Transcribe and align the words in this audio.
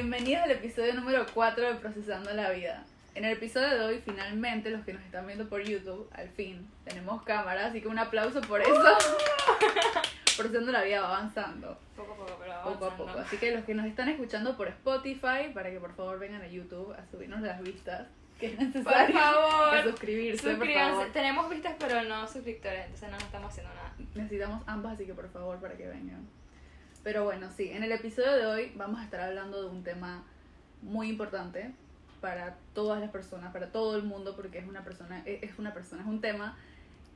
Bienvenidos 0.00 0.44
al 0.44 0.52
episodio 0.52 0.94
número 0.94 1.26
4 1.34 1.70
de 1.70 1.74
Procesando 1.80 2.32
la 2.32 2.50
Vida. 2.50 2.84
En 3.16 3.24
el 3.24 3.32
episodio 3.32 3.68
de 3.70 3.80
hoy, 3.80 4.02
finalmente, 4.04 4.70
los 4.70 4.84
que 4.84 4.92
nos 4.92 5.02
están 5.02 5.26
viendo 5.26 5.48
por 5.48 5.60
YouTube, 5.60 6.08
al 6.14 6.28
fin, 6.28 6.70
tenemos 6.84 7.24
cámara, 7.24 7.66
así 7.66 7.80
que 7.80 7.88
un 7.88 7.98
aplauso 7.98 8.40
por 8.42 8.60
eso. 8.60 8.72
Procesando 10.36 10.70
la 10.70 10.82
Vida 10.82 11.00
va 11.00 11.16
avanzando, 11.16 11.76
Poco 11.96 12.12
a 12.12 12.16
poco, 12.16 12.36
pero 12.38 12.52
poco 12.62 12.84
a 12.84 12.86
avanzando. 12.86 13.06
poco. 13.06 13.18
Así 13.18 13.38
que 13.38 13.50
los 13.56 13.64
que 13.64 13.74
nos 13.74 13.86
están 13.86 14.08
escuchando 14.08 14.56
por 14.56 14.68
Spotify, 14.68 15.50
para 15.52 15.68
que 15.68 15.80
por 15.80 15.92
favor 15.96 16.20
vengan 16.20 16.42
a 16.42 16.46
YouTube 16.46 16.94
a 16.94 17.04
subirnos 17.10 17.40
las 17.40 17.60
vistas, 17.60 18.06
que 18.38 18.46
es 18.46 18.54
Por 18.54 18.66
necesario. 18.66 19.18
favor, 19.18 19.78
a 19.78 19.82
suscribirse, 19.82 20.54
por 20.54 20.72
favor. 20.72 21.06
Tenemos 21.12 21.50
vistas, 21.50 21.74
pero 21.76 22.04
no 22.04 22.24
suscriptores, 22.28 22.84
entonces 22.84 23.08
no 23.10 23.16
nos 23.16 23.24
estamos 23.24 23.50
haciendo 23.50 23.74
nada. 23.74 23.92
Necesitamos 24.14 24.62
ambas, 24.68 24.92
así 24.92 25.06
que 25.06 25.14
por 25.14 25.28
favor, 25.32 25.58
para 25.58 25.76
que 25.76 25.88
vengan. 25.88 26.24
Pero 27.08 27.24
bueno, 27.24 27.48
sí, 27.56 27.70
en 27.70 27.82
el 27.82 27.90
episodio 27.90 28.32
de 28.32 28.44
hoy 28.44 28.72
vamos 28.76 29.00
a 29.00 29.04
estar 29.04 29.20
hablando 29.20 29.62
de 29.62 29.70
un 29.70 29.82
tema 29.82 30.26
muy 30.82 31.08
importante 31.08 31.72
para 32.20 32.58
todas 32.74 33.00
las 33.00 33.10
personas, 33.10 33.50
para 33.50 33.72
todo 33.72 33.96
el 33.96 34.02
mundo, 34.02 34.36
porque 34.36 34.58
es 34.58 34.68
una 34.68 34.84
persona, 34.84 35.22
es 35.24 35.42
es 35.42 35.58
una 35.58 35.72
persona, 35.72 36.02
es 36.02 36.06
un 36.06 36.20
tema 36.20 36.58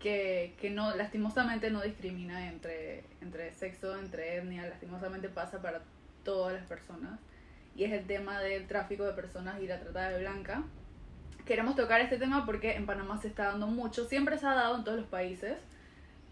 que, 0.01 0.55
que 0.59 0.71
no, 0.71 0.97
lastimosamente 0.97 1.71
no 1.71 1.83
discrimina 1.83 2.49
entre, 2.49 3.05
entre 3.21 3.53
sexo, 3.53 3.99
entre 3.99 4.39
etnia, 4.39 4.67
lastimosamente 4.67 5.29
pasa 5.29 5.61
para 5.61 5.83
todas 6.25 6.55
las 6.55 6.65
personas. 6.65 7.21
Y 7.77 7.85
es 7.85 7.93
el 7.93 8.07
tema 8.07 8.41
del 8.41 8.67
tráfico 8.67 9.05
de 9.05 9.13
personas 9.13 9.61
y 9.61 9.67
la 9.67 9.79
trata 9.79 10.09
de 10.09 10.21
blanca. 10.21 10.63
Queremos 11.45 11.77
tocar 11.77 12.01
este 12.01 12.17
tema 12.17 12.47
porque 12.47 12.77
en 12.77 12.87
Panamá 12.87 13.19
se 13.21 13.29
está 13.29 13.49
dando 13.49 13.67
mucho, 13.67 14.07
siempre 14.07 14.39
se 14.39 14.47
ha 14.47 14.55
dado 14.55 14.75
en 14.79 14.85
todos 14.85 15.01
los 15.01 15.09
países, 15.09 15.59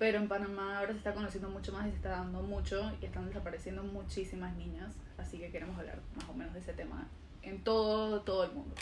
pero 0.01 0.17
en 0.17 0.29
Panamá 0.29 0.79
ahora 0.79 0.93
se 0.93 0.99
está 0.99 1.13
conociendo 1.13 1.51
mucho 1.51 1.73
más 1.75 1.87
y 1.87 1.91
se 1.91 1.97
está 1.97 2.09
dando 2.09 2.41
mucho 2.43 2.91
y 3.03 3.05
están 3.05 3.27
desapareciendo 3.29 3.83
muchísimas 3.83 4.57
niñas, 4.57 4.95
así 5.19 5.37
que 5.39 5.51
queremos 5.51 5.79
hablar 5.79 5.99
más 6.17 6.27
o 6.27 6.33
menos 6.33 6.55
de 6.55 6.61
ese 6.61 6.73
tema 6.73 7.07
en 7.43 7.63
todo, 7.63 8.23
todo 8.23 8.45
el 8.45 8.53
mundo. 8.53 8.75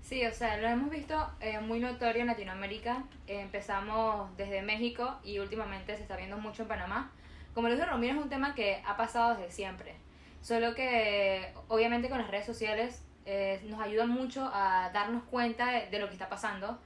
Sí, 0.00 0.24
o 0.24 0.32
sea, 0.32 0.58
lo 0.58 0.68
hemos 0.68 0.88
visto 0.90 1.28
eh, 1.40 1.58
muy 1.58 1.80
notorio 1.80 2.20
en 2.22 2.28
Latinoamérica. 2.28 3.02
Eh, 3.26 3.40
empezamos 3.40 4.36
desde 4.36 4.62
México 4.62 5.18
y 5.24 5.40
últimamente 5.40 5.96
se 5.96 6.02
está 6.02 6.16
viendo 6.16 6.38
mucho 6.38 6.62
en 6.62 6.68
Panamá. 6.68 7.10
Como 7.52 7.68
lo 7.68 7.74
dijo 7.74 7.86
Romero, 7.86 8.14
es 8.18 8.22
un 8.22 8.28
tema 8.30 8.54
que 8.54 8.80
ha 8.86 8.96
pasado 8.96 9.34
desde 9.36 9.50
siempre. 9.50 9.96
Solo 10.40 10.74
que, 10.76 11.52
obviamente, 11.66 12.08
con 12.08 12.18
las 12.18 12.30
redes 12.30 12.46
sociales 12.46 13.02
eh, 13.26 13.60
nos 13.68 13.80
ayudan 13.80 14.08
mucho 14.08 14.48
a 14.54 14.90
darnos 14.94 15.24
cuenta 15.24 15.66
de, 15.72 15.90
de 15.90 15.98
lo 15.98 16.06
que 16.06 16.12
está 16.12 16.28
pasando. 16.28 16.78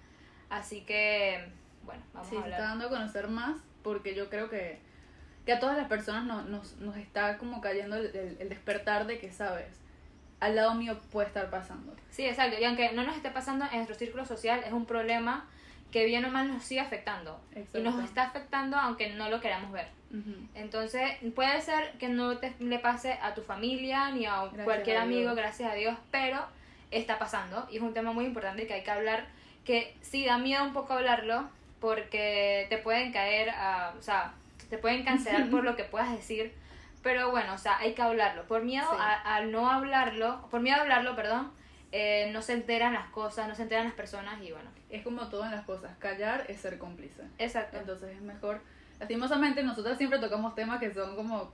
Así 0.49 0.81
que, 0.83 1.51
bueno, 1.85 2.03
vamos 2.15 2.29
Sí, 2.31 2.37
a 2.37 2.43
se 2.43 2.49
está 2.49 2.57
hablar. 2.57 2.71
dando 2.79 2.87
a 2.87 2.89
conocer 2.99 3.29
más 3.29 3.57
porque 3.85 4.17
yo 4.17 4.29
creo 4.29 4.51
que, 4.51 4.81
que 5.47 5.53
a 5.53 5.61
todas 5.61 5.77
las 5.77 5.87
personas 5.87 6.25
no- 6.25 6.43
nos, 6.43 6.77
nos 6.79 6.97
está 6.97 7.39
como 7.39 7.61
cayendo 7.61 7.95
el, 7.97 8.07
el- 8.07 8.37
el 8.41 8.49
despertar 8.49 9.07
de 9.07 9.19
que, 9.21 9.31
sabes, 9.31 9.69
al 10.41 10.57
lado 10.57 10.75
mío 10.75 10.99
puede 11.13 11.29
estar 11.29 11.49
pasando. 11.51 11.95
Sí, 12.11 12.27
exacto. 12.27 12.57
Y 12.61 12.65
aunque 12.65 12.91
no 12.93 13.05
nos 13.05 13.17
esté 13.17 13.31
pasando 13.31 13.65
en 13.67 13.77
nuestro 13.77 13.95
círculo 13.95 14.25
social, 14.27 14.61
es 14.67 14.73
un 14.73 14.87
problema 14.87 15.47
que 15.93 16.05
bien 16.07 16.25
o 16.25 16.31
mal 16.31 16.49
nos 16.49 16.65
sigue 16.65 16.81
afectando. 16.81 17.41
Exacto. 17.53 17.79
Y 17.79 17.83
nos 17.83 18.03
está 18.05 18.25
afectando 18.25 18.77
aunque 18.77 19.11
no 19.15 19.29
lo 19.31 19.41
queramos 19.41 19.71
ver. 19.71 19.87
Ujú. 20.11 20.35
Entonces, 20.55 21.13
puede 21.37 21.61
ser 21.61 21.93
que 21.99 22.09
no 22.09 22.39
te 22.39 22.53
le 22.59 22.79
pase 22.81 23.13
a 23.23 23.35
tu 23.35 23.43
familia 23.43 24.11
ni 24.11 24.27
a 24.27 24.41
Gracias 24.43 24.65
cualquier 24.65 24.97
a 24.97 25.03
amigo, 25.03 25.35
gracias 25.35 25.71
a 25.71 25.75
Dios, 25.75 25.97
pero 26.11 26.45
está 26.91 27.19
pasando 27.19 27.67
y 27.71 27.77
es 27.77 27.83
un 27.83 27.95
tema 27.95 28.13
muy 28.13 28.25
importante 28.25 28.67
que 28.67 28.75
hay 28.75 28.83
que 28.83 28.91
hablar, 28.91 29.27
que 29.65 29.97
sí 30.03 30.25
da 30.27 30.37
miedo 30.39 30.63
un 30.65 30.73
poco 30.73 30.93
hablarlo 30.95 31.49
porque 31.85 32.65
te 32.71 32.79
pueden 32.79 33.13
caer, 33.13 33.51
a, 33.51 33.93
o 33.99 34.01
sea, 34.01 34.33
te 34.71 34.79
pueden 34.79 35.05
cancelar 35.05 35.51
por 35.51 35.65
lo 35.65 35.77
que 35.77 35.85
puedas 35.85 36.11
decir, 36.13 36.55
pero 37.03 37.31
bueno, 37.31 37.53
o 37.53 37.59
sea, 37.59 37.77
hay 37.77 37.93
que 37.93 38.01
hablarlo. 38.01 38.45
Por 38.45 38.63
miedo 38.65 38.87
Sí. 38.91 38.97
a, 38.99 39.37
a 39.37 39.41
no 39.43 39.71
hablarlo, 39.71 40.49
por 40.51 40.61
miedo 40.63 40.79
a 40.79 40.81
hablarlo, 40.81 41.15
perdón, 41.15 41.53
eh, 41.93 42.31
no 42.33 42.41
se 42.41 42.55
enteran 42.55 42.95
las 42.95 43.09
cosas, 43.11 43.47
no 43.49 43.55
se 43.55 43.65
enteran 43.65 43.85
las 43.85 43.93
personas 43.93 44.41
y 44.43 44.51
bueno, 44.51 44.71
Es 44.89 45.03
como 45.03 45.29
todo 45.29 45.45
en 45.45 45.51
las 45.51 45.67
cosas, 45.67 45.95
callar 45.99 46.47
es 46.49 46.59
ser 46.61 46.79
cómplice. 46.79 47.23
exacto. 47.39 47.77
Entonces 47.79 48.17
es 48.17 48.23
mejor. 48.23 48.63
Lastimosamente, 48.99 49.63
nosotras 49.63 49.99
siempre 49.99 50.19
tocamos 50.21 50.55
temas 50.55 50.81
que 50.81 50.91
son 50.95 51.15
como 51.17 51.53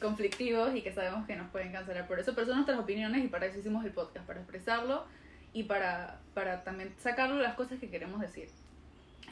conflictivos 0.00 0.72
y 0.76 0.82
que 0.82 0.92
sabemos 0.92 1.26
que 1.26 1.34
nos 1.34 1.50
pueden 1.50 1.72
cancelar 1.72 2.06
por 2.06 2.20
eso, 2.20 2.32
pero 2.36 2.46
son 2.46 2.56
nuestras 2.56 2.78
opiniones 2.78 3.24
y 3.24 3.28
para 3.28 3.46
eso 3.46 3.58
hicimos 3.58 3.84
el 3.84 3.90
podcast, 3.90 4.24
para 4.24 4.38
expresarlo 4.38 5.04
y 5.52 5.64
para, 5.64 6.20
para 6.34 6.62
también 6.62 6.94
sacarlo 6.98 7.42
las 7.42 7.54
cosas 7.54 7.80
que 7.80 7.90
queremos 7.90 8.20
decir. 8.20 8.48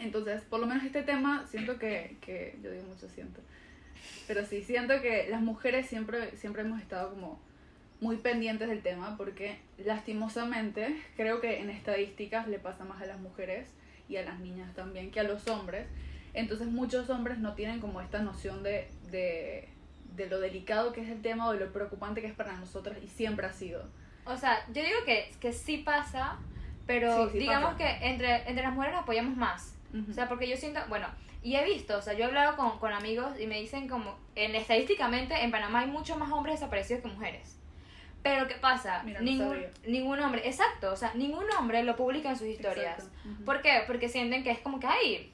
Entonces, 0.01 0.43
por 0.43 0.61
lo 0.61 0.67
menos 0.67 0.85
este 0.85 1.03
tema, 1.03 1.47
siento 1.47 1.79
que, 1.79 2.17
que 2.21 2.59
yo 2.63 2.71
digo 2.71 2.85
mucho 2.85 3.09
siento, 3.09 3.41
pero 4.27 4.45
sí, 4.45 4.63
siento 4.63 5.01
que 5.01 5.29
las 5.31 5.41
mujeres 5.41 5.87
siempre, 5.87 6.37
siempre 6.37 6.63
hemos 6.63 6.81
estado 6.81 7.11
como 7.11 7.41
muy 8.01 8.17
pendientes 8.17 8.69
del 8.69 8.83
tema 8.83 9.17
porque 9.17 9.59
lastimosamente 9.79 10.97
creo 11.17 11.41
que 11.41 11.61
en 11.61 11.71
estadísticas 11.71 12.47
le 12.49 12.59
pasa 12.59 12.85
más 12.85 13.01
a 13.03 13.07
las 13.07 13.19
mujeres 13.21 13.69
y 14.09 14.17
a 14.17 14.23
las 14.23 14.39
niñas 14.41 14.75
también 14.75 15.11
que 15.11 15.21
a 15.21 15.23
los 15.25 15.47
hombres. 15.49 15.87
Entonces 16.35 16.67
muchos 16.69 17.09
hombres 17.11 17.39
no 17.39 17.55
tienen 17.55 17.81
como 17.81 18.01
esta 18.01 18.21
noción 18.21 18.63
de, 18.63 18.89
de, 19.11 19.69
de 20.15 20.27
lo 20.29 20.41
delicado 20.41 20.93
que 20.93 21.01
es 21.01 21.09
el 21.09 21.23
tema 21.23 21.49
o 21.49 21.53
de 21.53 21.61
lo 21.61 21.73
preocupante 21.73 22.21
que 22.21 22.27
es 22.27 22.35
para 22.35 22.57
nosotras 22.59 22.99
y 23.03 23.09
siempre 23.09 23.47
ha 23.47 23.53
sido. 23.53 23.85
O 24.27 24.37
sea, 24.37 24.59
yo 24.69 24.83
digo 24.83 24.99
que, 25.07 25.31
que 25.41 25.53
sí 25.53 25.79
pasa, 25.79 26.37
pero 26.87 27.27
Sí, 27.27 27.33
sí 27.33 27.39
digamos 27.41 27.73
pasa. 27.75 27.79
que 27.79 28.07
entre, 28.09 28.37
entre 28.49 28.63
las 28.63 28.75
mujeres 28.75 28.95
nos 28.95 29.03
apoyamos 29.05 29.37
más. 29.37 29.76
O 30.11 30.13
sea, 30.13 30.29
porque 30.29 30.49
yo 30.49 30.57
siento, 30.57 30.81
bueno, 30.89 31.07
y 31.43 31.57
he 31.57 31.65
visto, 31.65 31.97
o 31.97 32.03
sea, 32.03 32.13
yo 32.13 32.21
he 32.21 32.25
hablado 32.25 32.57
con, 32.57 32.79
con 32.79 32.93
amigos 32.93 33.39
y 33.41 33.47
me 33.47 33.61
dicen 33.61 33.89
como, 33.89 34.19
en 34.35 34.55
estadísticamente 34.55 35.43
en 35.43 35.51
Panamá 35.51 35.81
hay 35.81 35.87
muchos 35.87 36.19
más 36.19 36.31
hombres 36.33 36.57
desaparecidos 36.61 37.03
que 37.03 37.09
mujeres. 37.09 37.57
Pero 38.23 38.49
¿qué 38.49 38.57
pasa? 38.57 39.03
Mira, 39.05 39.21
no 39.21 39.25
ningún, 39.25 39.49
sabía. 39.55 39.71
ningún 39.87 40.19
hombre, 40.21 40.43
exacto, 40.47 40.93
o 40.93 40.97
sea, 40.97 41.15
ningún 41.15 41.45
hombre 41.59 41.83
lo 41.85 41.95
publica 41.95 42.31
en 42.31 42.37
sus 42.37 42.49
historias. 42.49 42.99
Exacto. 42.99 43.29
Ujú. 43.31 43.45
¿Por 43.45 43.63
qué? 43.63 43.85
Porque 43.87 44.09
sienten 44.09 44.43
que 44.43 44.51
es 44.51 44.59
como 44.59 44.81
que, 44.81 44.87
ay, 44.89 45.33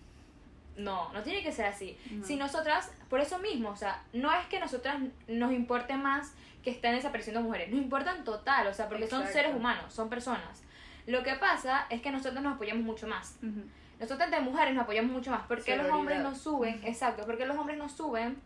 no, 0.76 1.12
no 1.12 1.22
tiene 1.22 1.42
que 1.42 1.52
ser 1.52 1.66
así. 1.66 1.96
No. 2.10 2.24
Si 2.24 2.36
nosotras, 2.36 2.92
por 3.08 3.20
eso 3.20 3.38
mismo, 3.38 3.70
o 3.70 3.76
sea, 3.76 4.02
no 4.12 4.30
es 4.32 4.46
que 4.46 4.60
nosotras 4.60 4.96
nos 5.28 5.52
importe 5.52 5.96
más 5.96 6.34
que 6.62 6.70
estén 6.70 6.94
desapareciendo 6.94 7.40
mujeres, 7.40 7.70
nos 7.70 7.80
importan 7.80 8.24
total, 8.24 8.66
o 8.66 8.74
sea, 8.74 8.88
porque 8.88 9.06
son 9.08 9.20
Exacto. 9.22 9.38
seres 9.38 9.56
humanos, 9.56 9.92
son 9.92 10.08
personas. 10.08 10.62
Lo 11.06 11.22
que 11.22 11.34
pasa 11.34 11.86
es 11.90 12.00
que 12.02 12.10
nosotros 12.10 12.42
nos 12.42 12.54
apoyamos 12.54 12.84
mucho 12.84 13.08
más. 13.08 13.38
Ujú. 13.42 13.62
Nosotros 14.02 14.26
entre 14.26 14.40
mujeres 14.40 14.74
nos 14.74 14.82
apoyamos 14.82 15.12
mucho 15.12 15.30
más. 15.30 15.46
¿Por 15.46 15.62
qué 15.62 15.76
los 15.76 15.88
hombres 15.90 16.20
no 16.20 16.34
suben? 16.34 16.80
Exacto, 16.84 17.24
porque 17.24 17.46
los 17.46 17.56
hombres 17.56 17.78
no 17.78 17.88
suben 17.88 18.36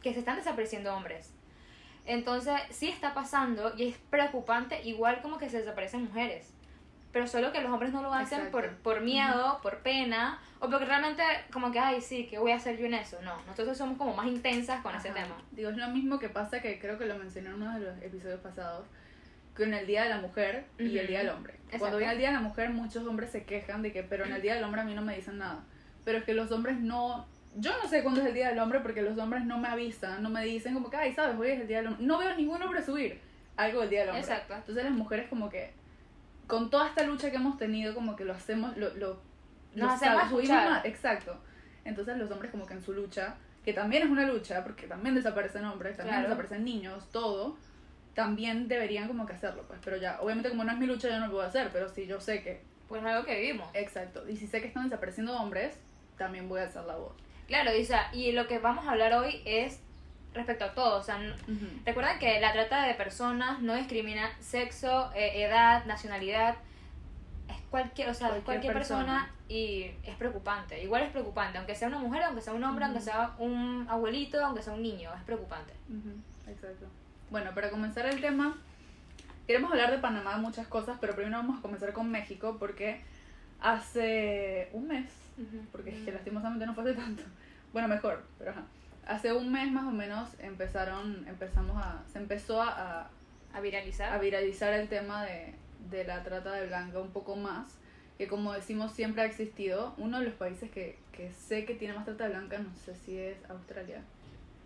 que 0.00 0.12
se 0.12 0.20
están 0.20 0.36
desapareciendo 0.36 0.94
hombres. 0.94 1.32
Entonces, 2.04 2.54
sí 2.70 2.88
está 2.88 3.12
pasando 3.12 3.72
y 3.76 3.88
es 3.88 3.96
preocupante, 4.10 4.80
igual 4.84 5.20
como 5.22 5.38
que 5.38 5.50
se 5.50 5.58
desaparecen 5.58 6.04
mujeres. 6.04 6.52
Pero 7.10 7.26
solo 7.26 7.50
que 7.50 7.60
los 7.60 7.72
hombres 7.72 7.92
no 7.92 8.00
lo 8.00 8.12
hacen 8.14 8.52
por, 8.52 8.76
por 8.76 9.00
miedo, 9.00 9.58
por 9.60 9.78
pena, 9.78 10.38
o 10.60 10.70
porque 10.70 10.84
realmente, 10.84 11.24
como 11.52 11.72
que, 11.72 11.80
ay, 11.80 12.00
sí, 12.00 12.28
¿qué 12.30 12.38
voy 12.38 12.52
a 12.52 12.56
hacer 12.56 12.78
yo 12.78 12.86
en 12.86 12.94
eso? 12.94 13.20
No, 13.22 13.42
nosotros 13.46 13.76
somos 13.76 13.98
como 13.98 14.14
más 14.14 14.26
intensas 14.26 14.82
con 14.82 14.94
ese 14.94 15.08
Ajá. 15.08 15.22
tema. 15.24 15.36
Digo, 15.50 15.70
es 15.70 15.76
lo 15.76 15.88
mismo 15.88 16.20
que 16.20 16.28
pasa 16.28 16.60
que 16.60 16.78
creo 16.78 16.96
que 16.96 17.06
lo 17.06 17.18
mencioné 17.18 17.48
en 17.48 17.54
uno 17.54 17.76
de 17.76 17.86
los 17.86 18.02
episodios 18.02 18.38
pasados, 18.38 18.86
con 19.56 19.72
el 19.74 19.86
Día 19.86 20.04
de 20.04 20.10
la 20.10 20.18
Mujer 20.18 20.66
y 20.78 20.98
el. 20.98 21.06
Día 21.06 21.20
del 21.20 21.30
Hombre. 21.30 21.54
Exacto. 21.54 21.78
Cuando 21.78 21.98
viene 21.98 22.12
el 22.12 22.18
Día 22.18 22.28
de 22.28 22.34
la 22.34 22.40
Mujer, 22.40 22.70
muchos 22.70 23.06
hombres 23.06 23.30
se 23.30 23.44
quejan 23.44 23.82
de 23.82 23.92
que, 23.92 24.02
pero 24.02 24.24
en 24.24 24.32
el 24.32 24.42
Día 24.42 24.54
del 24.54 24.64
Hombre 24.64 24.80
a 24.82 24.84
mí 24.84 24.94
no 24.94 25.02
me 25.02 25.16
dicen 25.16 25.38
nada. 25.38 25.64
Pero 26.04 26.18
es 26.18 26.24
que 26.24 26.34
los 26.34 26.52
hombres 26.52 26.78
no... 26.78 27.26
Yo 27.56 27.72
no 27.82 27.88
sé 27.88 28.02
cuándo 28.02 28.20
es 28.20 28.26
el 28.26 28.34
Día 28.34 28.50
del 28.50 28.58
Hombre 28.58 28.80
porque 28.80 29.02
los 29.02 29.16
hombres 29.18 29.44
no 29.44 29.58
me 29.58 29.68
avisan, 29.68 30.22
no 30.22 30.28
me 30.28 30.44
dicen 30.44 30.74
como 30.74 30.90
que, 30.90 30.96
ay, 30.96 31.12
sabes, 31.14 31.38
hoy 31.38 31.48
es 31.48 31.60
el 31.60 31.66
Día 31.66 31.78
del 31.78 31.88
Hombre. 31.88 32.06
No 32.06 32.18
veo 32.18 32.34
ningún 32.36 32.62
hombre 32.62 32.82
subir 32.82 33.20
algo 33.56 33.80
del 33.80 33.90
Día 33.90 34.00
del 34.00 34.10
Hombre. 34.10 34.22
Exacto. 34.22 34.54
Entonces 34.54 34.84
las 34.84 34.92
mujeres 34.92 35.28
como 35.28 35.48
que, 35.48 35.72
con 36.46 36.70
toda 36.70 36.88
esta 36.88 37.02
lucha 37.04 37.30
que 37.30 37.36
hemos 37.36 37.56
tenido, 37.58 37.94
como 37.94 38.14
que 38.14 38.24
lo 38.24 38.34
hacemos, 38.34 38.76
lo... 38.76 38.94
lo 38.94 39.20
Nos 39.74 39.88
lo 39.88 39.90
hacemos 39.90 40.28
subimos 40.28 40.84
Exacto. 40.84 41.40
Entonces 41.84 42.16
los 42.18 42.30
hombres 42.30 42.50
como 42.50 42.66
que 42.66 42.74
en 42.74 42.82
su 42.82 42.92
lucha, 42.92 43.36
que 43.64 43.72
también 43.72 44.02
es 44.04 44.10
una 44.10 44.26
lucha, 44.26 44.62
porque 44.62 44.86
también 44.86 45.14
desaparecen 45.14 45.64
hombres, 45.64 45.96
también 45.96 46.16
Claro. 46.16 46.28
desaparecen 46.28 46.64
niños, 46.64 47.10
todo, 47.10 47.56
también 48.16 48.66
deberían 48.66 49.06
como 49.06 49.24
que 49.26 49.34
hacerlo, 49.34 49.62
pues. 49.68 49.78
Pero 49.84 49.96
ya, 49.98 50.18
obviamente 50.20 50.48
como 50.48 50.64
no 50.64 50.72
es 50.72 50.78
mi 50.78 50.86
lucha, 50.86 51.08
yo 51.08 51.20
no 51.20 51.26
lo 51.26 51.32
puedo 51.34 51.46
hacer, 51.46 51.70
pero 51.72 51.88
si 51.88 52.06
yo 52.08 52.20
sé 52.20 52.42
que, 52.42 52.62
Pues 52.88 53.02
es 53.02 53.06
algo 53.08 53.24
que 53.24 53.38
vivimos. 53.40 53.68
exacto, 53.74 54.28
y 54.28 54.36
si 54.36 54.48
sé 54.48 54.60
que 54.60 54.66
están 54.66 54.84
desapareciendo 54.88 55.36
hombres, 55.36 55.78
también 56.18 56.48
voy 56.48 56.60
a 56.60 56.64
hacer 56.64 56.82
la 56.84 56.96
voz. 56.96 57.12
Claro, 57.46 57.70
sea, 57.84 58.10
y 58.12 58.32
lo 58.32 58.48
que 58.48 58.58
vamos 58.58 58.86
a 58.88 58.90
hablar 58.92 59.12
hoy 59.12 59.42
es 59.44 59.78
respecto 60.34 60.64
a 60.64 60.74
todo. 60.74 60.98
O 60.98 61.02
sea, 61.02 61.16
n- 61.22 61.32
Ujú. 61.32 61.66
recuerden 61.84 62.18
que 62.18 62.40
la 62.40 62.52
trata 62.52 62.84
de 62.86 62.94
personas 62.94 63.60
no 63.60 63.74
discrimina 63.76 64.30
sexo, 64.40 65.12
eh, 65.14 65.42
edad, 65.44 65.84
nacionalidad. 65.86 66.56
Es 67.48 67.56
cualquier, 67.70 68.08
o 68.08 68.14
sea, 68.14 68.28
Cualquier 68.28 68.44
cualquier, 68.44 68.72
persona. 68.72 69.04
persona. 69.04 69.32
y 69.48 69.92
es 70.02 70.16
preocupante. 70.16 70.82
Igual 70.82 71.02
es 71.04 71.10
preocupante, 71.10 71.58
aunque 71.58 71.74
sea 71.76 71.86
una 71.86 71.98
mujer, 72.00 72.22
aunque 72.24 72.40
sea 72.42 72.52
un 72.52 72.64
hombre, 72.64 72.84
aunque 72.86 73.00
sea 73.00 73.34
un 73.38 73.86
abuelito, 73.88 74.44
aunque 74.44 74.60
sea 74.62 74.72
un 74.72 74.82
niño, 74.82 75.10
es 75.14 75.22
preocupante. 75.22 75.72
Ujú, 75.88 76.50
Exacto. 76.50 76.86
Bueno, 77.30 77.52
para 77.54 77.70
comenzar 77.70 78.06
el 78.06 78.20
tema, 78.20 78.56
queremos 79.46 79.70
hablar 79.72 79.90
de 79.90 79.98
Panamá, 79.98 80.36
muchas 80.36 80.66
cosas, 80.68 80.96
pero 81.00 81.14
primero 81.14 81.36
vamos 81.38 81.58
a 81.58 81.62
comenzar 81.62 81.92
con 81.92 82.10
México 82.10 82.56
porque 82.58 83.00
hace 83.60 84.68
un 84.72 84.86
mes, 84.88 85.10
porque 85.72 85.90
es 85.90 86.04
que 86.04 86.12
lastimosamente 86.12 86.66
no 86.66 86.74
fue 86.74 86.84
hace 86.84 86.94
tanto, 86.94 87.22
bueno, 87.72 87.88
mejor, 87.88 88.24
pero 88.38 88.52
ajá. 88.52 88.62
Hace 89.06 89.32
un 89.32 89.52
mes 89.52 89.70
más 89.70 89.84
o 89.84 89.90
menos 89.92 90.30
empezaron, 90.40 91.26
empezamos 91.28 91.76
a, 91.82 92.02
se 92.12 92.18
empezó 92.18 92.60
a, 92.62 93.02
a- 93.02 93.10
A 93.54 93.60
viralizar. 93.60 94.12
a 94.12 94.18
viralizar 94.18 94.72
el 94.72 94.88
tema 94.88 95.24
de, 95.24 95.54
de 95.90 96.04
la 96.04 96.22
trata 96.24 96.52
de 96.52 96.66
blanca 96.66 96.98
un 97.00 97.10
poco 97.10 97.36
más, 97.36 97.66
que 98.18 98.26
como 98.28 98.52
decimos 98.52 98.92
siempre 98.92 99.22
ha 99.22 99.26
existido. 99.26 99.94
Uno 99.98 100.18
de 100.18 100.24
los 100.26 100.34
países 100.34 100.70
que, 100.72 100.98
que 101.12 101.30
sé 101.32 101.64
que 101.64 101.74
tiene 101.76 101.94
más 101.94 102.04
trata 102.04 102.24
de 102.24 102.30
blanca, 102.30 102.58
no 102.58 102.74
sé 102.84 102.94
si 102.96 103.16
es 103.16 103.36
Australia, 103.48 104.00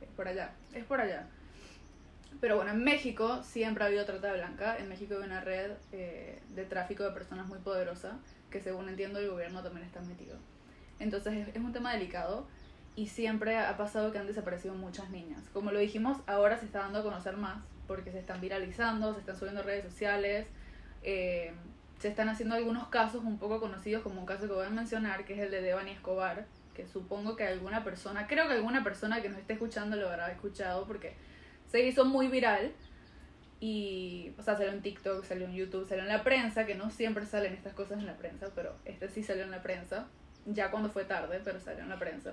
es 0.00 0.08
por 0.16 0.26
allá, 0.28 0.52
es 0.72 0.84
por 0.84 1.00
allá. 1.00 1.26
Pero 2.40 2.56
bueno, 2.56 2.70
en 2.70 2.82
México 2.82 3.42
siempre 3.42 3.84
ha 3.84 3.86
habido 3.88 4.04
trata 4.04 4.32
blanca. 4.32 4.78
En 4.78 4.88
México 4.88 5.14
hay 5.18 5.24
una 5.24 5.40
red 5.40 5.72
eh, 5.92 6.40
de 6.54 6.64
tráfico 6.64 7.04
de 7.04 7.10
personas 7.12 7.46
muy 7.46 7.58
poderosa, 7.58 8.18
que 8.50 8.60
según 8.60 8.88
entiendo 8.88 9.18
el 9.18 9.30
gobierno 9.30 9.62
también 9.62 9.86
está 9.86 10.00
metido. 10.00 10.38
Entonces 10.98 11.48
es, 11.48 11.56
es 11.56 11.62
un 11.62 11.72
tema 11.72 11.92
delicado 11.92 12.46
y 12.96 13.08
siempre 13.08 13.58
ha 13.58 13.76
pasado 13.76 14.12
que 14.12 14.18
han 14.18 14.26
desaparecido 14.26 14.74
muchas 14.74 15.10
niñas. 15.10 15.42
Como 15.52 15.70
lo 15.70 15.78
dijimos, 15.78 16.18
ahora 16.26 16.58
se 16.58 16.66
está 16.66 16.80
dando 16.80 17.00
a 17.00 17.02
conocer 17.02 17.36
más 17.36 17.62
porque 17.86 18.12
se 18.12 18.18
están 18.18 18.40
viralizando, 18.40 19.12
se 19.14 19.20
están 19.20 19.36
subiendo 19.36 19.62
redes 19.62 19.84
sociales, 19.84 20.46
eh, 21.02 21.52
se 21.98 22.08
están 22.08 22.28
haciendo 22.28 22.54
algunos 22.54 22.88
casos 22.88 23.24
un 23.24 23.38
poco 23.38 23.60
conocidos, 23.60 24.02
como 24.02 24.20
un 24.20 24.26
caso 24.26 24.46
que 24.46 24.52
voy 24.52 24.66
a 24.66 24.70
mencionar, 24.70 25.24
que 25.24 25.34
es 25.34 25.40
el 25.40 25.50
de 25.50 25.60
Devani 25.60 25.90
Escobar, 25.90 26.46
que 26.74 26.86
supongo 26.86 27.36
que 27.36 27.44
alguna 27.44 27.84
persona, 27.84 28.26
creo 28.26 28.48
que 28.48 28.54
alguna 28.54 28.82
persona 28.84 29.20
que 29.20 29.28
nos 29.28 29.38
esté 29.38 29.54
escuchando 29.54 29.96
lo 29.96 30.08
habrá 30.08 30.30
escuchado 30.30 30.86
porque 30.86 31.14
se 31.70 31.80
hizo 31.86 32.04
muy 32.04 32.28
viral 32.28 32.72
y, 33.60 34.32
o 34.38 34.42
sea, 34.42 34.56
salió 34.56 34.72
en 34.72 34.80
TikTok, 34.80 35.24
salió 35.24 35.46
en 35.46 35.54
YouTube, 35.54 35.86
salió 35.88 36.02
en 36.02 36.08
la 36.08 36.22
prensa, 36.22 36.64
que 36.66 36.74
no 36.74 36.90
siempre 36.90 37.26
salen 37.26 37.52
estas 37.52 37.74
cosas 37.74 37.98
en 37.98 38.06
la 38.06 38.16
prensa, 38.16 38.48
pero 38.54 38.74
este 38.86 39.08
sí 39.08 39.22
salió 39.22 39.44
en 39.44 39.50
la 39.50 39.62
prensa, 39.62 40.06
ya 40.46 40.70
cuando 40.70 40.88
fue 40.88 41.04
tarde, 41.04 41.40
pero 41.44 41.60
salió 41.60 41.82
en 41.82 41.90
la 41.90 41.98
prensa. 41.98 42.32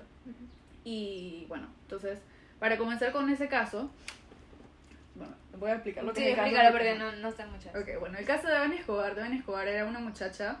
Y 0.84 1.44
bueno, 1.48 1.68
entonces, 1.82 2.18
para 2.58 2.78
comenzar 2.78 3.12
con 3.12 3.28
ese 3.28 3.46
caso, 3.48 3.90
bueno, 5.14 5.34
voy 5.58 5.70
a 5.70 5.74
explicar 5.74 6.04
lo 6.04 6.12
que 6.14 6.20
Sí, 6.22 6.28
explícalo 6.28 6.70
porque- 6.72 6.94
no, 6.98 7.12
no 7.16 7.30
sé 7.32 7.44
mucho. 7.46 7.68
Ok, 7.70 8.00
bueno, 8.00 8.18
el 8.18 8.24
caso 8.24 8.46
de 8.46 8.54
Devani 8.54 8.76
Escobar, 8.76 9.14
Devani 9.14 9.36
Escobar 9.36 9.68
era 9.68 9.84
una 9.84 9.98
muchacha, 10.00 10.56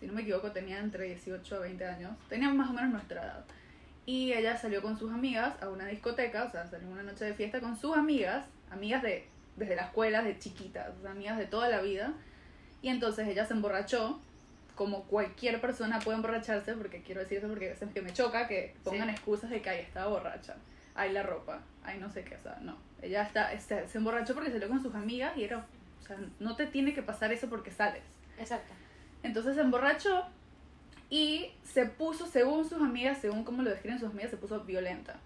si 0.00 0.06
no 0.06 0.14
me 0.14 0.22
equivoco, 0.22 0.50
tenía 0.50 0.80
entre 0.80 1.04
18 1.04 1.56
a 1.56 1.58
20 1.60 1.84
años, 1.84 2.12
tenía 2.28 2.50
más 2.50 2.70
o 2.70 2.72
menos 2.72 2.90
nuestra 2.90 3.22
edad. 3.22 3.44
Y 4.08 4.32
ella 4.32 4.56
salió 4.56 4.80
con 4.80 4.96
sus 4.98 5.12
amigas 5.12 5.62
a 5.62 5.68
una 5.68 5.84
discoteca, 5.84 6.44
o 6.44 6.50
sea, 6.50 6.66
salió 6.66 6.88
una 6.88 7.02
noche 7.02 7.26
de 7.26 7.34
fiesta 7.34 7.60
con 7.60 7.76
sus 7.76 7.94
amigas, 7.94 8.46
amigas 8.70 9.02
de 9.02 9.28
desde 9.56 9.76
la 9.76 9.82
escuela, 9.82 10.22
de 10.22 10.38
chiquitas, 10.38 10.88
amigas 11.04 11.36
de 11.36 11.44
toda 11.44 11.68
la 11.68 11.82
vida. 11.82 12.14
Y 12.80 12.88
entonces 12.88 13.28
ella 13.28 13.44
se 13.44 13.52
emborrachó, 13.52 14.18
como 14.76 15.02
cualquier 15.04 15.60
persona 15.60 15.98
puede 15.98 16.16
emborracharse, 16.16 16.72
porque 16.72 17.02
quiero 17.02 17.20
decir 17.20 17.36
eso 17.36 17.48
porque 17.48 17.66
a 17.66 17.72
veces 17.72 17.90
que 17.92 18.00
me 18.00 18.10
choca 18.14 18.48
que 18.48 18.74
pongan 18.82 19.08
Sí. 19.08 19.14
excusas 19.16 19.50
de 19.50 19.60
que 19.60 19.68
ahí 19.68 19.80
estaba 19.80 20.06
borracha, 20.08 20.54
ahí 20.94 21.12
la 21.12 21.22
ropa, 21.22 21.60
ahí 21.84 21.98
no 21.98 22.08
sé 22.08 22.24
qué, 22.24 22.36
o 22.36 22.40
sea, 22.40 22.56
no. 22.62 22.78
Ella 23.02 23.24
está, 23.24 23.50
se, 23.60 23.86
se 23.86 23.98
emborrachó 23.98 24.32
porque 24.32 24.50
salió 24.50 24.68
con 24.68 24.80
sus 24.82 24.94
amigas 24.94 25.36
y 25.36 25.44
era, 25.44 25.58
o 26.00 26.06
sea, 26.06 26.16
no 26.40 26.56
te 26.56 26.66
tiene 26.66 26.94
que 26.94 27.02
pasar 27.02 27.30
eso 27.30 27.50
porque 27.50 27.70
sales. 27.72 28.02
Exacto. 28.38 28.72
Entonces 29.22 29.54
se 29.56 29.60
emborrachó 29.60 30.24
y 31.10 31.52
se 31.64 31.86
puso, 31.86 32.26
según 32.26 32.68
sus 32.68 32.80
amigas, 32.80 33.18
según 33.18 33.44
cómo 33.44 33.62
lo 33.62 33.70
describen 33.70 33.98
sus 33.98 34.10
amigas, 34.10 34.30
se 34.30 34.36
puso 34.36 34.60
violenta. 34.64 35.16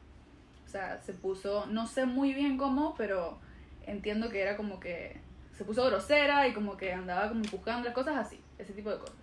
O 0.64 0.68
sea, 0.68 1.00
se 1.02 1.12
puso, 1.12 1.66
no 1.66 1.86
sé 1.86 2.06
muy 2.06 2.34
bien 2.34 2.56
cómo, 2.56 2.94
pero 2.96 3.38
entiendo 3.86 4.30
que 4.30 4.40
era 4.40 4.56
como 4.56 4.78
que 4.78 5.20
se 5.56 5.64
puso 5.64 5.84
grosera 5.84 6.46
y 6.48 6.54
como 6.54 6.76
que 6.76 6.92
andaba 6.92 7.28
como 7.28 7.44
empujando 7.44 7.84
las 7.84 7.94
cosas 7.94 8.16
así, 8.16 8.40
ese 8.58 8.72
tipo 8.72 8.90
de 8.90 8.98
cosas. 8.98 9.16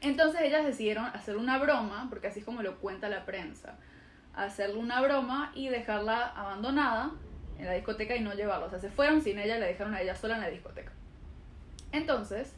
Entonces 0.00 0.40
ellas 0.42 0.64
decidieron 0.64 1.06
hacer 1.06 1.36
una 1.36 1.58
broma, 1.58 2.06
porque 2.10 2.28
así 2.28 2.40
es 2.40 2.44
como 2.44 2.62
lo 2.62 2.78
cuenta 2.78 3.08
la 3.08 3.24
prensa, 3.24 3.76
hacerle 4.34 4.78
una 4.78 5.00
broma 5.00 5.52
y 5.54 5.68
dejarla 5.68 6.26
abandonada 6.28 7.12
en 7.58 7.66
la 7.66 7.72
discoteca 7.72 8.14
y 8.14 8.20
no 8.20 8.34
llevarla. 8.34 8.66
O 8.66 8.70
sea, 8.70 8.78
se 8.78 8.90
fueron 8.90 9.22
sin 9.22 9.38
ella 9.38 9.56
y 9.56 9.60
la 9.60 9.66
dejaron 9.66 9.94
a 9.94 10.02
ella 10.02 10.14
sola 10.14 10.36
en 10.36 10.42
la 10.42 10.50
discoteca. 10.50 10.92
Entonces, 11.92 12.54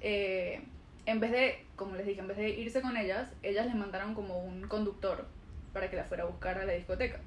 eh, 0.00 0.64
en 1.06 1.20
vez 1.20 1.32
de, 1.32 1.66
como 1.80 1.96
les 1.96 2.06
dije, 2.06 2.20
en 2.20 2.28
vez 2.28 2.36
de 2.36 2.50
irse 2.50 2.80
con 2.82 2.96
ellas, 2.96 3.32
ellas 3.42 3.66
les 3.66 3.74
mandaron 3.74 4.14
como 4.14 4.38
un 4.38 4.68
conductor 4.68 5.26
para 5.72 5.88
que 5.90 5.96
la 5.96 6.04
fuera 6.04 6.22
a 6.24 6.26
buscar 6.26 6.58
a 6.58 6.64
la 6.64 6.72
discoteca. 6.74 7.18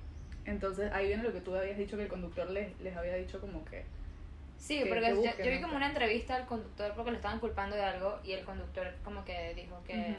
Entonces 0.46 0.92
ahí 0.94 1.08
viene 1.08 1.24
lo 1.24 1.34
que 1.34 1.42
tú 1.42 1.56
habías 1.56 1.78
dicho 1.78 1.98
que 1.98 2.04
el 2.04 2.10
conductor 2.10 2.50
les, 2.52 2.80
les 2.80 2.96
había 2.96 3.16
dicho 3.16 3.42
como 3.42 3.66
que... 3.66 3.84
Sí, 4.58 4.80
que- 4.84 4.86
porque 4.86 5.02
que 5.02 5.10
yo, 5.10 5.16
busquen, 5.18 5.46
yo 5.46 5.52
vi 5.52 5.62
como 5.62 5.76
una 5.76 5.88
entrevista 5.88 6.36
al 6.36 6.46
conductor 6.46 6.94
porque 6.96 7.12
lo 7.12 7.18
estaban 7.18 7.40
culpando 7.40 7.76
de 7.76 7.84
algo 7.84 8.20
y 8.24 8.32
el 8.34 8.46
conductor 8.46 8.94
como 9.04 9.26
que 9.26 9.54
dijo 9.56 9.82
que, 9.86 10.16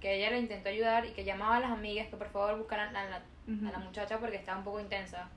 que 0.00 0.16
ella 0.16 0.30
le 0.30 0.38
intentó 0.40 0.68
ayudar 0.68 1.06
y 1.06 1.12
que 1.12 1.24
llamaba 1.24 1.56
a 1.56 1.60
las 1.60 1.70
amigas 1.72 2.08
que 2.08 2.16
por 2.16 2.28
favor 2.28 2.58
buscaran 2.58 2.94
a 2.94 3.08
la, 3.08 3.22
Ujú. 3.48 3.66
a 3.66 3.72
la 3.72 3.78
muchacha 3.78 4.18
porque 4.18 4.36
estaba 4.36 4.58
un 4.58 4.64
poco 4.64 4.80
intensa. 4.80 5.28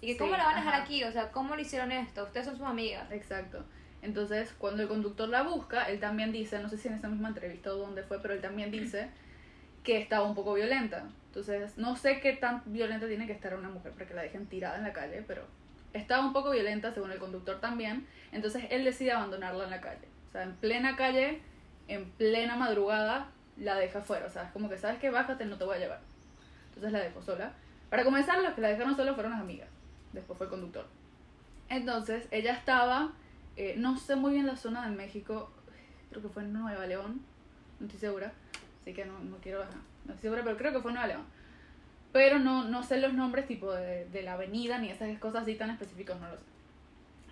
Y 0.00 0.06
que 0.06 0.12
Sí, 0.14 0.18
cómo 0.18 0.32
la 0.36 0.44
van 0.44 0.54
a 0.54 0.58
dejar 0.60 0.74
ajá. 0.74 0.82
aquí, 0.84 1.04
o 1.04 1.12
sea, 1.12 1.30
¿cómo 1.32 1.54
le 1.56 1.62
hicieron 1.62 1.90
esto? 1.92 2.22
Ustedes 2.24 2.46
son 2.46 2.56
sus 2.56 2.66
amigas. 2.66 3.10
Exacto. 3.12 3.64
Entonces, 4.02 4.54
cuando 4.58 4.82
el 4.82 4.88
conductor 4.88 5.28
la 5.28 5.42
busca, 5.42 5.84
él 5.84 6.00
también 6.00 6.32
dice, 6.32 6.58
no 6.60 6.68
sé 6.68 6.78
si 6.78 6.88
en 6.88 6.94
esa 6.94 7.08
misma 7.08 7.28
entrevista 7.28 7.72
o 7.72 7.76
dónde 7.76 8.02
fue, 8.02 8.20
pero 8.20 8.34
él 8.34 8.40
también 8.40 8.70
dice 8.70 9.10
que 9.82 9.98
estaba 9.98 10.26
un 10.26 10.34
poco 10.34 10.54
violenta. 10.54 11.08
Entonces, 11.26 11.76
no 11.76 11.96
sé 11.96 12.20
qué 12.20 12.32
tan 12.34 12.62
violenta 12.66 13.06
tiene 13.06 13.26
que 13.26 13.32
estar 13.32 13.54
una 13.54 13.68
mujer 13.68 13.92
para 13.92 14.06
que 14.06 14.14
la 14.14 14.22
dejen 14.22 14.46
tirada 14.46 14.78
en 14.78 14.84
la 14.84 14.92
calle, 14.92 15.24
pero 15.26 15.42
estaba 15.92 16.24
un 16.24 16.32
poco 16.32 16.50
violenta 16.50 16.92
según 16.92 17.10
el 17.10 17.18
conductor 17.18 17.60
también. 17.60 18.06
Entonces, 18.32 18.64
él 18.70 18.84
decide 18.84 19.12
abandonarla 19.12 19.64
en 19.64 19.70
la 19.70 19.80
calle. 19.80 20.08
O 20.28 20.32
sea, 20.32 20.42
en 20.42 20.54
plena 20.56 20.96
calle, 20.96 21.40
en 21.88 22.10
plena 22.12 22.56
madrugada, 22.56 23.30
la 23.56 23.76
deja 23.76 24.00
fuera. 24.00 24.26
O 24.26 24.30
sea, 24.30 24.44
es 24.44 24.52
como 24.52 24.68
que, 24.68 24.78
¿sabes 24.78 24.98
qué? 24.98 25.10
Bájate, 25.10 25.44
no 25.46 25.56
te 25.56 25.64
voy 25.64 25.76
a 25.76 25.80
llevar. 25.80 26.00
Entonces 26.68 26.92
la 26.92 27.00
dejó 27.00 27.22
sola. 27.22 27.52
Para 27.90 28.04
comenzar, 28.04 28.40
los 28.42 28.52
que 28.54 28.60
la 28.60 28.68
dejaron 28.68 28.94
sola 28.96 29.14
fueron 29.14 29.32
las 29.32 29.40
amigas. 29.40 29.68
Después 30.12 30.36
fue 30.36 30.46
el 30.46 30.50
conductor. 30.50 30.86
Entonces, 31.68 32.28
ella 32.30 32.52
estaba, 32.52 33.12
eh, 33.58 33.74
no 33.76 33.96
sé 33.98 34.16
muy 34.16 34.32
bien 34.32 34.46
la 34.46 34.56
zona 34.56 34.88
de 34.88 34.94
México, 34.96 35.50
creo 36.10 36.22
que 36.22 36.28
fue 36.28 36.42
en 36.44 36.52
Nueva 36.52 36.86
León, 36.86 37.20
no 37.80 37.86
estoy 37.86 38.00
segura, 38.00 38.32
así 38.80 38.94
que 38.94 39.04
no, 39.04 39.18
no 39.18 39.36
quiero, 39.38 39.64
no 40.04 40.14
estoy 40.14 40.22
segura, 40.22 40.42
pero 40.44 40.56
creo 40.56 40.72
que 40.72 40.80
fue 40.80 40.92
en 40.92 40.94
Nueva 40.94 41.08
León. 41.08 41.24
Pero 42.12 42.38
no, 42.38 42.64
no 42.64 42.82
sé 42.82 42.98
los 42.98 43.12
nombres 43.12 43.46
tipo 43.46 43.72
de, 43.74 44.06
de 44.06 44.22
la 44.22 44.34
avenida 44.34 44.78
ni 44.78 44.90
esas 44.90 45.18
cosas 45.18 45.42
así 45.42 45.56
tan 45.56 45.70
específicos, 45.70 46.18
no 46.20 46.28
lo 46.28 46.36
sé. 46.36 46.42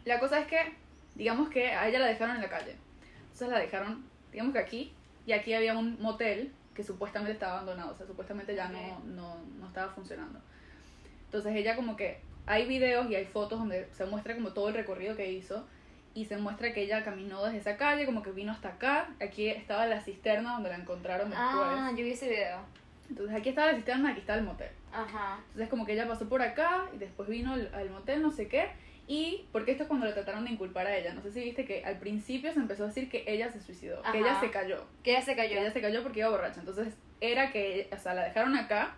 La 0.04 0.20
cosa 0.20 0.40
es 0.40 0.46
que, 0.46 0.74
digamos 1.14 1.48
que 1.48 1.68
a 1.72 1.88
ella 1.88 1.98
la 1.98 2.06
dejaron 2.06 2.36
en 2.36 2.42
la 2.42 2.50
calle. 2.50 2.76
Entonces 3.22 3.48
la 3.48 3.58
dejaron, 3.58 4.04
digamos 4.32 4.52
que 4.52 4.58
aquí, 4.58 4.92
y 5.26 5.32
aquí 5.32 5.54
había 5.54 5.76
un 5.78 6.00
motel 6.00 6.52
que 6.74 6.82
supuestamente 6.82 7.32
estaba 7.32 7.54
abandonado, 7.54 7.92
o 7.92 7.96
sea, 7.96 8.06
supuestamente 8.06 8.54
ya 8.54 8.68
no, 8.68 8.78
Ok. 8.78 9.04
no, 9.04 9.36
no 9.58 9.66
estaba 9.66 9.92
funcionando. 9.92 10.40
Entonces 11.24 11.54
ella 11.56 11.74
como 11.74 11.96
que 11.96 12.20
hay 12.46 12.66
videos 12.66 13.10
y 13.10 13.14
hay 13.14 13.24
fotos 13.24 13.58
donde 13.58 13.88
se 13.92 14.04
muestra 14.06 14.34
como 14.34 14.52
todo 14.52 14.68
el 14.68 14.74
recorrido 14.74 15.16
que 15.16 15.32
hizo 15.32 15.66
y 16.16 16.24
se 16.24 16.36
muestra 16.38 16.72
que 16.72 16.82
ella 16.82 17.04
caminó 17.04 17.44
desde 17.44 17.58
esa 17.58 17.76
calle, 17.76 18.06
como 18.06 18.22
que 18.22 18.30
vino 18.32 18.50
hasta 18.50 18.70
acá. 18.70 19.10
Aquí 19.20 19.48
estaba 19.48 19.86
la 19.86 20.00
cisterna 20.00 20.54
donde 20.54 20.70
la 20.70 20.76
encontraron 20.76 21.30
después. 21.30 21.50
Ah, 21.54 21.92
yo 21.96 22.02
vi 22.04 22.10
ese 22.12 22.28
video. 22.28 22.58
Entonces 23.08 23.36
aquí 23.36 23.50
estaba 23.50 23.68
la 23.68 23.74
cisterna, 23.76 24.10
aquí 24.10 24.20
está 24.20 24.34
el 24.34 24.42
motel. 24.42 24.70
Ajá. 24.92 25.38
Entonces 25.48 25.68
como 25.68 25.84
que 25.86 25.92
ella 25.92 26.08
pasó 26.08 26.28
por 26.28 26.42
acá 26.42 26.86
y 26.94 26.98
después 26.98 27.28
vino 27.28 27.52
al, 27.52 27.70
al 27.74 27.90
motel, 27.90 28.22
no 28.22 28.30
sé 28.32 28.48
qué. 28.48 28.70
Y 29.06 29.44
porque 29.52 29.70
esto 29.72 29.84
es 29.84 29.88
cuando 29.88 30.06
le 30.06 30.12
trataron 30.14 30.44
de 30.44 30.50
inculpar 30.50 30.86
a 30.86 30.96
ella. 30.96 31.12
No 31.14 31.20
sé 31.22 31.30
si 31.30 31.40
viste 31.44 31.64
que 31.64 31.84
al 31.84 31.98
principio 31.98 32.52
se 32.52 32.58
empezó 32.58 32.84
a 32.84 32.86
decir 32.88 33.08
que 33.08 33.22
ella 33.28 33.52
se 33.52 33.60
suicidó, 33.60 34.00
que 34.02 34.08
Ajá. 34.08 34.18
ella 34.18 34.40
se 34.40 34.50
cayó. 34.50 34.84
Que 35.04 35.10
ella 35.12 35.22
se 35.22 35.32
Que 35.36 35.42
cayó. 35.42 35.60
ella 35.60 35.70
se 35.70 35.80
cayó 35.80 36.02
porque 36.02 36.20
iba 36.20 36.30
borracha. 36.30 36.58
Entonces 36.60 36.94
era 37.20 37.52
que, 37.52 37.88
o 37.92 37.96
sea, 37.98 38.14
la 38.14 38.24
dejaron 38.24 38.56
acá. 38.56 38.96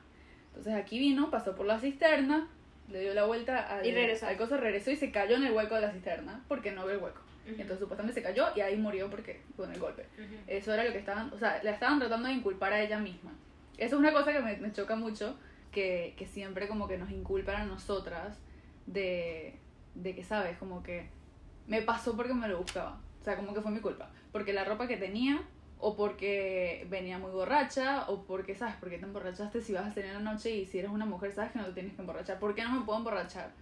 Entonces 0.50 0.72
aquí 0.74 0.98
vino, 0.98 1.30
pasó 1.30 1.54
por 1.54 1.66
la 1.66 1.78
cisterna, 1.80 2.48
le 2.90 3.00
dio 3.00 3.14
la 3.14 3.24
vuelta 3.24 3.58
al, 3.60 3.86
Y 3.86 3.92
regresó. 3.92 4.26
al 4.26 4.36
coso, 4.36 4.56
regresó 4.56 4.90
y 4.90 4.96
se 4.96 5.10
cayó 5.10 5.36
en 5.36 5.44
el 5.44 5.52
hueco 5.52 5.74
de 5.74 5.82
la 5.82 5.92
cisterna 5.92 6.44
porque 6.48 6.72
no 6.72 6.86
ve 6.86 6.94
el 6.94 6.98
hueco. 7.02 7.20
Entonces 7.46 7.78
supuestamente 7.78 8.12
se 8.20 8.22
cayó 8.22 8.46
y 8.54 8.60
ahí 8.60 8.76
murió 8.76 9.08
porque 9.08 9.40
con 9.56 9.72
el 9.72 9.78
golpe. 9.80 10.06
Ujú. 10.18 10.34
Eso 10.46 10.74
era 10.74 10.84
lo 10.84 10.92
que 10.92 10.98
estaban, 10.98 11.32
o 11.32 11.38
sea, 11.38 11.60
la 11.62 11.70
estaban 11.70 11.98
tratando 11.98 12.28
de 12.28 12.34
inculpar 12.34 12.72
a 12.74 12.80
ella 12.82 12.98
misma. 12.98 13.32
Eso 13.78 13.96
es 13.96 14.00
una 14.00 14.12
cosa 14.12 14.32
que 14.32 14.40
me, 14.40 14.56
me 14.58 14.70
choca 14.72 14.96
mucho, 14.96 15.38
que, 15.72 16.14
que 16.18 16.26
siempre 16.26 16.68
como 16.68 16.86
que 16.88 16.98
nos 16.98 17.10
inculpan 17.10 17.62
a 17.62 17.64
nosotras 17.64 18.38
de, 18.86 19.54
de 19.94 20.14
que, 20.14 20.22
¿sabes? 20.24 20.58
Como 20.58 20.82
que 20.82 21.08
me 21.66 21.80
pasó 21.82 22.16
porque 22.16 22.34
me 22.34 22.48
lo 22.48 22.58
buscaba. 22.58 23.00
O 23.20 23.24
sea, 23.24 23.36
como 23.36 23.54
que 23.54 23.60
fue 23.62 23.70
mi 23.70 23.80
culpa. 23.80 24.10
Porque 24.32 24.52
la 24.52 24.64
ropa 24.64 24.86
que 24.86 24.96
tenía, 24.98 25.40
o 25.78 25.96
porque 25.96 26.86
venía 26.90 27.18
muy 27.18 27.30
borracha, 27.30 28.04
o 28.08 28.24
porque, 28.24 28.54
¿sabes? 28.54 28.76
Porque 28.80 28.98
te 28.98 29.04
emborrachaste 29.06 29.60
si 29.60 29.72
vas 29.72 29.86
a 29.86 29.90
salir 29.94 30.06
en 30.10 30.14
la 30.24 30.32
noche 30.32 30.50
y 30.50 30.66
si 30.66 30.78
eres 30.78 30.90
una 30.90 31.06
mujer, 31.06 31.32
¿sabes? 31.32 31.52
Que 31.52 31.58
no 31.60 31.66
te 31.66 31.72
tienes 31.72 31.94
que 31.94 32.00
emborrachar. 32.02 32.38
¿Por 32.38 32.54
qué 32.54 32.64
no 32.64 32.72
me 32.72 32.84
puedo 32.84 32.98
emborrachar? 32.98 33.52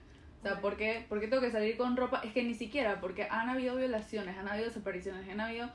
sea, 0.42 0.60
¿por 0.60 0.76
qué, 0.76 1.04
¿por 1.08 1.20
qué 1.20 1.28
tengo 1.28 1.42
que 1.42 1.50
salir 1.50 1.76
con 1.76 1.96
ropa? 1.96 2.20
Es 2.24 2.32
que 2.32 2.42
ni 2.42 2.54
siquiera, 2.54 3.00
porque 3.00 3.24
han 3.30 3.48
habido 3.48 3.76
violaciones, 3.76 4.36
han 4.38 4.48
habido 4.48 4.68
desapariciones, 4.68 5.28
han 5.28 5.40
habido 5.40 5.68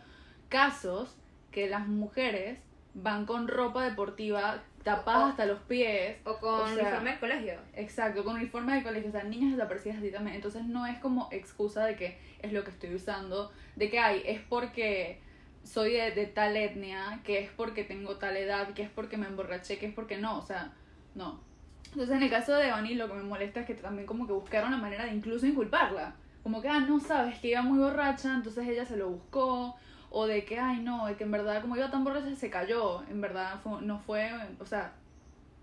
casos 0.49 1.15
que 1.51 1.67
las 1.67 1.87
mujeres 1.87 2.59
van 2.93 3.25
con 3.25 3.47
ropa 3.47 3.83
deportiva 3.83 4.63
tapadas 4.83 5.23
O- 5.23 5.27
hasta 5.27 5.45
los 5.45 5.59
pies. 5.61 6.17
O 6.25 6.37
con 6.37 6.61
O 6.61 6.67
sea, 6.67 6.75
uniforme 6.75 7.11
del 7.11 7.19
colegio. 7.19 7.53
Exacto, 7.75 8.23
con 8.23 8.35
uniforme 8.35 8.75
de 8.75 8.83
colegio, 8.83 9.09
o 9.09 9.11
sea, 9.11 9.23
niñas 9.23 9.51
desaparecidas 9.51 9.97
así 9.97 10.11
también. 10.11 10.35
Entonces 10.35 10.65
no 10.65 10.85
es 10.85 10.97
como 10.99 11.29
excusa 11.31 11.85
de 11.85 11.95
que 11.95 12.17
es 12.41 12.51
lo 12.53 12.63
que 12.63 12.71
estoy 12.71 12.95
usando, 12.95 13.51
de 13.75 13.89
que 13.89 13.99
hay, 13.99 14.21
es 14.25 14.39
porque 14.41 15.19
soy 15.63 15.93
de, 15.93 16.25
tal 16.27 16.57
etnia, 16.57 17.21
que 17.23 17.39
es 17.39 17.49
porque 17.51 17.83
tengo 17.83 18.17
tal 18.17 18.37
edad, 18.37 18.73
que 18.73 18.83
es 18.83 18.89
porque 18.89 19.17
me 19.17 19.27
emborraché, 19.27 19.77
que 19.77 19.85
es 19.87 19.93
porque 19.93 20.17
no, 20.17 20.37
o 20.39 20.41
sea, 20.41 20.73
no. 21.15 21.39
Entonces 21.85 22.15
en 22.15 22.23
el 22.23 22.29
caso 22.29 22.53
de 22.55 22.65
Devani 22.65 22.95
lo 22.95 23.07
que 23.07 23.13
me 23.15 23.23
molesta 23.23 23.61
es 23.61 23.67
que 23.67 23.75
también 23.75 24.07
como 24.07 24.25
que 24.25 24.33
buscaron 24.33 24.71
la 24.71 24.77
manera 24.77 25.05
de 25.05 25.13
incluso 25.13 25.45
inculparla. 25.45 26.15
Como 26.43 26.61
que, 26.61 26.69
ah, 26.69 26.79
no 26.79 26.99
sabes, 26.99 27.37
que 27.39 27.49
iba 27.49 27.61
muy 27.61 27.77
borracha, 27.79 28.33
entonces 28.33 28.67
ella 28.67 28.85
se 28.85 28.97
lo 28.97 29.09
buscó. 29.09 29.75
O 30.09 30.25
de 30.25 30.43
que, 30.43 30.59
ay, 30.59 30.81
no, 30.81 31.05
de 31.05 31.15
que 31.15 31.23
en 31.23 31.31
verdad 31.31 31.61
como 31.61 31.75
iba 31.77 31.89
tan 31.91 32.03
borracha 32.03 32.35
se 32.35 32.49
cayó. 32.49 33.03
En 33.09 33.21
verdad 33.21 33.59
fue- 33.63 33.81
no 33.81 33.99
fue, 33.99 34.31
o 34.59 34.65
sea, 34.65 34.93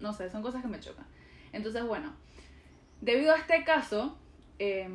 no 0.01 0.13
sé, 0.13 0.31
son 0.31 0.43
cosas 0.43 0.63
que 0.63 0.69
me 0.69 0.81
chocan. 0.81 1.05
Entonces, 1.53 1.85
bueno, 1.85 2.13
debido 3.01 3.35
a 3.35 3.39
este 3.39 3.65
caso, 3.65 4.17
eh, 4.59 4.89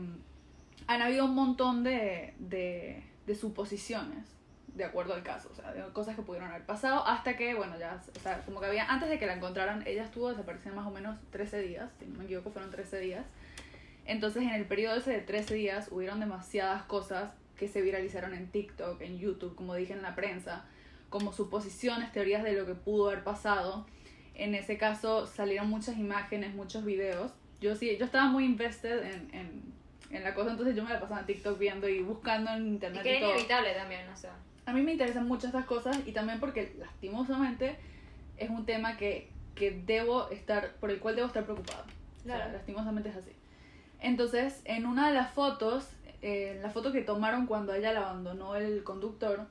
han 0.87 1.01
habido 1.01 1.25
un 1.25 1.35
montón 1.35 1.83
de, 1.83 2.33
de 2.39 3.35
suposiciones 3.35 4.33
de 4.75 4.83
acuerdo 4.85 5.13
al 5.13 5.23
caso, 5.23 5.49
o 5.51 5.55
sea, 5.55 5.71
de 5.71 5.83
cosas 5.93 6.15
que 6.15 6.21
pudieron 6.23 6.49
haber 6.49 6.65
pasado 6.65 7.05
hasta 7.05 7.37
que, 7.37 7.53
bueno, 7.53 7.77
ya, 7.77 8.01
o 8.15 8.19
sea, 8.19 8.41
como 8.45 8.59
que 8.59 8.65
había, 8.65 8.85
antes 8.91 9.07
de 9.09 9.19
que 9.19 9.25
la 9.27 9.33
encontraran, 9.35 9.83
ella 9.85 10.03
estuvo 10.03 10.29
desaparecida 10.29 10.73
más 10.73 10.87
o 10.87 10.91
menos 10.91 11.17
13 11.31 11.61
días, 11.61 11.91
si 11.99 12.05
no 12.05 12.17
me 12.17 12.25
equivoco, 12.25 12.49
fueron 12.51 12.71
13 12.71 12.99
días. 12.99 13.25
Entonces, 14.05 14.43
en 14.43 14.49
el 14.49 14.65
periodo 14.65 14.95
ese 14.97 15.11
de 15.11 15.19
13 15.21 15.53
días, 15.55 15.87
hubieron 15.91 16.19
demasiadas 16.19 16.83
cosas 16.83 17.31
que 17.55 17.67
se 17.67 17.81
viralizaron 17.81 18.33
en 18.33 18.49
TikTok, 18.49 18.99
en 19.01 19.19
YouTube, 19.19 19.55
como 19.55 19.75
dije 19.75 19.93
en 19.93 20.01
la 20.01 20.15
prensa, 20.15 20.65
como 21.09 21.31
suposiciones, 21.31 22.11
teorías 22.11 22.43
de 22.43 22.53
lo 22.53 22.65
que 22.65 22.73
pudo 22.73 23.09
haber 23.09 23.23
pasado. 23.23 23.85
En 24.33 24.55
ese 24.55 24.77
caso 24.79 25.27
salieron 25.27 25.69
muchas 25.69 25.97
imágenes, 25.97 26.55
muchos 26.55 26.83
videos. 26.83 27.31
Yo 27.61 27.75
sí, 27.75 27.95
yo 27.97 28.05
estaba 28.05 28.25
muy 28.25 28.43
invested 28.45 29.03
en, 29.03 29.29
en, 29.33 29.73
en 30.09 30.23
la 30.23 30.33
cosa, 30.33 30.51
entonces 30.51 30.75
yo 30.75 30.83
me 30.83 30.89
la 30.89 30.99
pasaba 30.99 31.19
en 31.21 31.27
TikTok 31.27 31.57
viendo 31.59 31.87
y 31.87 32.01
buscando 32.01 32.51
en 32.51 32.65
Y 32.65 32.69
internet. 32.69 33.03
que 33.03 33.09
y 33.09 33.11
era 33.17 33.19
todo. 33.21 33.31
inevitable 33.35 33.73
también, 33.75 34.09
o 34.09 34.17
sea. 34.17 34.33
A 34.65 34.73
mí 34.73 34.81
me 34.81 34.93
interesan 34.93 35.27
mucho 35.27 35.47
estas 35.47 35.65
cosas 35.65 35.97
y 36.05 36.11
también 36.11 36.39
porque 36.39 36.73
lastimosamente 36.79 37.77
es 38.37 38.49
un 38.49 38.65
tema 38.65 38.97
que, 38.97 39.29
que 39.55 39.71
debo 39.85 40.29
estar, 40.29 40.73
por 40.75 40.89
el 40.91 40.99
cual 40.99 41.15
debo 41.15 41.27
estar 41.27 41.43
preocupada. 41.43 41.83
O 41.83 42.25
sea, 42.25 42.35
Claro. 42.37 42.53
lastimosamente 42.53 43.09
es 43.09 43.15
así. 43.17 43.31
Entonces, 43.99 44.61
en 44.65 44.85
una 44.85 45.07
de 45.09 45.13
las 45.13 45.31
fotos, 45.33 45.87
eh, 46.21 46.59
la 46.61 46.69
foto 46.69 46.91
que 46.91 47.01
tomaron 47.01 47.45
cuando 47.45 47.73
ella 47.73 47.91
la 47.93 48.01
abandonó 48.09 48.55
el 48.55 48.83
conductor, 48.83 49.45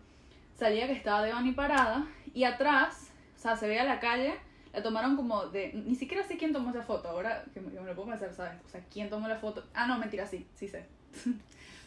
salía 0.58 0.86
que 0.86 0.92
estaba 0.94 1.22
Devani 1.22 1.52
parada 1.52 2.06
y 2.34 2.44
atrás, 2.44 3.10
o 3.36 3.38
sea, 3.40 3.56
se 3.56 3.68
veía 3.68 3.84
la 3.84 4.00
calle, 4.00 4.34
la 4.72 4.82
tomaron 4.82 5.16
como 5.16 5.46
de... 5.46 5.72
Ni 5.74 5.94
siquiera 5.94 6.22
sé 6.26 6.38
quién 6.38 6.52
tomó 6.52 6.70
esa 6.70 6.82
foto, 6.82 7.08
ahora 7.08 7.44
que 7.52 7.60
me, 7.60 7.70
que 7.72 7.80
me 7.80 7.86
lo 7.86 7.94
puedo 7.94 8.08
pensar, 8.08 8.32
¿sabes? 8.32 8.54
O 8.66 8.68
sea, 8.70 8.80
¿quién 8.90 9.10
tomó 9.10 9.28
la 9.28 9.36
foto? 9.36 9.62
Ah, 9.74 9.86
no, 9.86 9.98
mentira, 9.98 10.26
sí, 10.26 10.46
sí 10.54 10.68
sé. 10.68 10.86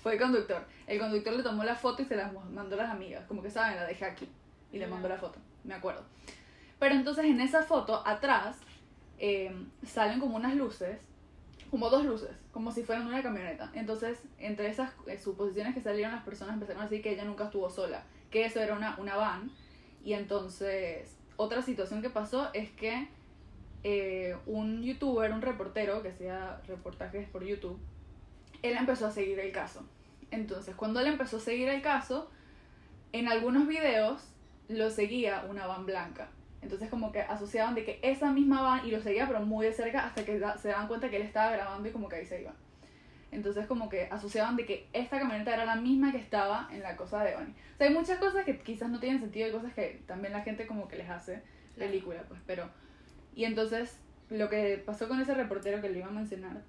Fue 0.06 0.14
el 0.14 0.20
conductor. 0.20 0.64
El 0.86 1.00
conductor 1.00 1.34
le 1.34 1.42
tomó 1.42 1.64
la 1.64 1.74
foto 1.74 2.04
y 2.04 2.06
se 2.06 2.16
la 2.16 2.32
mandó 2.54 2.76
a 2.76 2.84
las 2.84 2.92
amigas. 2.92 3.26
Como 3.28 3.42
que 3.42 3.50
saben, 3.50 3.76
la 3.76 3.88
dejé 3.88 4.06
aquí. 4.06 4.30
Y 4.72 4.78
le 4.78 4.86
mandó 4.86 5.10
la 5.10 5.18
foto, 5.18 5.40
me 5.64 5.74
acuerdo. 5.74 6.04
Pero 6.78 6.94
entonces 6.94 7.26
en 7.26 7.42
esa 7.42 7.64
foto, 7.64 8.04
atrás, 8.06 8.58
eh, 9.18 9.52
salen 9.84 10.20
como 10.20 10.36
unas 10.36 10.54
luces, 10.54 11.00
como 11.72 11.90
dos 11.90 12.06
luces, 12.06 12.30
como 12.52 12.72
si 12.72 12.84
fueran 12.84 13.08
una 13.08 13.24
camioneta. 13.24 13.72
Entonces, 13.74 14.22
entre 14.38 14.70
esas 14.70 14.92
eh, 15.08 15.18
suposiciones 15.18 15.74
que 15.74 15.82
salieron, 15.82 16.12
las 16.12 16.24
personas 16.24 16.54
empezaron 16.54 16.84
a 16.84 16.86
decir 16.86 17.02
que 17.02 17.14
ella 17.14 17.26
nunca 17.26 17.46
estuvo 17.46 17.68
sola, 17.72 18.04
que 18.30 18.46
eso 18.46 18.60
era 18.60 18.76
una, 18.76 19.00
una 19.00 19.16
van. 19.16 19.50
Y 20.04 20.14
entonces, 20.14 21.18
otra 21.36 21.64
situación 21.64 22.04
que 22.04 22.12
pasó 22.12 22.54
es 22.54 22.70
que 22.70 23.08
eh, 23.82 24.38
un 24.46 24.84
youtuber, 24.84 25.32
un 25.32 25.42
reportero 25.42 26.04
que 26.04 26.10
hacía 26.10 26.62
reportajes 26.68 27.28
por 27.28 27.44
YouTube, 27.44 27.80
él 28.62 28.78
empezó 28.78 29.08
a 29.08 29.12
seguir 29.12 29.40
el 29.40 29.52
caso. 29.52 29.84
Entonces, 30.32 30.76
cuando 30.76 31.00
él 31.00 31.08
empezó 31.08 31.38
a 31.38 31.40
seguir 31.40 31.70
el 31.70 31.82
caso, 31.82 32.30
en 33.12 33.28
algunos 33.28 33.68
videos 33.68 34.28
lo 34.68 34.90
seguía 34.90 35.46
una 35.50 35.68
van 35.68 35.86
blanca. 35.86 36.30
Entonces 36.62 36.90
como 36.90 37.12
que 37.12 37.22
asociaban 37.22 37.76
de 37.76 37.86
que 37.86 38.00
esa 38.02 38.32
misma 38.32 38.62
van 38.62 38.88
y 38.88 38.92
lo 38.92 39.00
seguía 39.00 39.28
pero 39.28 39.42
muy 39.42 39.68
de 39.68 39.74
cerca 39.74 40.06
hasta 40.06 40.26
que 40.26 40.42
se 40.58 40.68
daban 40.68 40.88
cuenta 40.88 41.10
que 41.10 41.18
él 41.18 41.22
estaba 41.22 41.52
grabando 41.52 41.88
y 41.88 41.92
como 41.92 42.10
que 42.10 42.16
ahí 42.16 42.26
se 42.26 42.42
iba. 42.42 42.54
Entonces 43.32 43.68
como 43.68 43.88
que 43.88 44.06
asociaban 44.06 44.56
de 44.56 44.66
que 44.66 44.88
esta 44.92 45.20
camioneta 45.20 45.54
era 45.54 45.66
la 45.66 45.76
misma 45.76 46.12
que 46.12 46.18
estaba 46.18 46.68
en 46.72 46.82
la 46.82 46.96
cosa 46.96 47.24
de 47.24 47.36
Bonnie. 47.36 47.54
O 47.76 47.78
sea, 47.78 47.88
hay 47.88 47.94
muchas 47.94 48.18
cosas 48.18 48.46
que 48.46 48.58
quizás 48.60 48.90
no 48.90 49.00
tienen 49.00 49.20
sentido 49.20 49.48
y 49.48 49.52
cosas 49.52 49.74
que 49.74 50.02
también 50.08 50.34
la 50.34 50.42
gente 50.42 50.66
como 50.66 50.88
que 50.88 50.96
les 50.96 51.10
hace 51.10 51.44
película, 51.78 52.24
pues, 52.28 52.42
pero... 52.48 52.70
Y 53.36 53.44
entonces 53.44 54.00
lo 54.30 54.50
que 54.50 54.82
pasó 54.84 55.08
con 55.08 55.20
ese 55.20 55.36
reportero 55.36 55.82
que 55.82 55.90
le 55.90 56.00
iba 56.00 56.08
a 56.08 56.12
mencionar 56.12 56.64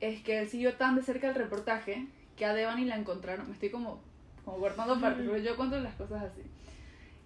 es 0.00 0.22
que 0.22 0.38
él 0.38 0.48
siguió 0.48 0.74
tan 0.74 0.96
de 0.96 1.02
cerca 1.02 1.28
el 1.28 1.34
reportaje 1.34 2.06
que 2.38 2.44
a 2.46 2.54
Devani 2.54 2.84
la 2.84 2.96
encontraron, 2.96 3.46
me 3.48 3.52
estoy 3.54 3.70
como, 3.70 4.00
como 4.44 4.58
cortando 4.58 5.00
partes, 5.00 5.22
Ujú. 5.26 5.32
pero 5.32 5.44
yo 5.44 5.56
cuento 5.56 5.78
las 5.80 5.94
cosas 5.94 6.22
así. 6.24 6.42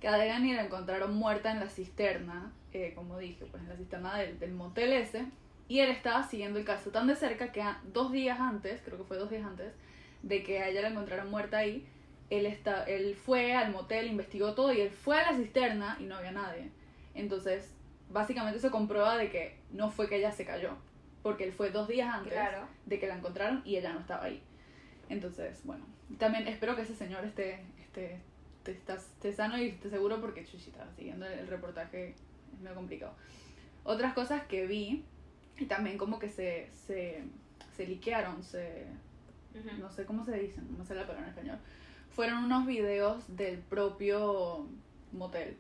Que 0.01 0.09
a 0.09 0.17
Devani 0.17 0.55
la 0.55 0.65
encontraron 0.65 1.15
muerta 1.15 1.53
en 1.53 1.61
la 1.61 1.69
cisterna, 1.69 2.53
eh, 2.73 2.93
como 2.95 3.19
dije, 3.19 3.45
pues 3.51 3.63
en 3.63 3.69
la 3.69 3.77
cisterna 3.77 4.17
del, 4.19 4.39
del 4.41 4.53
motel 4.53 4.93
ese, 4.93 5.27
y 5.69 5.79
él 5.81 5.91
estaba 5.91 6.23
siguiendo 6.25 6.59
el 6.59 6.65
caso 6.65 6.91
tan 6.91 7.07
de 7.07 7.15
cerca 7.15 7.53
que 7.53 7.63
a- 7.63 7.81
dos 7.93 8.11
días 8.11 8.41
antes, 8.41 8.81
creo 8.85 8.99
que 8.99 9.05
fue 9.05 9.17
dos 9.19 9.31
días 9.31 9.45
antes, 9.45 9.73
de 10.23 10.43
que 10.43 10.61
a 10.61 10.69
ella 10.69 10.83
la 10.83 10.89
encontraron 10.89 11.31
muerta 11.31 11.59
ahí, 11.59 11.87
él, 12.31 12.47
está, 12.47 12.85
él 12.85 13.15
fue 13.15 13.55
al 13.55 13.71
motel, 13.71 14.07
investigó 14.07 14.55
todo 14.55 14.73
y 14.73 14.81
él 14.81 14.91
fue 14.91 15.21
a 15.21 15.31
la 15.31 15.37
cisterna 15.37 15.97
y 16.01 16.05
no 16.05 16.17
había 16.17 16.33
nadie. 16.33 16.71
Entonces, 17.15 17.75
básicamente 18.11 18.59
eso 18.59 18.71
comprueba 18.71 19.17
de 19.19 19.31
que 19.31 19.59
no 19.71 19.91
fue 19.91 20.09
que 20.09 20.17
ella 20.17 20.33
se 20.33 20.45
cayó, 20.47 20.71
porque 21.23 21.45
él 21.45 21.53
fue 21.53 21.71
dos 21.71 21.89
días 21.89 22.09
antes 22.13 22.33
Claro. 22.33 22.67
de 22.87 22.99
que 22.99 23.07
la 23.07 23.17
encontraron 23.17 23.61
y 23.65 23.77
ella 23.77 23.93
no 23.93 24.01
estaba 24.01 24.25
ahí. 24.25 24.43
Entonces, 25.13 25.61
bueno, 25.65 25.85
también 26.19 26.47
espero 26.49 26.75
que 26.77 26.83
ese 26.83 26.95
señor 26.95 27.25
esté, 27.25 27.61
esté, 27.81 28.19
esté, 28.65 28.93
esté- 28.95 29.33
sano 29.33 29.59
y 29.59 29.69
esté 29.69 29.91
seguro 29.91 30.21
porque 30.21 30.45
chuchita, 30.45 30.87
siguiendo 30.97 31.27
el, 31.27 31.47
reportaje 31.47 32.11
es 32.55 32.61
medio 32.61 32.75
complicado. 32.77 33.15
Otras 33.85 34.15
cosas 34.15 34.43
que 34.45 34.67
vi, 34.67 35.05
y 35.59 35.67
también 35.67 35.99
como 35.99 36.19
que 36.19 36.29
se, 36.29 36.69
se, 36.87 37.23
se 37.77 37.87
liquearon, 37.87 38.43
se, 38.43 38.87
no 39.79 39.91
sé 39.91 40.05
cómo 40.05 40.25
se 40.25 40.39
dicen, 40.39 40.67
no 40.79 40.85
sé 40.85 40.95
la 40.95 41.03
palabra 41.07 41.25
en 41.25 41.31
español, 41.31 41.59
fueron 42.15 42.45
unos 42.45 42.67
videos 42.67 43.25
del 43.37 43.59
propio 43.59 44.67
motel. 45.13 45.57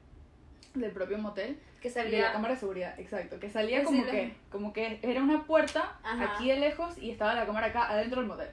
Del 0.74 0.90
propio 0.92 1.18
motel. 1.18 1.58
Que 1.82 1.90
De 1.90 1.94
la 1.96 2.02
salía. 2.04 2.32
cámara 2.32 2.54
de 2.54 2.60
seguridad, 2.60 2.98
exacto. 3.00 3.40
Que 3.40 3.50
salía 3.50 3.82
como 3.82 4.04
que, 4.06 4.34
como 4.50 4.72
que 4.72 5.00
era 5.02 5.20
una 5.22 5.44
puerta 5.44 5.98
Ajá. 6.04 6.36
aquí 6.36 6.48
de 6.48 6.56
lejos 6.60 6.96
y 6.96 7.10
estaba 7.10 7.34
la 7.34 7.44
cámara 7.44 7.66
acá 7.66 7.90
adentro 7.90 8.20
del 8.20 8.28
motel. 8.28 8.48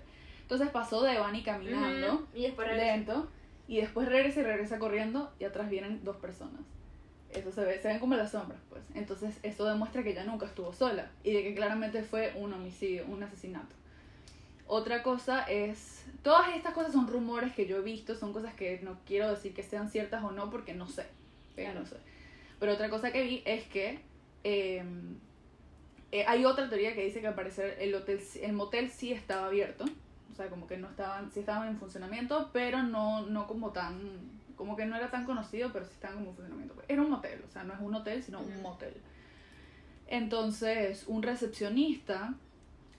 Entonces 0.49 0.69
pasó 0.69 1.03
Devani 1.03 1.43
caminando 1.43 2.15
Ujú. 2.15 2.25
Y 2.33 2.41
después 2.41 2.67
regresó. 2.67 2.91
lento 2.91 3.27
y 3.67 3.81
después 3.81 4.07
regresa 4.07 4.39
y 4.39 4.43
regresa 4.43 4.79
corriendo 4.79 5.31
y 5.39 5.43
atrás 5.43 5.69
vienen 5.69 6.03
dos 6.03 6.15
personas. 6.17 6.61
Eso 7.29 7.51
se 7.51 7.63
ve, 7.63 7.79
se 7.79 7.87
ven 7.87 7.99
como 7.99 8.15
las 8.15 8.31
sombras, 8.31 8.59
pues. 8.67 8.81
Entonces 8.95 9.37
eso 9.43 9.65
demuestra 9.65 10.01
que 10.01 10.09
ella 10.09 10.23
nunca 10.23 10.47
estuvo 10.47 10.73
sola 10.73 11.11
y 11.23 11.33
de 11.33 11.43
que 11.43 11.53
claramente 11.53 12.01
fue 12.01 12.33
un 12.35 12.51
homicidio, 12.51 13.05
un 13.05 13.21
asesinato. 13.21 13.75
Otra 14.65 15.03
cosa 15.03 15.43
es, 15.43 16.03
todas 16.23 16.55
estas 16.55 16.73
cosas 16.73 16.93
son 16.93 17.07
rumores 17.07 17.53
que 17.53 17.67
yo 17.67 17.77
he 17.77 17.81
visto, 17.81 18.15
son 18.15 18.33
cosas 18.33 18.55
que 18.55 18.79
no 18.81 18.97
quiero 19.05 19.29
decir 19.29 19.53
que 19.53 19.61
sean 19.61 19.91
ciertas 19.91 20.23
o 20.23 20.31
no 20.31 20.49
porque 20.49 20.73
no 20.73 20.87
sé, 20.87 21.03
¿ok? 21.51 21.57
Claro. 21.57 21.81
no 21.81 21.85
sé. 21.85 21.97
Pero 22.59 22.73
otra 22.73 22.89
cosa 22.89 23.11
que 23.11 23.21
vi 23.21 23.43
es 23.45 23.65
que 23.65 23.99
eh, 24.43 24.83
eh, 26.11 26.25
hay 26.27 26.43
otra 26.45 26.67
teoría 26.69 26.95
que 26.95 27.05
dice 27.05 27.21
que 27.21 27.27
al 27.27 27.35
parecer 27.35 27.77
el, 27.79 27.93
hotel, 27.93 28.19
el 28.41 28.53
motel 28.53 28.89
sí 28.89 29.13
estaba 29.13 29.45
abierto, 29.45 29.85
sea, 30.41 30.49
como 30.49 30.67
que 30.67 30.77
no 30.77 30.87
estaban, 30.89 31.31
sí 31.31 31.41
estaban 31.41 31.67
en 31.67 31.77
funcionamiento, 31.77 32.49
pero 32.53 32.81
no, 32.83 33.25
no 33.25 33.45
como 33.47 33.71
tan, 33.71 33.99
como 34.55 34.75
que 34.75 34.85
no 34.85 34.95
era 34.95 35.11
tan 35.11 35.25
conocido, 35.25 35.71
pero 35.73 35.85
sí 35.85 35.91
estaban 35.93 36.17
como 36.17 36.29
en 36.31 36.35
funcionamiento. 36.35 36.75
Era 36.87 37.01
un 37.01 37.09
motel, 37.11 37.43
o 37.47 37.51
sea, 37.51 37.63
no 37.63 37.73
es 37.73 37.79
un 37.79 37.93
hotel, 37.95 38.23
sino 38.23 38.39
un 38.39 38.61
motel. 38.61 38.93
Entonces, 40.07 41.03
un 41.07 41.21
recepcionista 41.23 42.33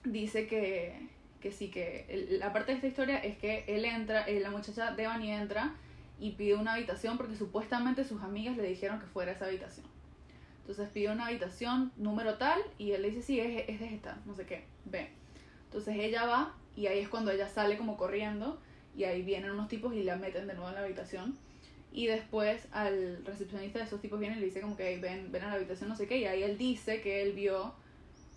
dice 0.03 0.47
que, 0.47 1.09
que 1.41 1.51
sí, 1.51 1.69
que 1.69 2.05
el- 2.09 2.39
la 2.39 2.53
parte 2.53 2.71
de 2.71 2.75
esta 2.77 2.87
historia 2.87 3.17
es 3.17 3.37
que 3.37 3.65
él 3.67 3.85
entra, 3.85 4.23
eh, 4.27 4.39
la 4.39 4.49
muchacha 4.51 4.91
Devani 4.95 5.31
entra 5.31 5.75
y 6.19 6.31
pide 6.31 6.55
una 6.55 6.73
habitación 6.73 7.17
porque 7.17 7.35
supuestamente 7.35 8.03
sus 8.03 8.21
amigas 8.21 8.55
le 8.57 8.63
dijeron 8.63 8.99
que 8.99 9.07
fuera 9.07 9.31
esa 9.31 9.45
habitación. 9.45 9.85
Entonces 10.61 10.89
pide 10.89 11.11
una 11.11 11.25
habitación 11.27 11.91
número 11.97 12.37
tal 12.37 12.59
y 12.77 12.91
él 12.91 13.01
le 13.01 13.09
dice, 13.09 13.23
sí, 13.23 13.39
es, 13.39 13.65
es 13.67 13.79
de 13.79 13.93
esta, 13.95 14.17
no 14.25 14.33
sé 14.35 14.45
qué, 14.45 14.65
ve. 14.85 15.09
Entonces 15.65 15.95
ella 15.97 16.25
va 16.25 16.55
y 16.75 16.87
ahí 16.87 16.99
es 16.99 17.09
cuando 17.09 17.31
ella 17.31 17.47
sale 17.47 17.77
como 17.77 17.97
corriendo 17.97 18.59
y 18.95 19.03
ahí 19.05 19.21
vienen 19.21 19.51
unos 19.51 19.67
tipos 19.67 19.93
y 19.93 20.03
la 20.03 20.15
meten 20.15 20.47
de 20.47 20.53
nuevo 20.53 20.69
en 20.69 20.75
la 20.75 20.81
habitación. 20.81 21.37
Y 21.93 22.07
después 22.07 22.67
al 22.71 23.23
recepcionista 23.25 23.79
de 23.79 23.85
esos 23.85 24.01
tipos 24.01 24.19
viene 24.19 24.37
y 24.37 24.39
le 24.39 24.45
dice 24.45 24.61
como 24.61 24.77
que 24.77 24.87
"Hey, 24.93 24.99
ven, 25.01 25.31
ven 25.31 25.43
a 25.43 25.47
la 25.49 25.53
habitación, 25.55 25.89
no 25.89 25.95
sé 25.95 26.07
qué, 26.07 26.17
y 26.17 26.25
ahí 26.25 26.43
él 26.43 26.57
dice 26.57 27.01
que 27.01 27.21
él 27.21 27.33
vio 27.33 27.73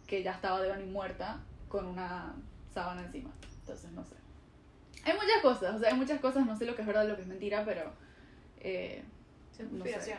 que 0.06 0.22
ya 0.22 0.32
estaba 0.32 0.60
Devani 0.60 0.86
muerta 0.86 1.40
con 1.68 1.86
una 1.86 2.34
sábana 2.72 3.04
encima. 3.06 3.30
Entonces, 3.60 3.90
no 3.92 4.04
sé. 4.04 4.16
Hay 5.04 5.12
muchas 5.14 5.40
cosas, 5.42 5.76
o 5.76 5.78
sea, 5.78 5.90
hay 5.90 5.96
muchas 5.96 6.20
cosas, 6.20 6.44
no 6.46 6.56
sé 6.56 6.66
lo 6.66 6.74
que 6.74 6.82
es 6.82 6.86
verdad 6.86 7.06
lo 7.08 7.16
que 7.16 7.22
es 7.22 7.28
mentira, 7.28 7.64
pero... 7.64 7.92
Eh, 8.60 9.02
Son 9.56 9.78
no 9.78 9.84
sé. 9.84 10.16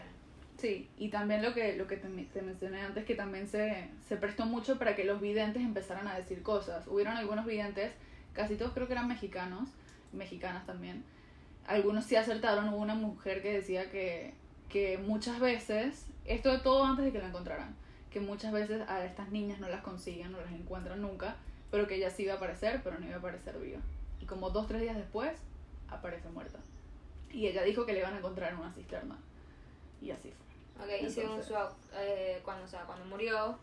Sí, 0.58 0.90
y 0.98 1.10
también 1.10 1.42
lo 1.42 1.54
que, 1.54 1.76
lo 1.76 1.86
que 1.88 1.98
te, 1.98 2.08
te 2.08 2.42
mencioné 2.42 2.82
antes, 2.82 3.04
que 3.06 3.16
también 3.16 3.48
se, 3.48 3.90
se 4.08 4.16
prestó 4.16 4.46
mucho 4.46 4.80
para 4.80 4.96
que 4.96 5.04
los 5.04 5.20
videntes 5.20 5.62
empezaran 5.62 6.08
a 6.08 6.16
decir 6.16 6.42
cosas. 6.44 6.88
Hubieron 6.88 7.18
algunos 7.18 7.46
videntes, 7.46 7.92
casi 8.34 8.56
todos 8.56 8.72
creo 8.74 8.88
que 8.88 8.94
eran 8.94 9.08
mexicanos, 9.08 9.70
mexicanas 10.14 10.66
también. 10.66 11.04
Algunos 11.68 12.06
sí 12.06 12.16
acertaron, 12.16 12.70
hubo 12.70 12.78
una 12.78 12.96
mujer 12.96 13.42
que 13.42 13.52
decía 13.52 13.92
que, 13.92 14.34
que 14.70 14.98
muchas 14.98 15.40
veces, 15.40 16.06
esto 16.26 16.52
de 16.52 16.60
todo 16.60 16.86
antes 16.86 17.04
de 17.06 17.12
que 17.12 17.20
la 17.20 17.28
encontraran, 17.28 17.76
que 18.10 18.22
muchas 18.22 18.54
veces 18.54 18.82
a 18.88 19.04
estas 19.04 19.32
niñas 19.32 19.60
no 19.60 19.68
las 19.68 19.82
consiguen, 19.82 20.32
no 20.32 20.40
las 20.40 20.54
encuentran 20.54 21.02
nunca, 21.02 21.36
pero 21.70 21.86
que 21.86 21.96
ella 21.96 22.10
sí 22.10 22.24
iba 22.24 22.34
a 22.34 22.38
aparecer, 22.38 22.80
pero 22.82 22.98
no 22.98 23.06
iba 23.06 23.16
a 23.16 23.20
aparecer 23.20 23.58
viva. 23.58 23.82
Y 24.22 24.26
como 24.26 24.52
dos, 24.52 24.68
tres 24.68 24.82
días 24.82 24.96
después, 24.96 25.38
aparece 25.90 26.30
muerta. 26.30 26.60
Y 27.30 27.48
ella 27.48 27.64
dijo 27.64 27.86
que 27.86 27.92
le 27.92 28.00
iban 28.00 28.14
a 28.14 28.20
encontrar 28.20 28.54
en 28.54 28.60
una 28.60 28.72
cisterna. 28.72 29.18
Y 30.02 30.12
así 30.12 30.30
fue. 30.32 30.45
Ok, 30.80 30.90
y 31.02 31.10
según 31.10 31.42
su, 31.44 31.54
eh, 31.94 32.40
cuando, 32.44 32.66
o 32.66 32.68
sea, 32.68 32.82
cuando 32.84 33.06
murió, 33.06 33.58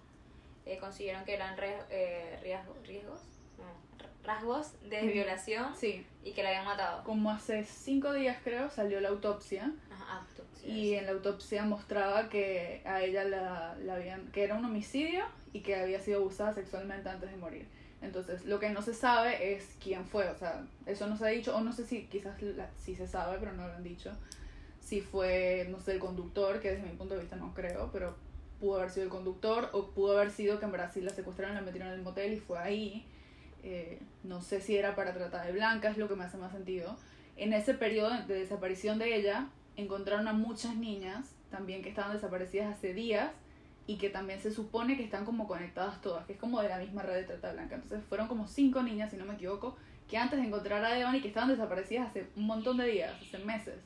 eh, 0.64 0.78
consiguieron 0.78 1.24
que 1.24 1.34
eran 1.34 1.56
re- 1.56 1.82
eh, 1.90 2.38
riesgo- 2.42 2.74
riesgos, 2.84 3.20
no, 3.58 4.04
rasgos 4.24 4.72
de 4.88 5.02
violación 5.08 5.74
Sí, 5.76 6.06
y 6.24 6.32
que 6.32 6.42
la 6.42 6.50
habían 6.50 6.64
matado. 6.64 7.02
como 7.04 7.30
hace 7.30 7.64
cinco 7.64 8.12
días 8.12 8.38
creo 8.44 8.70
salió 8.70 9.00
la 9.00 9.08
autopsia. 9.10 9.72
Ajá, 9.90 10.18
autopsia, 10.20 10.68
y 10.68 10.88
sí. 10.90 10.94
en 10.94 11.06
la 11.06 11.12
autopsia 11.12 11.64
mostraba 11.64 12.28
que 12.28 12.82
a 12.84 13.02
ella 13.02 13.24
la, 13.24 13.76
la 13.82 13.94
habían 13.96 14.30
que 14.30 14.44
era 14.44 14.54
un 14.54 14.64
homicidio 14.64 15.24
y 15.52 15.60
que 15.60 15.74
había 15.76 16.00
sido 16.00 16.20
abusada 16.20 16.54
sexualmente 16.54 17.08
antes 17.08 17.30
de 17.30 17.36
morir. 17.36 17.66
Entonces 18.00 18.44
lo 18.46 18.58
que 18.58 18.70
no 18.70 18.80
se 18.82 18.94
sabe 18.94 19.54
es 19.54 19.76
quién 19.82 20.04
fue 20.06 20.28
o 20.30 20.36
sea 20.36 20.64
eso 20.86 21.06
no 21.08 21.16
se 21.16 21.24
ha 21.24 21.28
dicho 21.28 21.54
o 21.56 21.60
no 21.60 21.72
sé 21.72 21.84
si 21.86 22.06
quizás 22.06 22.40
la, 22.42 22.68
sí 22.76 22.94
se 22.96 23.06
sabe 23.06 23.36
pero 23.38 23.52
no 23.52 23.66
lo 23.68 23.74
han 23.74 23.82
dicho 23.84 24.12
si 24.82 25.00
fue 25.00 25.66
no 25.70 25.80
sé 25.80 25.92
el 25.92 25.98
conductor 25.98 26.60
que 26.60 26.72
desde 26.72 26.82
mi 26.82 26.96
punto 26.96 27.14
de 27.14 27.20
vista 27.20 27.36
no 27.36 27.54
creo 27.54 27.90
pero 27.92 28.14
pudo 28.60 28.76
haber 28.78 28.90
sido 28.90 29.04
el 29.04 29.10
conductor 29.10 29.70
o 29.72 29.86
pudo 29.90 30.18
haber 30.18 30.30
sido 30.30 30.58
que 30.58 30.66
en 30.66 30.72
Brasil 30.72 31.04
la 31.04 31.12
secuestraron 31.12 31.54
la 31.54 31.62
metieron 31.62 31.88
en 31.88 31.94
el 31.94 32.02
motel 32.02 32.34
y 32.34 32.36
fue 32.38 32.58
ahí 32.58 33.06
eh, 33.62 34.00
no 34.24 34.40
sé 34.40 34.60
si 34.60 34.76
era 34.76 34.96
para 34.96 35.14
tratar 35.14 35.46
de 35.46 35.52
blanca, 35.52 35.90
es 35.90 35.96
lo 35.96 36.08
que 36.08 36.16
me 36.16 36.24
hace 36.24 36.36
más 36.36 36.52
sentido. 36.52 36.96
En 37.36 37.52
ese 37.52 37.74
periodo 37.74 38.10
de 38.26 38.34
desaparición 38.34 38.98
de 38.98 39.16
ella, 39.16 39.48
encontraron 39.76 40.28
a 40.28 40.32
muchas 40.32 40.76
niñas 40.76 41.34
también 41.50 41.82
que 41.82 41.88
estaban 41.88 42.12
desaparecidas 42.12 42.76
hace 42.76 42.92
días 42.92 43.30
y 43.86 43.98
que 43.98 44.10
también 44.10 44.40
se 44.40 44.50
supone 44.50 44.96
que 44.96 45.04
están 45.04 45.24
como 45.24 45.46
conectadas 45.46 46.00
todas, 46.00 46.26
que 46.26 46.34
es 46.34 46.38
como 46.38 46.60
de 46.60 46.68
la 46.68 46.78
misma 46.78 47.02
red 47.02 47.14
de 47.14 47.24
trata 47.24 47.52
blanca. 47.52 47.76
Entonces 47.76 48.02
fueron 48.08 48.28
como 48.28 48.46
cinco 48.46 48.82
niñas, 48.82 49.10
si 49.10 49.16
no 49.16 49.24
me 49.24 49.34
equivoco, 49.34 49.76
que 50.08 50.18
antes 50.18 50.40
de 50.40 50.46
encontrar 50.46 50.84
a 50.84 50.98
Evan 50.98 51.14
y 51.14 51.20
que 51.20 51.28
estaban 51.28 51.48
desaparecidas 51.48 52.08
hace 52.08 52.26
un 52.36 52.46
montón 52.46 52.76
de 52.76 52.86
días, 52.86 53.14
hace 53.20 53.38
meses, 53.38 53.76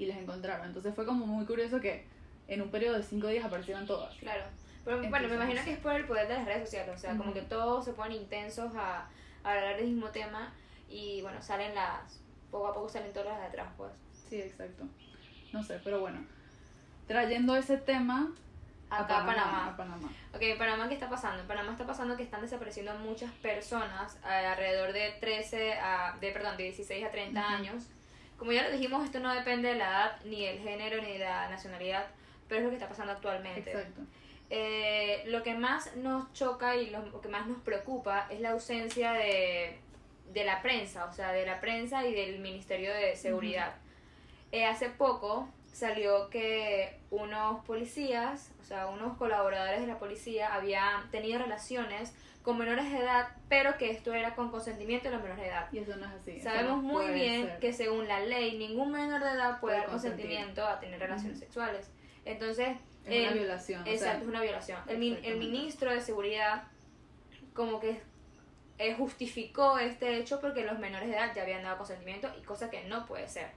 y 0.00 0.06
les 0.06 0.16
encontraron. 0.16 0.66
Entonces 0.66 0.94
fue 0.94 1.04
como 1.04 1.26
muy 1.26 1.44
curioso 1.44 1.78
que 1.78 2.06
en 2.48 2.62
un 2.62 2.70
periodo 2.70 2.96
de 2.96 3.02
cinco 3.02 3.26
días 3.26 3.44
aparecieran 3.44 3.86
todas. 3.86 4.16
Claro. 4.16 4.44
Pero 4.82 4.96
bueno, 4.96 5.06
Entonces, 5.18 5.30
me 5.30 5.36
imagino 5.36 5.60
no 5.60 5.64
que 5.66 5.72
es 5.74 5.78
por 5.78 5.92
el 5.92 6.06
poder 6.06 6.26
de 6.26 6.34
las 6.34 6.46
redes 6.46 6.62
sociales, 6.64 6.96
o 6.96 6.98
sea, 6.98 7.10
como 7.10 7.24
Ujú. 7.24 7.34
que 7.34 7.42
todos 7.42 7.84
se 7.84 7.92
ponen 7.92 8.16
intensos 8.16 8.74
a, 8.74 9.10
a 9.44 9.50
hablar 9.52 9.76
del 9.76 9.88
mismo 9.88 10.08
tema 10.08 10.54
y 10.88 11.20
bueno, 11.20 11.42
salen 11.42 11.74
las, 11.74 12.18
poco 12.50 12.68
a 12.68 12.72
poco 12.72 12.88
salen 12.88 13.12
todas 13.12 13.28
las 13.28 13.40
de 13.40 13.46
atrás, 13.48 13.68
pues. 13.76 13.92
Sí, 14.30 14.40
exacto. 14.40 14.84
No 15.52 15.62
sé, 15.62 15.78
pero 15.84 16.00
bueno. 16.00 16.24
Trayendo 17.06 17.54
ese 17.56 17.76
tema 17.76 18.32
Acá 18.88 19.18
a 19.18 19.22
a 19.22 19.26
Panamá. 19.26 19.66
A 19.66 19.76
Panamá. 19.76 20.08
Ok, 20.34 20.40
Panamá, 20.56 20.88
¿qué 20.88 20.94
está 20.94 21.10
pasando? 21.10 21.42
En 21.42 21.46
Panamá 21.46 21.72
está 21.72 21.86
pasando 21.86 22.16
que 22.16 22.22
están 22.22 22.40
desapareciendo 22.40 22.94
muchas 22.94 23.30
personas, 23.32 24.16
eh, 24.24 24.46
alrededor 24.46 24.94
de 24.94 25.10
13 25.20 25.74
a, 25.74 26.16
de, 26.18 26.32
perdón, 26.32 26.56
de 26.56 26.62
16 26.64 27.04
a 27.04 27.10
30 27.10 27.38
Ujú. 27.38 27.54
años. 27.54 27.90
Como 28.40 28.52
ya 28.52 28.62
lo 28.62 28.70
dijimos, 28.70 29.04
esto 29.04 29.20
no 29.20 29.34
depende 29.34 29.68
de 29.68 29.74
la 29.74 29.90
edad, 29.90 30.20
ni 30.24 30.46
del 30.46 30.60
género, 30.60 31.02
ni 31.02 31.12
de 31.12 31.18
la 31.18 31.50
nacionalidad, 31.50 32.06
pero 32.48 32.60
es 32.60 32.64
lo 32.64 32.70
que 32.70 32.76
está 32.76 32.88
pasando 32.88 33.12
actualmente. 33.12 33.70
Exacto. 33.70 34.00
Eh, 34.48 35.24
lo 35.26 35.42
que 35.42 35.52
más 35.52 35.94
nos 35.96 36.32
choca 36.32 36.74
y 36.74 36.88
lo, 36.88 37.20
que 37.20 37.28
más 37.28 37.46
nos 37.46 37.60
preocupa 37.60 38.28
es 38.30 38.40
la 38.40 38.52
ausencia 38.52 39.12
de, 39.12 39.78
de 40.32 40.44
la 40.44 40.62
prensa, 40.62 41.04
o 41.04 41.12
sea, 41.12 41.32
de 41.32 41.44
la 41.44 41.60
prensa 41.60 42.06
y 42.06 42.14
del 42.14 42.38
Ministerio 42.38 42.94
de 42.94 43.14
Seguridad. 43.14 43.74
Eh, 44.52 44.64
hace 44.64 44.88
poco 44.88 45.46
salió 45.70 46.30
que 46.30 46.96
unos 47.10 47.62
policías, 47.66 48.52
o 48.62 48.64
sea, 48.64 48.86
unos 48.86 49.18
colaboradores 49.18 49.82
de 49.82 49.86
la 49.86 49.98
policía 49.98 50.54
habían 50.54 51.10
tenido 51.10 51.40
relaciones 51.40 52.14
con 52.42 52.56
menores 52.58 52.90
de 52.90 52.98
edad, 52.98 53.28
pero 53.48 53.76
que 53.76 53.90
esto 53.90 54.14
era 54.14 54.34
con 54.34 54.50
consentimiento 54.50 55.08
de 55.08 55.14
los 55.14 55.22
menores 55.22 55.42
de 55.44 55.50
edad. 55.50 55.68
Y 55.72 55.78
eso 55.78 55.96
no 55.96 56.06
es 56.06 56.12
así. 56.12 56.40
Sabemos 56.40 56.82
muy 56.82 57.08
bien 57.10 57.46
ser. 57.46 57.58
que 57.58 57.72
según 57.72 58.08
la 58.08 58.20
ley 58.20 58.56
ningún 58.56 58.90
menor 58.92 59.22
de 59.22 59.30
edad 59.30 59.60
puede 59.60 59.74
Puede 59.74 59.76
dar 59.78 59.86
consentimiento 59.90 60.66
a 60.66 60.80
tener 60.80 60.98
relaciones 60.98 61.36
Ujú. 61.36 61.44
sexuales. 61.44 61.90
Entonces, 62.24 62.76
es 63.04 63.20
una 63.20 63.28
el- 63.32 63.38
violación. 63.38 63.82
o 63.82 63.84
sea, 63.84 63.92
Exacto, 63.92 64.22
es 64.22 64.28
una 64.28 64.40
violación. 64.42 64.78
El, 64.88 65.02
el 65.24 65.36
ministro 65.38 65.92
de 65.92 66.00
Seguridad 66.00 66.64
como 67.54 67.78
que 67.80 68.00
eh, 68.78 68.94
justificó 68.94 69.78
este 69.78 70.16
hecho 70.16 70.40
porque 70.40 70.64
los 70.64 70.78
menores 70.78 71.08
de 71.08 71.14
edad 71.16 71.34
ya 71.34 71.42
habían 71.42 71.62
dado 71.62 71.76
consentimiento 71.76 72.30
y 72.38 72.42
cosa 72.42 72.70
que 72.70 72.84
no 72.84 73.04
puede 73.04 73.28
ser. 73.28 73.48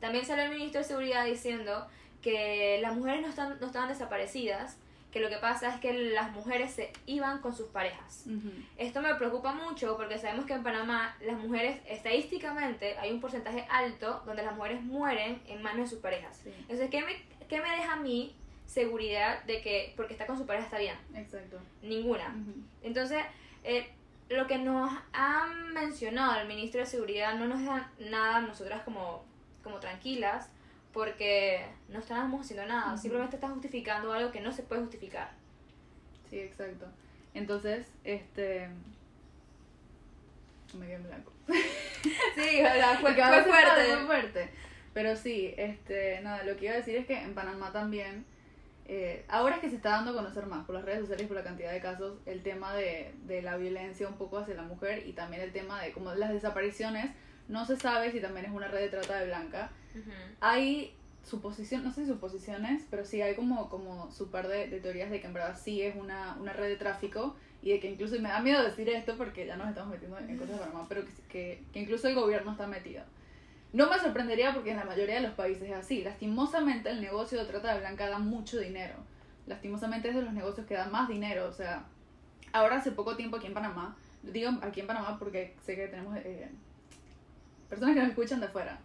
También 0.00 0.24
salió 0.24 0.44
el 0.44 0.50
ministro 0.50 0.80
de 0.80 0.84
Seguridad 0.86 1.26
diciendo 1.26 1.86
que 2.22 2.78
las 2.80 2.96
mujeres 2.96 3.20
no, 3.20 3.28
están, 3.28 3.58
no 3.60 3.66
estaban 3.66 3.88
desaparecidas, 3.90 4.78
que 5.14 5.20
lo 5.20 5.28
que 5.28 5.36
pasa 5.36 5.72
es 5.72 5.80
que 5.80 5.92
las 5.92 6.32
mujeres 6.32 6.72
se 6.72 6.92
iban 7.06 7.40
con 7.40 7.54
sus 7.54 7.68
parejas. 7.68 8.26
Esto 8.76 9.00
me 9.00 9.14
preocupa 9.14 9.54
mucho 9.54 9.96
porque 9.96 10.18
sabemos 10.18 10.44
que 10.44 10.54
en 10.54 10.64
Panamá 10.64 11.16
las 11.24 11.38
mujeres, 11.38 11.80
estadísticamente, 11.86 12.98
hay 12.98 13.12
un 13.12 13.20
porcentaje 13.20 13.64
alto 13.70 14.24
donde 14.26 14.42
las 14.42 14.56
mujeres 14.56 14.82
mueren 14.82 15.40
en 15.46 15.62
manos 15.62 15.82
de 15.82 15.86
sus 15.86 16.00
parejas. 16.00 16.40
Sí, 16.42 16.50
Entonces, 16.62 16.90
¿qué 16.90 17.02
me, 17.02 17.14
qué 17.48 17.60
me 17.60 17.70
deja 17.70 17.92
a 17.92 17.96
mí 18.00 18.34
seguridad 18.66 19.44
de 19.44 19.62
que 19.62 19.94
porque 19.96 20.14
está 20.14 20.26
con 20.26 20.36
su 20.36 20.46
pareja 20.46 20.64
está 20.64 20.78
bien? 20.78 20.96
exacto. 21.14 21.60
Ninguna. 21.80 22.34
Entonces, 22.82 23.22
eh, 23.62 23.86
lo 24.30 24.48
que 24.48 24.58
nos 24.58 24.92
han 25.12 25.72
mencionado 25.74 26.40
el 26.40 26.48
ministro 26.48 26.80
de 26.80 26.86
Seguridad 26.86 27.38
no 27.38 27.46
nos 27.46 27.64
da 27.64 27.88
nada 28.00 28.38
a 28.38 28.40
nosotras 28.40 28.82
como, 28.82 29.24
como 29.62 29.78
tranquilas 29.78 30.50
porque 30.94 31.66
no 31.88 31.98
estábamos 31.98 32.40
haciendo 32.42 32.64
nada, 32.66 32.96
simplemente 32.96 33.36
está 33.36 33.50
justificando 33.50 34.12
algo 34.12 34.30
que 34.30 34.40
no 34.40 34.52
se 34.52 34.62
puede 34.62 34.82
justificar. 34.82 35.32
Sí, 36.30 36.38
exacto. 36.38 36.86
Entonces, 37.34 37.92
este. 38.04 38.68
Me 40.78 40.86
quedé 40.86 40.94
en 40.94 41.02
blanco. 41.02 41.32
Sí, 42.34 42.58
sea, 42.58 42.98
fue, 43.00 43.14
fue 43.14 43.44
fuerte. 43.44 43.86
fue 43.86 44.06
fuerte. 44.06 44.50
Pero 44.92 45.16
sí, 45.16 45.54
este, 45.56 46.20
nada, 46.20 46.44
lo 46.44 46.56
que 46.56 46.66
iba 46.66 46.74
a 46.74 46.78
decir 46.78 46.96
es 46.96 47.06
que 47.06 47.18
en 47.18 47.34
Panamá 47.34 47.72
también, 47.72 48.26
eh, 48.86 49.24
ahora 49.28 49.56
es 49.56 49.60
que 49.62 49.70
se 49.70 49.76
está 49.76 49.90
dando 49.90 50.10
a 50.10 50.14
conocer 50.14 50.46
más 50.46 50.66
por 50.66 50.74
las 50.74 50.84
redes 50.84 51.00
sociales 51.00 51.26
por 51.26 51.36
la 51.36 51.42
cantidad 51.42 51.72
de 51.72 51.80
casos, 51.80 52.18
el 52.26 52.42
tema 52.42 52.74
de, 52.74 53.14
de 53.24 53.40
la 53.40 53.56
violencia 53.56 54.06
un 54.06 54.16
poco 54.16 54.38
hacia 54.38 54.54
la 54.54 54.62
mujer 54.62 55.06
y 55.06 55.14
también 55.14 55.42
el 55.42 55.52
tema 55.52 55.82
de 55.82 55.92
como 55.92 56.14
las 56.14 56.30
desapariciones, 56.30 57.10
no 57.48 57.64
se 57.66 57.76
sabe 57.76 58.10
si 58.12 58.20
también 58.20 58.46
es 58.46 58.52
una 58.52 58.68
red 58.68 58.80
de 58.80 58.88
trata 58.88 59.20
de 59.20 59.26
blanca. 59.26 59.70
Hay 60.40 60.94
suposiciones, 61.22 61.86
no 61.86 61.92
sé 61.92 62.02
si 62.02 62.08
suposiciones, 62.08 62.84
pero 62.90 63.04
sí 63.04 63.22
hay 63.22 63.34
como, 63.34 63.68
como 63.70 64.10
su 64.10 64.30
par 64.30 64.48
de, 64.48 64.68
de 64.68 64.80
teorías 64.80 65.10
de 65.10 65.20
que 65.20 65.26
en 65.26 65.32
verdad 65.32 65.58
sí 65.58 65.82
es 65.82 65.96
una, 65.96 66.36
una 66.40 66.52
red 66.52 66.68
de 66.68 66.76
tráfico 66.76 67.36
y 67.62 67.70
de 67.70 67.80
que 67.80 67.90
incluso, 67.90 68.16
y 68.16 68.20
me 68.20 68.28
da 68.28 68.40
miedo 68.40 68.62
decir 68.62 68.88
esto 68.90 69.16
porque 69.16 69.46
ya 69.46 69.56
nos 69.56 69.68
estamos 69.68 69.90
metiendo 69.90 70.18
en 70.18 70.36
cosas 70.36 70.54
de 70.54 70.58
Panamá, 70.58 70.86
pero 70.88 71.04
que, 71.04 71.12
que, 71.28 71.64
que 71.72 71.80
incluso 71.80 72.08
el 72.08 72.14
gobierno 72.14 72.52
está 72.52 72.66
metido. 72.66 73.04
No 73.72 73.88
me 73.88 73.98
sorprendería 73.98 74.52
porque 74.54 74.70
en 74.70 74.76
la 74.76 74.84
mayoría 74.84 75.16
de 75.16 75.22
los 75.22 75.32
países 75.32 75.68
es 75.68 75.74
así. 75.74 76.04
Lastimosamente 76.04 76.90
el 76.90 77.00
negocio 77.00 77.38
de 77.40 77.46
trata 77.46 77.74
de 77.74 77.80
blanca 77.80 78.08
da 78.08 78.18
mucho 78.18 78.60
dinero. 78.60 78.94
Lastimosamente 79.46 80.10
es 80.10 80.14
de 80.14 80.22
los 80.22 80.32
negocios 80.32 80.66
que 80.66 80.74
dan 80.74 80.92
más 80.92 81.08
dinero. 81.08 81.48
O 81.48 81.52
sea, 81.52 81.84
ahora 82.52 82.76
hace 82.76 82.92
poco 82.92 83.16
tiempo 83.16 83.36
aquí 83.36 83.46
en 83.48 83.54
Panamá, 83.54 83.96
digo 84.22 84.50
aquí 84.62 84.80
en 84.80 84.86
Panamá 84.86 85.18
porque 85.18 85.56
sé 85.64 85.74
que 85.74 85.88
tenemos 85.88 86.16
eh, 86.18 86.48
personas 87.68 87.94
que 87.94 88.00
nos 88.00 88.10
escuchan 88.10 88.40
de 88.40 88.46
afuera. 88.46 88.78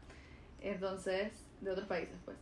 Entonces, 0.62 1.32
de 1.62 1.72
otros 1.72 1.88
países, 1.88 2.16
pues. 2.26 2.38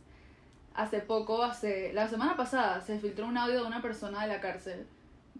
Hace 0.74 1.00
poco, 1.00 1.42
hace 1.42 1.92
la 1.92 2.08
semana 2.08 2.36
pasada, 2.36 2.80
se 2.80 2.98
filtró 3.00 3.26
un 3.26 3.36
audio 3.36 3.60
de 3.62 3.66
una 3.66 3.82
persona 3.82 4.22
de 4.22 4.28
la 4.28 4.40
cárcel 4.40 4.86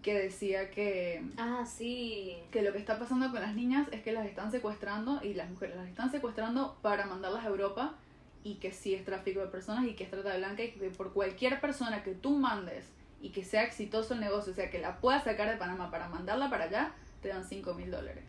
que 0.01 0.13
decía 0.17 0.69
que, 0.71 1.21
Ah, 1.37 1.65
sí. 1.65 2.37
que 2.51 2.61
lo 2.61 2.71
que 2.73 2.77
está 2.79 2.99
pasando 2.99 3.31
con 3.31 3.41
las 3.41 3.53
niñas 3.55 3.87
es 3.91 4.01
que 4.01 4.11
las 4.11 4.25
están 4.25 4.51
secuestrando 4.51 5.19
y 5.23 5.33
las 5.33 5.49
mujeres 5.49 5.75
las 5.75 5.87
están 5.87 6.11
secuestrando 6.11 6.77
para 6.81 7.05
mandarlas 7.05 7.43
a 7.45 7.49
Europa 7.49 7.95
y 8.43 8.55
que 8.55 8.71
sí 8.71 8.93
es 8.95 9.03
tráfico 9.03 9.41
de 9.41 9.47
personas 9.47 9.85
y 9.85 9.93
que 9.95 10.05
es 10.05 10.09
trata 10.11 10.35
blanca 10.37 10.63
y 10.63 10.71
que 10.71 10.89
por 10.89 11.13
cualquier 11.13 11.59
persona 11.59 12.03
que 12.03 12.13
tú 12.15 12.37
mandes 12.37 12.85
y 13.21 13.29
que 13.31 13.43
sea 13.43 13.63
exitoso 13.63 14.13
el 14.13 14.21
negocio, 14.21 14.53
o 14.53 14.55
sea, 14.55 14.69
que 14.69 14.79
la 14.79 14.99
puedas 15.01 15.25
sacar 15.25 15.49
de 15.49 15.57
Panamá 15.57 15.91
para 15.91 16.07
mandarla 16.07 16.49
para 16.49 16.65
allá, 16.65 16.93
te 17.21 17.27
dan 17.29 17.43
5 17.43 17.73
mil 17.73 17.91
dólares. 17.91 18.23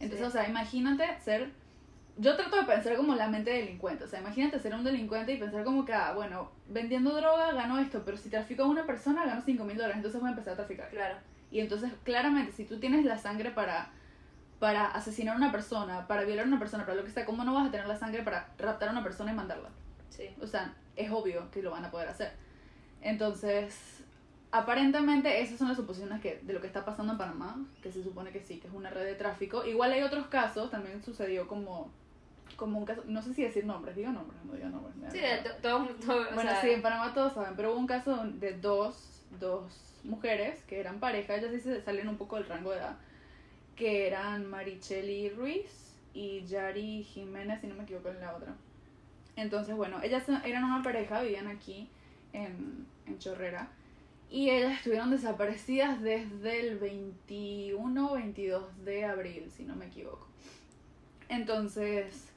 Entonces, 0.00 0.20
Sí. 0.20 0.24
o 0.24 0.30
sea, 0.30 0.48
imagínate 0.48 1.04
ser... 1.20 1.50
Yo 2.16 2.36
trato 2.36 2.56
de 2.56 2.64
pensar 2.64 2.96
como 2.96 3.14
la 3.16 3.28
mente 3.28 3.50
de 3.50 3.58
delincuente, 3.58 4.04
o 4.04 4.06
sea, 4.06 4.20
imagínate 4.20 4.60
ser 4.60 4.72
un 4.74 4.84
delincuente 4.84 5.32
y 5.32 5.36
pensar 5.36 5.64
como 5.64 5.84
que, 5.84 5.92
ah, 5.92 6.12
bueno, 6.14 6.52
vendiendo 6.68 7.14
droga 7.14 7.52
gano 7.52 7.78
esto, 7.80 8.02
pero 8.04 8.16
si 8.16 8.30
trafico 8.30 8.62
a 8.62 8.68
una 8.68 8.86
persona 8.86 9.26
gano 9.26 9.42
5 9.44 9.64
mil 9.64 9.76
dólares, 9.76 9.96
entonces 9.96 10.20
voy 10.20 10.28
a 10.28 10.32
empezar 10.32 10.52
a 10.52 10.56
traficar. 10.56 10.90
Claro. 10.90 11.16
Y 11.50 11.60
entonces, 11.60 11.92
claramente, 12.04 12.52
si 12.52 12.64
tú 12.64 12.78
tienes 12.78 13.04
la 13.04 13.18
sangre 13.18 13.50
para, 13.50 13.90
para 14.60 14.86
asesinar 14.86 15.34
a 15.34 15.38
una 15.38 15.50
persona, 15.50 16.06
para 16.06 16.24
violar 16.24 16.44
a 16.44 16.48
una 16.48 16.58
persona, 16.58 16.84
para 16.84 16.96
lo 16.96 17.04
que 17.04 17.10
sea, 17.10 17.24
¿cómo 17.24 17.44
no 17.44 17.54
vas 17.54 17.68
a 17.68 17.70
tener 17.70 17.86
la 17.86 17.96
sangre 17.96 18.22
para 18.22 18.48
raptar 18.58 18.88
a 18.88 18.92
una 18.92 19.02
persona 19.02 19.32
y 19.32 19.34
mandarla? 19.34 19.70
Sí. 20.08 20.30
O 20.40 20.46
sea, 20.46 20.72
es 20.94 21.10
obvio 21.10 21.50
que 21.50 21.62
lo 21.62 21.72
van 21.72 21.84
a 21.84 21.90
poder 21.90 22.08
hacer. 22.08 22.32
Entonces, 23.00 24.04
aparentemente 24.50 25.42
esas 25.42 25.58
son 25.58 25.68
las 25.68 25.76
suposiciones 25.76 26.20
que, 26.20 26.40
de 26.42 26.52
lo 26.52 26.60
que 26.60 26.68
está 26.68 26.84
pasando 26.84 27.12
en 27.12 27.18
Panamá, 27.18 27.56
que 27.82 27.90
se 27.90 28.02
supone 28.02 28.30
que 28.30 28.40
sí, 28.40 28.60
que 28.60 28.68
es 28.68 28.72
una 28.72 28.88
red 28.88 29.04
de 29.04 29.14
tráfico. 29.14 29.64
Igual 29.64 29.92
hay 29.92 30.02
otros 30.02 30.28
casos, 30.28 30.70
también 30.70 31.02
sucedió 31.02 31.48
como, 31.48 31.90
como 32.56 32.78
un 32.78 32.84
caso, 32.84 33.02
no 33.06 33.22
sé 33.22 33.34
si 33.34 33.42
decir 33.42 33.64
nombres, 33.64 33.96
digo 33.96 34.12
nombres, 34.12 34.42
no 34.44 34.52
digo 34.54 34.68
nombres. 34.68 35.00
da 35.00 35.10
Sí, 35.10 35.18
todo, 35.62 35.86
todo, 35.86 36.22
o 36.22 36.34
Bueno, 36.34 36.50
sea, 36.50 36.60
sí, 36.60 36.70
en 36.70 36.82
Panamá 36.82 37.12
todos 37.14 37.32
saben, 37.32 37.54
pero 37.56 37.72
hubo 37.72 37.78
un 37.78 37.86
caso 37.86 38.24
de 38.24 38.52
dos, 38.58 39.22
dos 39.40 40.00
mujeres 40.04 40.62
que 40.64 40.80
eran 40.80 41.00
pareja, 41.00 41.36
ellas 41.36 41.50
sí 41.52 41.60
se 41.60 41.82
salen 41.82 42.08
un 42.08 42.16
poco 42.16 42.36
del 42.36 42.46
rango 42.46 42.70
de 42.70 42.78
edad, 42.78 42.96
que 43.76 44.06
eran 44.06 44.48
Maricheli 44.48 45.30
Ruiz 45.30 45.94
y 46.12 46.44
Yari 46.44 47.02
Jiménez, 47.02 47.60
si 47.60 47.66
no 47.66 47.74
me 47.74 47.82
equivoco 47.84 48.08
en 48.08 48.20
la 48.20 48.36
otra. 48.36 48.54
Entonces, 49.36 49.74
bueno, 49.74 50.00
ellas 50.02 50.24
eran 50.44 50.64
una 50.64 50.82
pareja, 50.82 51.22
vivían 51.22 51.48
aquí 51.48 51.88
en, 52.32 52.86
en 53.06 53.18
Chorrera, 53.18 53.68
y 54.30 54.50
ellas 54.50 54.78
estuvieron 54.78 55.10
desaparecidas 55.10 56.00
desde 56.02 56.60
el 56.60 56.78
21 56.78 58.10
o 58.10 58.14
22 58.14 58.84
de 58.84 59.04
abril, 59.04 59.50
si 59.50 59.64
no 59.64 59.74
me 59.76 59.86
equivoco. 59.86 60.26
Entonces, 61.28 62.32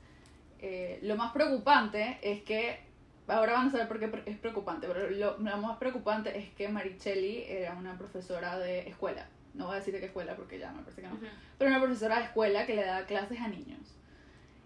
eh, 0.59 0.99
lo 1.03 1.15
más 1.15 1.31
preocupante 1.33 2.19
es 2.21 2.41
que, 2.43 2.79
ahora 3.27 3.53
van 3.53 3.67
a 3.67 3.71
saber 3.71 3.87
por 3.87 3.99
qué 3.99 4.11
es 4.25 4.37
preocupante, 4.37 4.87
pero 4.87 5.09
lo, 5.09 5.37
lo 5.37 5.57
más 5.57 5.77
preocupante 5.77 6.37
es 6.37 6.49
que 6.51 6.67
Marichelli 6.69 7.43
era 7.47 7.73
una 7.73 7.97
profesora 7.97 8.57
de 8.57 8.87
escuela. 8.87 9.27
No 9.53 9.65
voy 9.65 9.75
a 9.75 9.79
decir 9.79 9.93
de 9.93 9.99
qué 9.99 10.05
escuela 10.07 10.35
porque 10.35 10.59
ya 10.59 10.71
me 10.71 10.81
parece 10.81 11.01
que 11.01 11.07
no. 11.07 11.15
ujú. 11.15 11.25
Pero 11.57 11.71
una 11.71 11.81
profesora 11.81 12.19
de 12.19 12.25
escuela 12.25 12.65
que 12.65 12.75
le 12.75 12.85
da 12.85 13.05
clases 13.05 13.39
a 13.39 13.47
niños. 13.47 13.95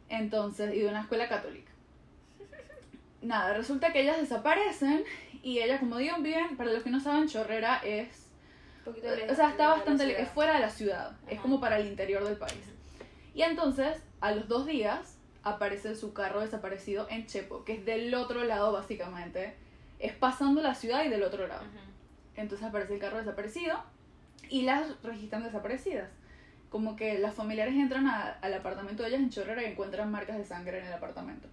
Entonces, 0.09 0.75
y 0.75 0.79
de 0.79 0.87
una 0.87 1.01
escuela 1.01 1.29
católica. 1.29 1.71
Nada, 3.21 3.53
resulta 3.53 3.93
que 3.93 4.01
ellas 4.01 4.19
desaparecen 4.19 5.03
y 5.41 5.59
ella, 5.59 5.79
como 5.79 5.97
digo 5.97 6.17
bien, 6.19 6.57
para 6.57 6.71
los 6.71 6.83
que 6.83 6.89
no 6.89 6.99
saben, 6.99 7.27
Chorrera 7.27 7.77
es 7.77 8.21
o 8.85 9.35
sea, 9.35 9.49
está 9.49 9.67
bastante 9.67 10.21
es 10.21 10.29
fuera 10.29 10.55
de 10.55 10.59
la 10.59 10.69
ciudad, 10.69 11.11
es 11.27 11.33
Ajá. 11.33 11.41
como 11.41 11.59
para 11.59 11.77
el 11.77 11.87
interior 11.87 12.23
del 12.23 12.37
país. 12.37 12.63
Y 13.33 13.43
entonces, 13.43 14.01
a 14.19 14.31
los 14.31 14.47
dos 14.47 14.65
días, 14.65 15.17
aparece 15.43 15.95
su 15.95 16.13
carro 16.13 16.41
desaparecido 16.41 17.07
en 17.09 17.25
Chepo, 17.25 17.63
que 17.63 17.73
es 17.73 17.85
del 17.85 18.13
otro 18.13 18.43
lado 18.43 18.71
básicamente, 18.71 19.55
es 19.99 20.13
pasando 20.13 20.61
la 20.61 20.75
ciudad 20.75 21.03
y 21.05 21.09
del 21.09 21.23
otro 21.23 21.47
lado. 21.47 21.63
Entonces 22.35 22.65
aparece 22.67 22.93
el 22.95 22.99
carro 22.99 23.17
desaparecido 23.17 23.77
y 24.49 24.63
las 24.63 25.01
registran 25.03 25.43
desaparecidas. 25.43 26.09
Como 26.69 26.95
que 26.95 27.19
las 27.19 27.33
familiares 27.35 27.75
entran 27.75 28.07
a- 28.07 28.37
al 28.41 28.53
apartamento 28.53 29.03
de 29.03 29.09
ellas 29.09 29.21
en 29.21 29.29
Chorrera 29.29 29.61
y 29.63 29.65
encuentran 29.65 30.09
marcas 30.11 30.37
de 30.37 30.45
sangre 30.45 30.79
en 30.79 30.85
el 30.85 30.93
apartamento. 30.93 31.47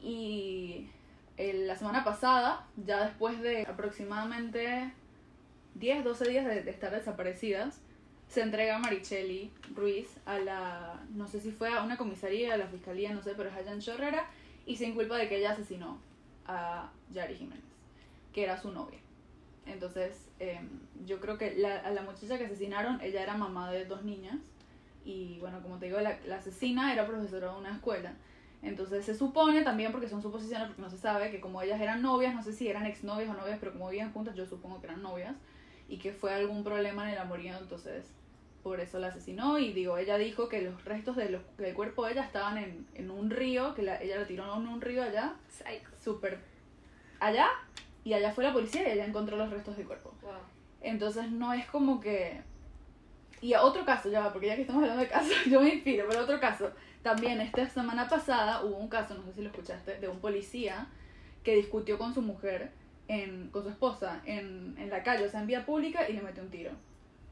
Y 0.00 0.88
el- 1.36 1.66
la 1.66 1.76
semana 1.76 2.04
pasada, 2.04 2.66
ya 2.76 3.04
después 3.04 3.40
de 3.40 3.62
aproximadamente 3.62 4.92
10, 5.74 6.04
12 6.04 6.28
días 6.28 6.46
de, 6.46 6.62
de 6.62 6.70
estar 6.70 6.90
desaparecidas, 6.92 7.80
se 8.28 8.42
entrega 8.42 8.76
a 8.76 8.78
Marichelli 8.78 9.50
Ruiz 9.74 10.18
a 10.26 10.38
la, 10.38 11.02
no 11.14 11.26
sé 11.26 11.40
si 11.40 11.50
fue 11.50 11.74
a 11.74 11.82
una 11.82 11.96
comisaría, 11.96 12.54
a 12.54 12.58
la 12.58 12.66
fiscalía, 12.66 13.12
no 13.12 13.22
sé, 13.22 13.32
pero 13.36 13.48
es 13.48 13.56
allá 13.56 13.72
en 13.72 13.80
Chorrera, 13.80 14.26
y 14.66 14.76
se 14.76 14.86
inculpa 14.86 15.16
de 15.16 15.28
que 15.28 15.38
ella 15.38 15.52
asesinó 15.52 15.98
a 16.46 16.92
Yari 17.10 17.34
Jiménez, 17.36 17.64
que 18.32 18.44
era 18.44 18.60
su 18.60 18.70
novia. 18.70 18.98
Entonces, 19.64 20.28
em, 20.38 20.68
yo 21.06 21.20
creo 21.20 21.38
que 21.38 21.54
la, 21.56 21.78
a 21.80 21.90
la 21.90 22.02
muchacha 22.02 22.38
que 22.38 22.46
asesinaron, 22.46 23.00
ella 23.00 23.22
era 23.22 23.36
mamá 23.36 23.70
de 23.70 23.84
dos 23.84 24.04
niñas. 24.04 24.36
Y 25.04 25.38
bueno, 25.40 25.62
como 25.62 25.78
te 25.78 25.86
digo, 25.86 26.00
la, 26.00 26.18
la 26.26 26.36
asesina 26.36 26.92
era 26.92 27.06
profesora 27.06 27.52
de 27.52 27.58
una 27.58 27.74
escuela. 27.74 28.14
Entonces 28.62 29.04
se 29.04 29.14
supone 29.14 29.62
también, 29.62 29.92
porque 29.92 30.08
son 30.08 30.22
suposiciones, 30.22 30.68
porque 30.68 30.82
no 30.82 30.90
se 30.90 30.98
sabe, 30.98 31.30
que 31.30 31.40
como 31.40 31.62
ellas 31.62 31.80
eran 31.80 32.02
novias, 32.02 32.34
no 32.34 32.42
sé 32.42 32.52
si 32.52 32.68
eran 32.68 32.86
exnovias 32.86 33.30
o 33.30 33.34
novias, 33.34 33.58
pero 33.60 33.72
como 33.72 33.88
vivían 33.88 34.12
juntas, 34.12 34.34
yo 34.34 34.46
supongo 34.46 34.80
que 34.80 34.86
eran 34.86 35.02
novias. 35.02 35.34
Y 35.88 35.98
que 35.98 36.12
fue 36.12 36.34
algún 36.34 36.64
problema 36.64 37.04
en 37.04 37.14
el 37.14 37.18
amorío, 37.18 37.56
entonces 37.56 38.04
por 38.68 38.80
eso 38.80 38.98
la 38.98 39.08
asesinó. 39.08 39.58
Y 39.58 39.72
digo, 39.72 39.96
ella 39.98 40.16
dijo 40.18 40.48
que 40.48 40.62
los 40.62 40.84
restos 40.84 41.16
de 41.16 41.30
los, 41.30 41.42
del 41.56 41.74
cuerpo 41.74 42.04
de 42.06 42.12
ella 42.12 42.24
estaban 42.24 42.58
en, 42.58 42.86
en 42.94 43.10
un 43.10 43.30
río, 43.30 43.74
que 43.74 43.82
la- 43.82 44.00
ella 44.02 44.18
la 44.18 44.26
tiró 44.26 44.54
en 44.56 44.66
un 44.68 44.80
río 44.80 45.02
allá, 45.02 45.34
súper 46.02 46.38
allá. 47.20 47.48
Y 48.04 48.12
allá 48.14 48.30
fue 48.32 48.44
la 48.44 48.52
policía 48.52 48.86
y 48.88 48.92
ella 48.92 49.04
encontró 49.06 49.36
los 49.36 49.50
restos 49.50 49.76
del 49.76 49.86
cuerpo. 49.86 50.14
Wow. 50.22 50.32
Entonces 50.82 51.30
no 51.30 51.52
es 51.52 51.66
como 51.66 52.00
que... 52.00 52.40
Y 53.40 53.52
a 53.54 53.62
otro 53.62 53.84
caso, 53.84 54.10
ya 54.10 54.20
va, 54.20 54.32
porque 54.32 54.48
ya 54.48 54.56
que 54.56 54.62
estamos 54.62 54.82
hablando 54.82 55.02
de 55.02 55.08
casos, 55.08 55.32
yo 55.50 55.60
me 55.60 55.70
inspiro, 55.74 56.06
pero 56.08 56.22
otro 56.22 56.38
caso. 56.40 56.70
También 57.02 57.40
esta 57.40 57.68
semana 57.68 58.08
pasada 58.08 58.64
hubo 58.64 58.76
un 58.76 58.88
caso, 58.88 59.14
no 59.14 59.22
sé 59.24 59.32
si 59.32 59.40
lo 59.42 59.48
escuchaste, 59.50 59.98
de 60.00 60.08
un 60.08 60.18
policía 60.20 60.86
que 61.44 61.54
discutió 61.56 61.98
con 61.98 62.12
su 62.14 62.20
mujer, 62.22 62.70
en, 63.06 63.48
con 63.50 63.62
su 63.62 63.70
esposa, 63.70 64.20
en, 64.26 64.74
en 64.78 64.90
la 64.90 65.02
calle, 65.02 65.24
o 65.24 65.28
sea, 65.30 65.40
en 65.40 65.46
vía 65.46 65.64
pública, 65.64 66.08
y 66.08 66.12
le 66.14 66.20
metió 66.20 66.42
un 66.42 66.50
tiro. 66.50 66.72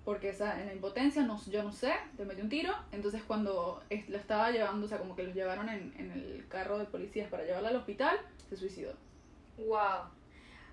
Porque 0.06 0.30
esa, 0.30 0.58
en 0.58 0.66
la 0.68 0.72
impotencia, 0.72 1.22
no, 1.22 1.38
yo 1.50 1.62
no 1.64 1.72
sé, 1.72 1.92
le 2.16 2.24
metió 2.24 2.42
un 2.44 2.48
tiro. 2.48 2.72
Entonces 2.92 3.22
cuando 3.26 3.82
es- 3.90 4.08
lo 4.08 4.16
estaba 4.16 4.50
llevando, 4.52 4.86
o 4.86 4.88
sea, 4.88 4.96
como 4.98 5.14
que 5.16 5.24
los 5.24 5.34
llevaron 5.34 5.68
en, 5.68 5.92
en 5.98 6.12
el 6.12 6.46
carro 6.48 6.78
de 6.78 6.84
policías 6.86 7.28
para 7.28 7.42
llevarla 7.44 7.68
al 7.70 7.76
hospital, 7.76 8.18
se 8.48 8.56
suicidó. 8.56 8.92
Wow. 9.58 10.04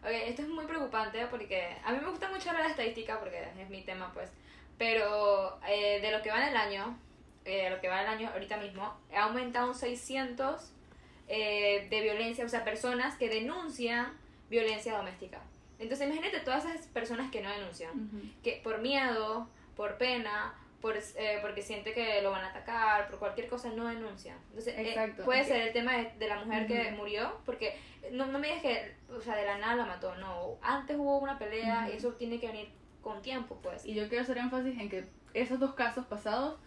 Ok, 0.03 0.09
esto 0.11 0.43
es 0.43 0.49
muy 0.49 0.65
preocupante 0.65 1.25
porque 1.27 1.75
a 1.83 1.91
mí 1.91 1.99
me 2.01 2.09
gusta 2.11 2.29
mucho 2.29 2.49
hablar 2.49 2.65
de 2.65 2.71
estadística 2.71 3.19
porque 3.19 3.43
es 3.59 3.69
mi 3.69 3.81
tema, 3.81 4.11
pues. 4.13 4.29
Pero 4.77 5.59
eh, 5.67 5.99
de 6.01 6.11
lo 6.11 6.21
que 6.21 6.29
va 6.29 6.41
en 6.43 6.49
el 6.49 6.57
año, 6.57 6.97
eh, 7.45 7.69
lo 7.69 7.81
que 7.81 7.87
va 7.89 8.01
en 8.03 8.07
el 8.09 8.13
año 8.17 8.29
ahorita 8.33 8.57
mismo, 8.57 8.93
ha 9.15 9.23
aumentado 9.23 9.67
un 9.69 9.75
600 9.75 10.71
eh, 11.27 11.87
de 11.89 12.01
violencia, 12.01 12.45
o 12.45 12.49
sea, 12.49 12.63
personas 12.63 13.15
que 13.17 13.29
denuncian 13.29 14.13
violencia 14.49 14.95
doméstica. 14.95 15.39
Entonces, 15.83 16.07
imagínate 16.07 16.39
todas 16.39 16.65
esas 16.65 16.87
personas 16.87 17.31
que 17.31 17.41
no 17.41 17.49
denuncian, 17.49 17.91
que 18.43 18.59
por 18.63 18.79
miedo, 18.79 19.47
por 19.75 19.97
pena, 19.97 20.53
por, 20.81 20.95
eh, 20.97 21.39
porque 21.41 21.61
siente 21.61 21.93
que 21.93 22.21
lo 22.21 22.31
van 22.31 22.43
a 22.43 22.49
atacar, 22.49 23.07
por 23.09 23.19
cualquier 23.19 23.47
cosa 23.47 23.69
no 23.69 23.85
denuncian. 23.87 24.37
Entonces, 24.49 24.75
eh, 24.77 24.89
Exacto. 24.89 25.23
puede 25.23 25.41
Es 25.41 25.47
ser 25.47 25.61
el 25.61 25.73
tema 25.73 25.95
de, 25.97 26.11
de 26.19 26.27
la 26.27 26.43
mujer 26.43 26.67
que 26.67 26.87
Ujú. 26.89 26.95
murió, 26.97 27.39
porque 27.45 27.77
no, 28.11 28.25
no 28.27 28.39
me 28.39 28.47
digas 28.47 28.61
que, 28.63 28.95
o 29.13 29.21
sea, 29.21 29.35
de 29.35 29.45
la 29.45 29.57
nada 29.57 29.75
la 29.75 29.85
mató, 29.85 30.15
no. 30.15 30.57
Antes 30.61 30.97
hubo 30.97 31.19
una 31.19 31.39
pelea 31.39 31.85
y 31.85 31.89
Ujú. 31.89 31.97
eso 31.97 32.13
tiene 32.13 32.39
que 32.39 32.47
venir 32.47 32.69
con 33.01 33.21
tiempo, 33.21 33.59
pues. 33.63 33.85
Y 33.85 33.93
yo 33.93 34.07
quiero 34.09 34.23
hacer 34.23 34.37
énfasis 34.37 34.77
en 34.79 34.89
que 34.89 35.05
esos 35.33 35.59
dos 35.59 35.73
casos 35.73 36.05
pasados 36.05 36.59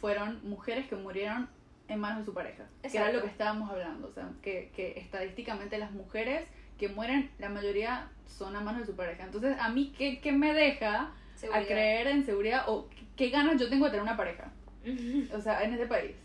fueron 0.00 0.40
mujeres 0.48 0.86
que 0.88 0.96
murieron 0.96 1.48
en 1.88 1.98
manos 2.00 2.20
de 2.20 2.24
su 2.24 2.32
pareja. 2.34 2.64
Que 2.82 2.88
era 2.88 2.98
Exacto. 3.08 3.16
lo 3.18 3.22
que 3.24 3.28
estábamos 3.28 3.70
hablando. 3.70 4.08
O 4.08 4.12
sea, 4.12 4.28
que, 4.42 4.70
que 4.74 4.98
estadísticamente 4.98 5.76
las 5.78 5.90
mujeres 5.92 6.46
que 6.80 6.88
mueren, 6.88 7.30
la 7.38 7.48
mayoría 7.50 8.08
son 8.26 8.56
a 8.56 8.60
manos 8.60 8.80
de 8.80 8.86
su 8.86 8.96
pareja. 8.96 9.22
Entonces, 9.24 9.56
a 9.60 9.68
mí, 9.68 9.92
¿qué, 9.96 10.18
qué 10.20 10.32
me 10.32 10.52
deja 10.54 11.12
Seguridad. 11.36 11.62
a 11.62 11.66
creer 11.66 12.06
en 12.08 12.24
seguridad 12.24 12.64
o 12.68 12.88
qué 13.16 13.28
ganas 13.28 13.60
yo 13.60 13.68
tengo 13.68 13.84
de 13.84 13.90
tener 13.92 14.02
una 14.02 14.16
pareja? 14.16 14.50
O 15.34 15.40
sea, 15.40 15.62
en 15.62 15.74
este 15.74 15.86
país. 15.86 16.16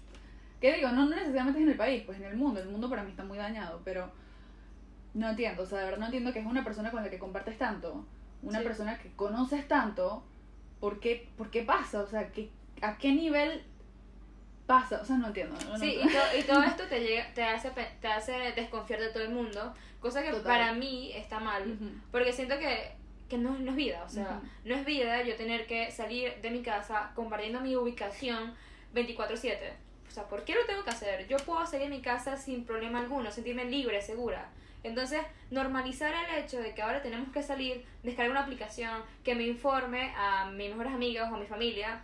¿Qué 0.62 0.74
digo? 0.78 0.90
No, 0.90 1.04
no 1.06 1.16
necesariamente 1.16 1.60
es 1.60 1.66
en 1.66 1.72
el 1.72 1.78
país, 1.78 2.04
pues 2.06 2.18
en 2.20 2.24
el 2.26 2.38
mundo. 2.38 2.62
El 2.62 2.70
mundo 2.70 2.90
para 2.90 3.04
mí 3.04 3.12
está 3.12 3.24
muy 3.26 3.38
dañado, 3.38 3.82
pero 3.84 4.10
no 5.14 5.30
entiendo. 5.30 5.64
O 5.64 5.66
sea, 5.66 5.80
de 5.80 5.86
verdad 5.86 6.00
no 6.00 6.06
entiendo 6.06 6.32
que 6.34 6.40
es 6.40 6.46
una 6.46 6.64
persona 6.64 6.90
con 6.92 7.04
la 7.04 7.10
que 7.10 7.20
compartes 7.20 7.58
tanto, 7.58 8.06
una 8.42 8.60
Sí. 8.60 8.64
persona 8.66 8.98
que 8.98 9.12
conoces 9.16 9.68
tanto, 9.68 10.24
¿por 10.80 11.00
qué, 11.02 11.28
por 11.38 11.50
qué 11.52 11.64
pasa? 11.64 12.00
O 12.02 12.08
sea, 12.08 12.32
¿qué, 12.32 12.50
¿a 12.82 12.98
qué 12.98 13.12
nivel 13.12 13.64
pasa? 14.66 15.00
O 15.02 15.06
sea, 15.06 15.18
no 15.18 15.28
entiendo. 15.28 15.56
no- 15.70 15.78
Sí, 15.78 16.00
y, 16.02 16.08
to- 16.08 16.38
y 16.40 16.44
todo 16.44 16.64
esto 16.64 16.84
te, 16.88 17.00
llega, 17.02 17.34
te, 17.34 17.44
hace, 17.44 17.72
te 18.02 18.08
hace 18.08 18.32
desconfiar 18.56 19.00
de 19.00 19.10
todo 19.10 19.24
el 19.24 19.30
mundo, 19.30 19.74
cosa 20.00 20.22
que 20.24 20.30
Total. 20.32 20.44
para 20.44 20.74
mí 20.74 21.12
está 21.14 21.40
mal, 21.40 21.64
Ujú. 21.72 21.90
porque 22.12 22.34
siento 22.34 22.58
que, 22.60 22.92
que 23.30 23.38
no, 23.38 23.58
no 23.58 23.72
es 23.72 23.76
vida, 23.78 24.04
o 24.06 24.10
sea, 24.10 24.40
Ujú. 24.40 24.48
no 24.66 24.76
es 24.76 24.86
vida 24.86 25.24
yo 25.24 25.36
tener 25.36 25.66
que 25.68 25.92
salir 25.92 26.34
de 26.42 26.50
mi 26.52 26.62
casa 26.62 27.12
compartiendo 27.16 27.62
mi 27.62 27.76
ubicación 27.76 28.54
24/7. 28.94 29.58
O 30.08 30.12
sea, 30.12 30.24
¿por 30.28 30.44
qué 30.46 30.56
lo 30.56 30.66
tengo 30.66 30.84
que 30.84 30.92
hacer? 30.92 31.28
Yo 31.28 31.38
puedo 31.38 31.66
salir 31.66 31.90
de 31.90 31.96
mi 31.96 32.02
casa 32.02 32.38
sin 32.38 32.64
problema 32.66 33.00
alguno, 33.00 33.32
sentirme 33.32 33.66
libre, 33.66 34.02
segura. 34.02 34.50
Entonces, 34.84 35.22
normalizar 35.52 36.14
el 36.30 36.44
hecho 36.44 36.60
de 36.62 36.74
que 36.76 36.82
ahora 36.84 37.02
tenemos 37.02 37.30
que 37.34 37.42
salir, 37.42 37.84
descargar 38.04 38.32
una 38.32 38.42
aplicación 38.42 39.02
que 39.24 39.34
me 39.36 39.44
informe 39.44 40.14
a 40.16 40.46
mis 40.52 40.70
mejores 40.70 40.94
amigas 40.94 41.32
o 41.32 41.36
a 41.36 41.40
mi 41.40 41.48
familia 41.48 42.02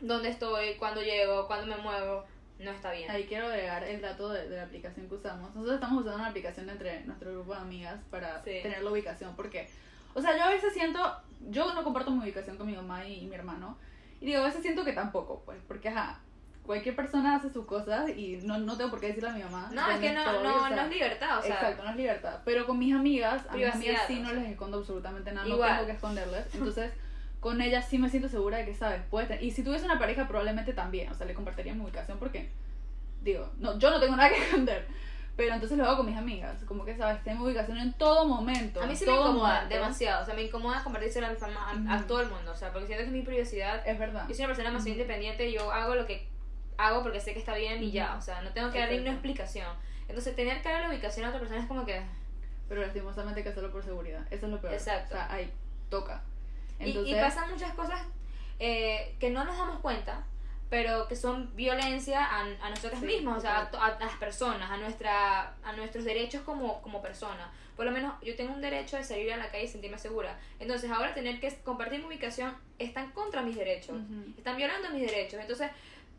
dónde 0.00 0.28
estoy, 0.30 0.74
cuándo 0.74 1.02
llego, 1.02 1.46
cuándo 1.46 1.66
me 1.66 1.82
muevo, 1.82 2.24
no 2.58 2.70
está 2.70 2.92
bien. 2.92 3.10
Ahí 3.10 3.24
quiero 3.24 3.46
agregar 3.46 3.82
el 3.84 4.00
dato 4.00 4.28
de, 4.30 4.48
de 4.48 4.56
la 4.56 4.64
aplicación 4.64 5.08
que 5.08 5.14
usamos. 5.14 5.48
Nosotros 5.54 5.74
estamos 5.76 6.00
usando 6.00 6.18
una 6.18 6.28
aplicación 6.28 6.68
entre 6.68 7.04
nuestro 7.04 7.32
grupo 7.32 7.54
de 7.54 7.60
amigas 7.60 8.00
para 8.10 8.42
Sí. 8.44 8.58
tener 8.62 8.82
la 8.82 8.90
ubicación. 8.90 9.34
Porque, 9.36 9.68
o 10.14 10.20
sea, 10.20 10.36
yo 10.36 10.44
a 10.44 10.50
veces 10.50 10.72
siento, 10.74 11.00
yo 11.48 11.72
no 11.74 11.82
comparto 11.84 12.10
mi 12.10 12.22
ubicación 12.22 12.56
con 12.56 12.66
mi 12.66 12.74
mamá 12.76 13.06
y, 13.06 13.20
y 13.20 13.26
mi 13.26 13.34
hermano. 13.34 13.78
Y 14.20 14.26
digo, 14.26 14.40
a 14.42 14.44
veces 14.44 14.60
siento 14.62 14.84
que 14.84 14.92
tampoco, 14.92 15.42
pues, 15.46 15.58
porque, 15.66 15.88
ajá, 15.88 16.20
cualquier 16.66 16.94
persona 16.94 17.36
hace 17.36 17.48
sus 17.50 17.64
cosas 17.64 18.10
y 18.10 18.36
no, 18.44 18.58
no 18.58 18.76
tengo 18.76 18.90
por 18.90 19.00
qué 19.00 19.08
decirle 19.08 19.30
a 19.30 19.32
mi 19.32 19.42
mamá. 19.42 19.70
No, 19.72 19.90
es 19.90 19.98
que 19.98 20.12
no, 20.12 20.20
Estoy, 20.20 20.42
no, 20.44 20.56
o 20.56 20.66
sea, 20.68 20.76
no 20.76 20.82
es 20.82 20.90
libertad, 20.90 21.38
o 21.38 21.42
sea, 21.42 21.54
Exacto, 21.54 21.82
no 21.84 21.90
es 21.90 21.96
libertad. 21.96 22.40
Pero 22.44 22.66
con 22.66 22.78
mis 22.78 22.94
amigas, 22.94 23.42
a 23.48 23.56
mis 23.56 23.66
amigas 23.74 24.02
sí 24.06 24.20
no 24.20 24.32
les 24.34 24.50
escondo 24.50 24.78
absolutamente 24.78 25.32
nada, 25.32 25.48
Igual. 25.48 25.70
no 25.70 25.74
tengo 25.76 25.86
que 25.86 25.92
esconderles. 25.94 26.54
Entonces, 26.54 26.92
con 27.40 27.60
ella 27.62 27.80
sí 27.82 27.98
me 27.98 28.08
siento 28.10 28.28
segura 28.28 28.58
de 28.58 28.66
que, 28.66 28.74
¿sabes? 28.74 29.00
Puede 29.10 29.26
tener- 29.26 29.42
Y 29.42 29.50
si 29.50 29.62
tuviese 29.64 29.86
una 29.86 29.98
pareja, 29.98 30.28
probablemente 30.28 30.72
también. 30.74 31.10
O 31.10 31.14
sea, 31.14 31.26
le 31.26 31.34
compartiría 31.34 31.74
mi 31.74 31.80
ubicación 31.82 32.18
porque, 32.18 32.50
digo, 33.22 33.50
no, 33.58 33.78
yo 33.78 33.90
no 33.90 33.98
tengo 34.00 34.14
nada 34.16 34.28
que 34.30 34.36
esconder. 34.38 34.86
Pero 35.36 35.54
entonces 35.54 35.78
lo 35.78 35.84
hago 35.86 35.98
con 35.98 36.06
mis 36.06 36.16
amigas. 36.18 36.62
Como 36.64 36.84
que, 36.84 36.94
¿sabes? 36.96 37.24
Tengo 37.24 37.44
ubicación 37.46 37.78
en 37.78 37.94
todo 37.94 38.26
momento. 38.26 38.82
A 38.82 38.86
mí 38.86 38.94
sí 38.94 39.06
me 39.06 39.12
incomoda 39.12 39.54
momento. 39.54 39.74
demasiado. 39.74 40.22
O 40.22 40.26
sea, 40.26 40.34
me 40.34 40.42
incomoda 40.42 40.84
compartírselo 40.84 41.28
a 41.28 41.30
mi 41.30 41.36
fama, 41.36 41.70
a, 41.88 41.94
a 41.94 42.02
todo 42.06 42.20
el 42.20 42.28
mundo. 42.28 42.52
O 42.52 42.54
sea, 42.56 42.70
porque 42.72 42.88
siento 42.88 43.04
que 43.04 43.06
es 43.08 43.12
mi 43.14 43.22
privacidad. 43.22 43.86
Es 43.88 43.98
verdad. 43.98 44.26
Yo 44.28 44.34
soy 44.34 44.44
una 44.44 44.48
persona 44.48 44.68
demasiado 44.68 44.92
Ujú. 44.96 45.00
independiente 45.00 45.48
y 45.48 45.54
yo 45.54 45.72
hago 45.72 45.94
lo 45.94 46.04
que 46.04 46.28
hago 46.76 47.02
porque 47.02 47.20
sé 47.20 47.32
que 47.32 47.38
está 47.38 47.54
bien 47.54 47.82
y 47.82 47.90
ya. 47.90 48.16
O 48.16 48.20
sea, 48.20 48.42
no 48.42 48.50
tengo 48.50 48.70
que 48.70 48.80
darle 48.80 49.00
una 49.00 49.12
explicación. 49.12 49.66
Entonces, 50.08 50.36
tener 50.36 50.60
que 50.60 50.68
darle 50.68 50.88
la 50.88 50.92
ubicación 50.94 51.24
a 51.24 51.28
otra 51.30 51.40
persona 51.40 51.62
es 51.62 51.66
como 51.68 51.86
que. 51.86 52.02
Pero 52.68 52.82
lastimosamente 52.82 53.42
que 53.42 53.48
hacerlo 53.48 53.70
por 53.72 53.82
seguridad. 53.82 54.20
Eso 54.30 54.44
es 54.44 54.52
lo 54.52 54.60
peor. 54.60 54.74
Exacto. 54.74 55.14
O 55.14 55.16
sea, 55.16 55.32
ahí 55.32 55.50
toca. 55.88 56.22
Y- 56.80 56.88
Entonces, 56.88 57.16
y, 57.16 57.20
pasan 57.20 57.50
muchas 57.50 57.74
cosas 57.74 58.00
eh, 58.58 59.14
que 59.20 59.30
no 59.30 59.44
nos 59.44 59.56
damos 59.56 59.80
cuenta, 59.80 60.24
pero 60.68 61.06
que 61.08 61.16
son 61.16 61.54
violencia 61.56 62.24
a, 62.24 62.40
a 62.42 62.70
nosotros 62.70 63.00
Sí, 63.00 63.06
mismos, 63.06 63.38
o 63.38 63.40
sea, 63.40 63.68
a, 63.72 63.86
a 63.86 63.98
las 64.00 64.14
personas, 64.18 64.70
a, 64.70 64.76
nuestra, 64.76 65.54
a 65.64 65.72
nuestros 65.74 66.04
derechos 66.04 66.42
como, 66.42 66.80
como 66.82 67.02
personas. 67.02 67.48
Por 67.76 67.86
lo 67.86 67.92
menos 67.92 68.14
yo 68.22 68.36
tengo 68.36 68.52
un 68.52 68.60
derecho 68.60 68.96
de 68.96 69.04
salir 69.04 69.32
a 69.32 69.36
la 69.38 69.50
calle 69.50 69.64
y 69.64 69.68
sentirme 69.68 69.98
segura. 69.98 70.38
Entonces 70.58 70.90
ahora 70.90 71.14
tener 71.14 71.40
que 71.40 71.54
compartir 71.64 72.00
mi 72.00 72.06
ubicación 72.06 72.54
están 72.78 73.10
contra 73.12 73.42
mis 73.42 73.56
derechos, 73.56 73.96
Ujú. 73.96 74.34
están 74.36 74.56
violando 74.56 74.90
mis 74.90 75.02
derechos. 75.02 75.40
Entonces 75.40 75.70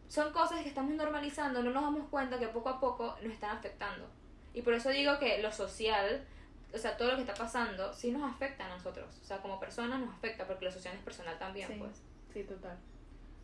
son 0.10 0.34
cosas 0.34 0.62
que 0.64 0.68
estamos 0.70 0.94
normalizando, 0.96 1.62
no 1.64 1.70
nos 1.72 1.84
damos 1.84 2.10
cuenta 2.10 2.38
que 2.40 2.48
poco 2.48 2.70
a 2.70 2.80
poco 2.80 3.16
nos 3.22 3.32
están 3.34 3.56
afectando. 3.56 4.10
Y 4.54 4.64
por 4.64 4.74
eso 4.74 4.90
digo 4.90 5.18
que 5.20 5.38
lo 5.42 5.52
social, 5.52 6.26
o 6.74 6.78
sea, 6.78 6.96
todo 6.98 7.10
lo 7.12 7.16
que 7.16 7.22
está 7.22 7.34
pasando, 7.34 7.94
sí 7.94 8.12
nos 8.12 8.30
afecta 8.32 8.66
a 8.66 8.70
nosotros. 8.70 9.20
O 9.22 9.26
sea, 9.26 9.38
como 9.42 9.60
personas 9.60 10.00
nos 10.00 10.10
afecta, 10.10 10.48
porque 10.48 10.66
lo 10.66 10.72
social 10.72 10.96
es 10.96 11.02
personal 11.04 11.38
también, 11.38 11.68
Sí. 11.68 11.76
pues. 11.78 12.02
Sí, 12.34 12.44
total. 12.44 12.78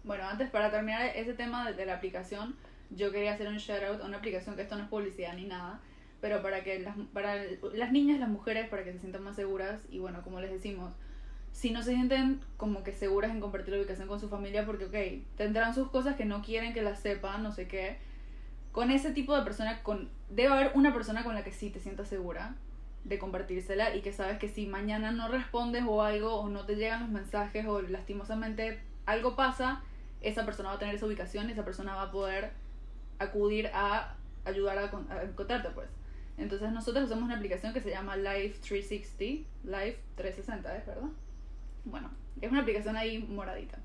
Bueno, 0.04 0.24
antes 0.26 0.50
para 0.50 0.72
terminar 0.72 1.06
ese 1.16 1.34
tema 1.34 1.68
de, 1.68 1.74
de 1.74 1.86
la 1.86 1.96
aplicación, 1.96 2.56
yo 2.90 3.12
quería 3.12 3.34
hacer 3.34 3.48
un 3.48 3.58
shout 3.58 3.84
out 3.84 4.02
a 4.02 4.06
una 4.06 4.18
aplicación 4.18 4.56
que 4.56 4.62
esto 4.62 4.76
no 4.78 4.84
es 4.84 4.90
publicidad 4.90 5.34
ni 5.34 5.46
nada, 5.46 5.82
pero 6.22 6.42
para 6.42 6.64
que 6.64 6.80
las, 6.80 6.96
para 7.14 7.36
las 7.74 7.92
niñas, 7.92 8.20
las 8.20 8.30
mujeres, 8.30 8.70
para 8.70 8.84
que 8.84 8.94
se 8.94 9.00
sientan 9.00 9.24
más 9.24 9.36
seguras 9.36 9.82
y 9.90 10.00
bueno, 10.00 10.22
como 10.24 10.40
les 10.40 10.52
decimos, 10.52 10.94
si 11.52 11.72
no 11.72 11.82
se 11.84 11.92
sienten 11.92 12.40
como 12.56 12.84
que 12.84 12.94
seguras 12.94 13.32
en 13.32 13.42
compartir 13.42 13.74
la 13.74 13.80
ubicación 13.80 14.08
con 14.08 14.20
su 14.20 14.30
familia, 14.30 14.66
porque 14.66 14.86
ok, 14.86 15.36
tendrán 15.38 15.74
sus 15.74 15.90
cosas 15.90 16.16
que 16.16 16.24
no 16.26 16.42
quieren 16.42 16.74
que 16.74 16.82
las 16.82 17.00
sepan, 17.02 17.44
no 17.44 17.52
sé 17.52 17.68
qué, 17.68 17.98
con 18.72 18.92
ese 18.92 19.12
tipo 19.12 19.36
de 19.36 19.44
persona, 19.44 19.84
con 19.84 20.10
debe 20.30 20.54
haber 20.54 20.72
una 20.76 20.94
persona 20.94 21.24
con 21.24 21.36
la 21.36 21.44
que 21.44 21.52
sí 21.52 21.70
te 21.70 21.80
sientas 21.80 22.08
segura 22.08 22.56
de 23.04 23.20
compartírsela 23.20 23.96
y 23.96 24.02
que 24.02 24.12
sabes 24.12 24.38
que 24.38 24.50
si 24.50 24.66
mañana 24.68 25.12
no 25.12 25.28
respondes 25.30 25.84
o 25.88 26.02
algo 26.02 26.36
o 26.36 26.50
no 26.50 26.66
te 26.66 26.76
llegan 26.76 27.02
los 27.02 27.10
mensajes 27.10 27.66
o 27.66 27.82
lastimosamente 27.82 28.82
algo 29.06 29.36
pasa, 29.36 29.82
esa 30.22 30.46
persona 30.46 30.70
va 30.70 30.76
a 30.76 30.80
tener 30.80 30.96
esa 30.96 31.06
ubicación, 31.06 31.50
esa 31.50 31.64
persona 31.64 31.96
va 31.96 32.04
a 32.04 32.12
poder 32.12 32.52
acudir 33.20 33.68
a 33.74 34.16
ayudar 34.46 34.78
a, 34.78 34.92
con- 34.92 35.10
a 35.12 35.24
encontrarte 35.24 35.70
pues. 35.70 35.88
Entonces 36.38 36.72
nosotros 36.72 37.06
usamos 37.06 37.24
una 37.26 37.36
aplicación 37.38 37.74
que 37.74 37.82
se 37.82 37.90
llama 37.90 38.16
Life 38.18 38.60
360, 38.62 39.48
Life 39.64 40.00
360, 40.16 40.78
¿es 40.78 40.86
verdad? 40.86 41.10
Bueno, 41.86 42.12
es 42.42 42.52
una 42.52 42.62
aplicación 42.62 42.96
ahí 42.98 43.20
moradita. 43.20 43.80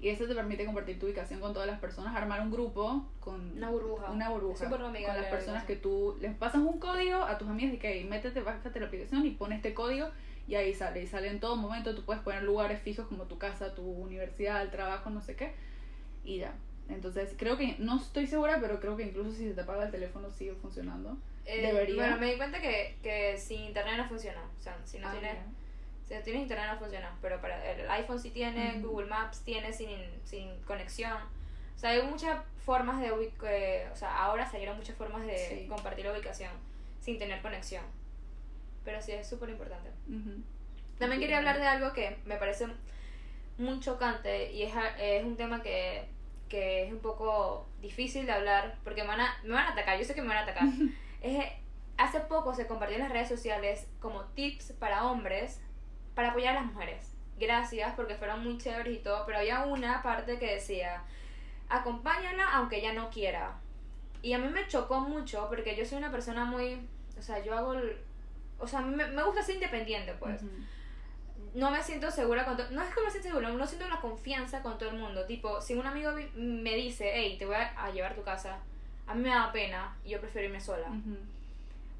Y 0.00 0.08
eso 0.08 0.26
te 0.26 0.34
permite 0.34 0.64
compartir 0.64 0.98
tu 0.98 1.06
ubicación 1.06 1.40
con 1.40 1.52
todas 1.52 1.68
las 1.68 1.78
personas, 1.78 2.16
armar 2.16 2.40
un 2.40 2.50
grupo 2.50 3.06
con 3.20 3.52
Una 3.56 3.68
burbuja. 3.68 4.10
una 4.10 4.30
burbuja 4.30 4.70
con 4.70 4.82
las 4.82 5.02
la 5.04 5.30
personas 5.30 5.64
que 5.64 5.76
tú 5.76 6.16
les 6.20 6.34
pasas 6.34 6.62
un 6.62 6.78
código 6.78 7.22
a 7.22 7.36
tus 7.36 7.48
amigas 7.48 7.74
y 7.74 7.78
que 7.78 7.92
hey, 7.92 8.06
métete, 8.08 8.40
bájate 8.40 8.80
la 8.80 8.86
aplicación 8.86 9.26
y 9.26 9.30
pon 9.32 9.52
este 9.52 9.74
código 9.74 10.08
y 10.48 10.54
ahí 10.54 10.72
sale. 10.74 11.02
Y 11.02 11.06
sale 11.06 11.28
en 11.28 11.38
todo 11.38 11.56
momento, 11.56 11.94
tú 11.94 12.02
puedes 12.04 12.22
poner 12.22 12.42
lugares 12.42 12.80
fijos 12.80 13.06
como 13.08 13.24
tu 13.24 13.36
casa, 13.38 13.74
tu 13.74 13.82
universidad, 13.82 14.62
el 14.62 14.70
trabajo, 14.70 15.10
no 15.10 15.20
sé 15.20 15.36
qué. 15.36 15.52
Y 16.24 16.38
ya. 16.38 16.54
Entonces, 16.88 17.34
creo 17.36 17.56
que, 17.56 17.76
no 17.78 17.98
estoy 17.98 18.26
segura, 18.26 18.58
pero 18.60 18.80
creo 18.80 18.96
que 18.96 19.04
incluso 19.04 19.30
si 19.32 19.46
se 19.48 19.54
te 19.54 19.60
apaga 19.60 19.84
el 19.84 19.90
teléfono 19.92 20.28
sigue 20.30 20.54
funcionando. 20.54 21.16
Eh, 21.44 21.60
Debería. 21.66 21.94
Bueno, 21.94 22.16
me 22.18 22.32
di 22.32 22.36
cuenta 22.36 22.60
que, 22.60 22.96
que 23.02 23.38
sin 23.38 23.60
internet 23.60 23.98
no 23.98 24.08
funciona. 24.08 24.40
O 24.58 24.62
sea, 24.62 24.76
si 24.84 24.98
no, 24.98 25.08
Ah, 25.08 25.12
tienes. 25.12 25.36
Si 26.10 26.16
no 26.16 26.22
tienes 26.22 26.42
internet 26.42 26.66
no 26.72 26.78
funciona. 26.80 27.16
Pero 27.22 27.40
para 27.40 27.64
el 27.70 27.88
iPhone 27.88 28.18
sí 28.18 28.30
tiene. 28.30 28.80
Google 28.82 29.06
Maps 29.06 29.42
tiene 29.44 29.72
sin, 29.72 29.88
sin 30.24 30.60
conexión. 30.64 31.16
O 31.76 31.78
sea, 31.78 31.90
hay 31.90 32.02
muchas 32.02 32.36
formas 32.64 33.00
de 33.00 33.06
eh, 33.44 33.88
O 33.92 33.96
sea, 33.96 34.24
ahora 34.24 34.44
salieron 34.44 34.76
muchas 34.76 34.96
formas 34.96 35.24
de 35.24 35.38
Sí. 35.38 35.66
compartir 35.68 36.04
la 36.06 36.12
ubicación 36.12 36.50
sin 37.00 37.16
tener 37.16 37.40
conexión. 37.42 37.84
Pero 38.84 39.00
sí, 39.00 39.12
es 39.12 39.28
súper 39.28 39.50
importante. 39.50 39.88
Ujú. 40.08 40.42
También 40.98 41.20
quería 41.20 41.38
hablar 41.38 41.58
de 41.60 41.66
algo 41.66 41.92
que 41.92 42.18
me 42.24 42.36
parece 42.38 42.66
muy 43.56 43.78
chocante 43.78 44.52
y 44.52 44.64
es, 44.64 44.72
es 44.98 45.24
un 45.24 45.36
tema 45.36 45.62
que, 45.62 46.06
que 46.48 46.86
es 46.86 46.92
un 46.92 46.98
poco 46.98 47.68
difícil 47.80 48.26
de 48.26 48.32
hablar 48.32 48.78
porque 48.82 49.02
me 49.02 49.08
van, 49.08 49.20
a, 49.20 49.38
me 49.44 49.54
van 49.54 49.66
a 49.66 49.72
atacar, 49.72 49.96
yo 49.96 50.04
sé 50.04 50.14
que 50.16 50.22
me 50.22 50.28
van 50.28 50.38
a 50.38 50.42
atacar. 50.42 50.64
es, 51.22 51.44
hace 51.98 52.18
poco 52.20 52.52
se 52.52 52.66
compartió 52.66 52.96
en 52.96 53.02
las 53.04 53.12
redes 53.12 53.28
sociales 53.28 53.86
como 54.00 54.24
tips 54.34 54.72
para 54.72 55.04
hombres 55.06 55.60
para 56.20 56.32
apoyar 56.32 56.54
a 56.54 56.60
las 56.60 56.70
mujeres. 56.72 57.12
Gracias 57.38 57.94
porque 57.94 58.14
fueron 58.14 58.44
muy 58.44 58.58
chéveres 58.58 58.94
y 58.94 58.98
todo, 59.02 59.24
pero 59.24 59.38
había 59.38 59.64
una 59.64 60.02
parte 60.02 60.38
que 60.38 60.54
decía, 60.56 61.02
acompáñala 61.70 62.46
aunque 62.52 62.76
ella 62.76 62.92
no 62.92 63.08
quiera. 63.08 63.54
Y 64.20 64.34
a 64.34 64.38
mí 64.38 64.48
me 64.48 64.66
chocó 64.68 65.00
mucho 65.00 65.46
porque 65.48 65.74
yo 65.74 65.86
soy 65.86 65.96
una 65.96 66.10
persona 66.10 66.44
muy, 66.44 66.78
o 67.18 67.22
sea, 67.22 67.42
yo 67.42 67.56
hago, 67.56 67.72
el- 67.72 67.96
o 68.58 68.66
sea, 68.68 68.82
me, 68.82 69.06
me 69.06 69.22
gusta 69.22 69.42
ser 69.42 69.54
independiente 69.54 70.12
pues 70.18 70.42
Ujú. 70.42 70.50
no 71.54 71.70
me 71.70 71.82
siento 71.82 72.10
segura 72.10 72.44
con 72.44 72.58
todo. 72.58 72.70
No 72.70 72.82
es 72.82 72.94
que 72.94 73.00
me 73.02 73.10
siento 73.10 73.28
segura, 73.30 73.48
no 73.48 73.66
siento 73.66 73.88
la 73.88 74.00
confianza 74.02 74.60
con 74.60 74.76
todo 74.76 74.90
el 74.90 74.96
mundo. 74.98 75.24
Tipo, 75.24 75.62
si 75.62 75.72
un 75.74 75.86
amigo 75.86 76.12
me 76.34 76.74
dice, 76.74 77.10
hey, 77.14 77.36
te 77.38 77.46
voy 77.46 77.54
a, 77.56 77.68
a 77.82 77.90
llevar 77.90 78.12
a 78.12 78.14
tu 78.16 78.22
casa, 78.22 78.58
a 79.06 79.14
mí 79.14 79.22
me 79.22 79.30
da 79.30 79.50
pena 79.50 79.96
y 80.04 80.10
yo 80.10 80.20
prefiero 80.20 80.48
irme 80.48 80.60
sola. 80.60 80.88
Ujú. 80.90 81.16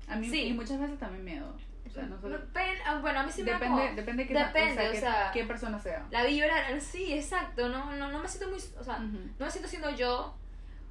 A 0.08 0.16
mí 0.16 0.28
Sí. 0.28 0.42
y 0.48 0.52
muchas 0.52 0.78
veces 0.78 0.98
también 0.98 1.24
miedo. 1.24 1.46
O 1.86 1.90
sea, 1.92 2.04
no 2.04 2.16
ah, 2.86 2.98
bueno, 3.00 3.20
a 3.20 3.22
mí 3.24 3.32
sí 3.32 3.42
me 3.42 3.52
Depende, 3.52 3.66
como 3.80 3.96
depende, 3.96 4.26
qué, 4.26 4.34
Depende, 4.34 4.70
o 4.72 4.74
sea, 4.74 4.90
qué- 4.92 5.00
sea, 5.00 5.30
qué 5.32 5.44
persona 5.44 5.78
sea. 5.78 6.06
la 6.10 6.24
vibra, 6.24 6.80
sí, 6.80 7.12
exacto, 7.12 7.68
no, 7.68 7.96
no, 7.96 8.10
no 8.10 8.18
me 8.20 8.28
siento 8.28 8.48
muy, 8.48 8.58
o 8.78 8.84
sea, 8.84 8.98
no 8.98 9.44
me 9.44 9.50
siento 9.50 9.68
siendo 9.68 9.90
yo. 9.90 10.34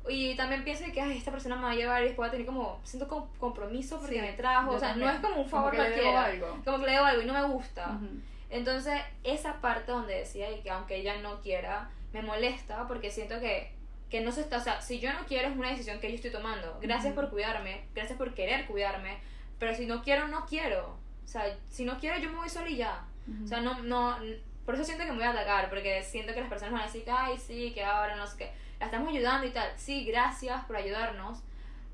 Y 0.08 0.36
también 0.36 0.64
pienso 0.64 0.86
que 0.92 1.02
ay, 1.02 1.18
esta 1.18 1.30
persona 1.32 1.56
me 1.58 1.64
va 1.64 1.72
a 1.72 1.76
llevar 1.76 2.02
y 2.02 2.06
después 2.08 2.26
va 2.26 2.28
a 2.30 2.32
tener 2.32 2.46
como, 2.46 2.80
siento 2.84 3.08
como 3.08 3.30
compromiso 3.38 4.00
porque 4.00 4.16
Sí, 4.16 4.22
me 4.22 4.34
trajo, 4.34 4.72
o 4.72 4.80
sea, 4.80 4.90
también. 4.90 5.08
no 5.10 5.14
es 5.16 5.20
como 5.22 5.42
un 5.42 5.50
Como 5.50 5.50
favor 5.50 5.72
que 5.72 5.78
le 5.78 5.90
debo 5.92 6.18
algo. 6.18 6.62
Como 6.66 6.80
que 6.80 6.86
le 6.86 6.92
debo 6.94 7.06
algo 7.06 7.22
y 7.22 7.26
no 7.26 7.34
me 7.34 7.44
gusta. 7.44 8.00
Entonces, 8.50 9.00
esa 9.24 9.62
parte 9.62 9.92
donde 9.92 10.16
decía 10.16 10.50
y 10.52 10.62
que 10.62 10.70
aunque 10.72 10.96
ella 10.98 11.22
no 11.22 11.40
quiera, 11.42 11.90
me 12.14 12.22
molesta 12.24 12.88
porque 12.88 13.12
siento 13.12 13.40
que, 13.40 13.72
que 14.10 14.22
no 14.22 14.32
se 14.32 14.42
está, 14.42 14.58
o 14.58 14.62
sea, 14.62 14.82
si 14.82 15.00
yo 15.00 15.14
no 15.14 15.20
quiero 15.28 15.50
es 15.50 15.56
una 15.56 15.70
decisión 15.70 16.00
que 16.00 16.10
yo 16.10 16.16
estoy 16.16 16.32
tomando. 16.32 16.80
Gracias 16.82 17.14
por 17.14 17.30
cuidarme, 17.30 17.82
gracias 17.94 18.18
por 18.18 18.34
querer 18.34 18.66
cuidarme, 18.66 19.18
pero 19.60 19.76
si 19.76 19.86
no 19.86 20.02
quiero, 20.02 20.28
no 20.28 20.46
quiero. 20.46 20.98
O 21.24 21.28
sea, 21.28 21.44
si 21.70 21.86
no 21.86 22.00
quiero, 22.00 22.18
yo 22.20 22.30
me 22.30 22.38
voy 22.38 22.50
sola 22.50 22.70
y 22.70 22.78
ya. 22.78 23.06
Ujú. 23.28 23.44
O 23.44 23.48
sea, 23.48 23.62
no, 23.62 23.80
no, 23.84 24.18
por 24.66 24.76
eso 24.76 24.84
siento 24.84 25.04
que 25.04 25.12
me 25.12 25.18
voy 25.18 25.26
a 25.28 25.32
atacar, 25.32 25.70
porque 25.70 26.02
siento 26.04 26.34
que 26.34 26.40
las 26.42 26.50
personas 26.50 26.74
van 26.74 26.82
a 26.84 26.86
decir 26.86 27.04
ay, 27.12 27.38
sí, 27.38 27.72
que 27.74 27.84
ahora 27.84 28.16
no 28.16 28.26
sé 28.26 28.38
qué, 28.38 28.52
la 28.80 28.86
estamos 28.88 29.10
ayudando 29.10 29.46
y 29.46 29.52
tal. 29.52 29.70
Sí, 29.78 30.06
gracias 30.06 30.64
por 30.66 30.76
ayudarnos, 30.76 31.40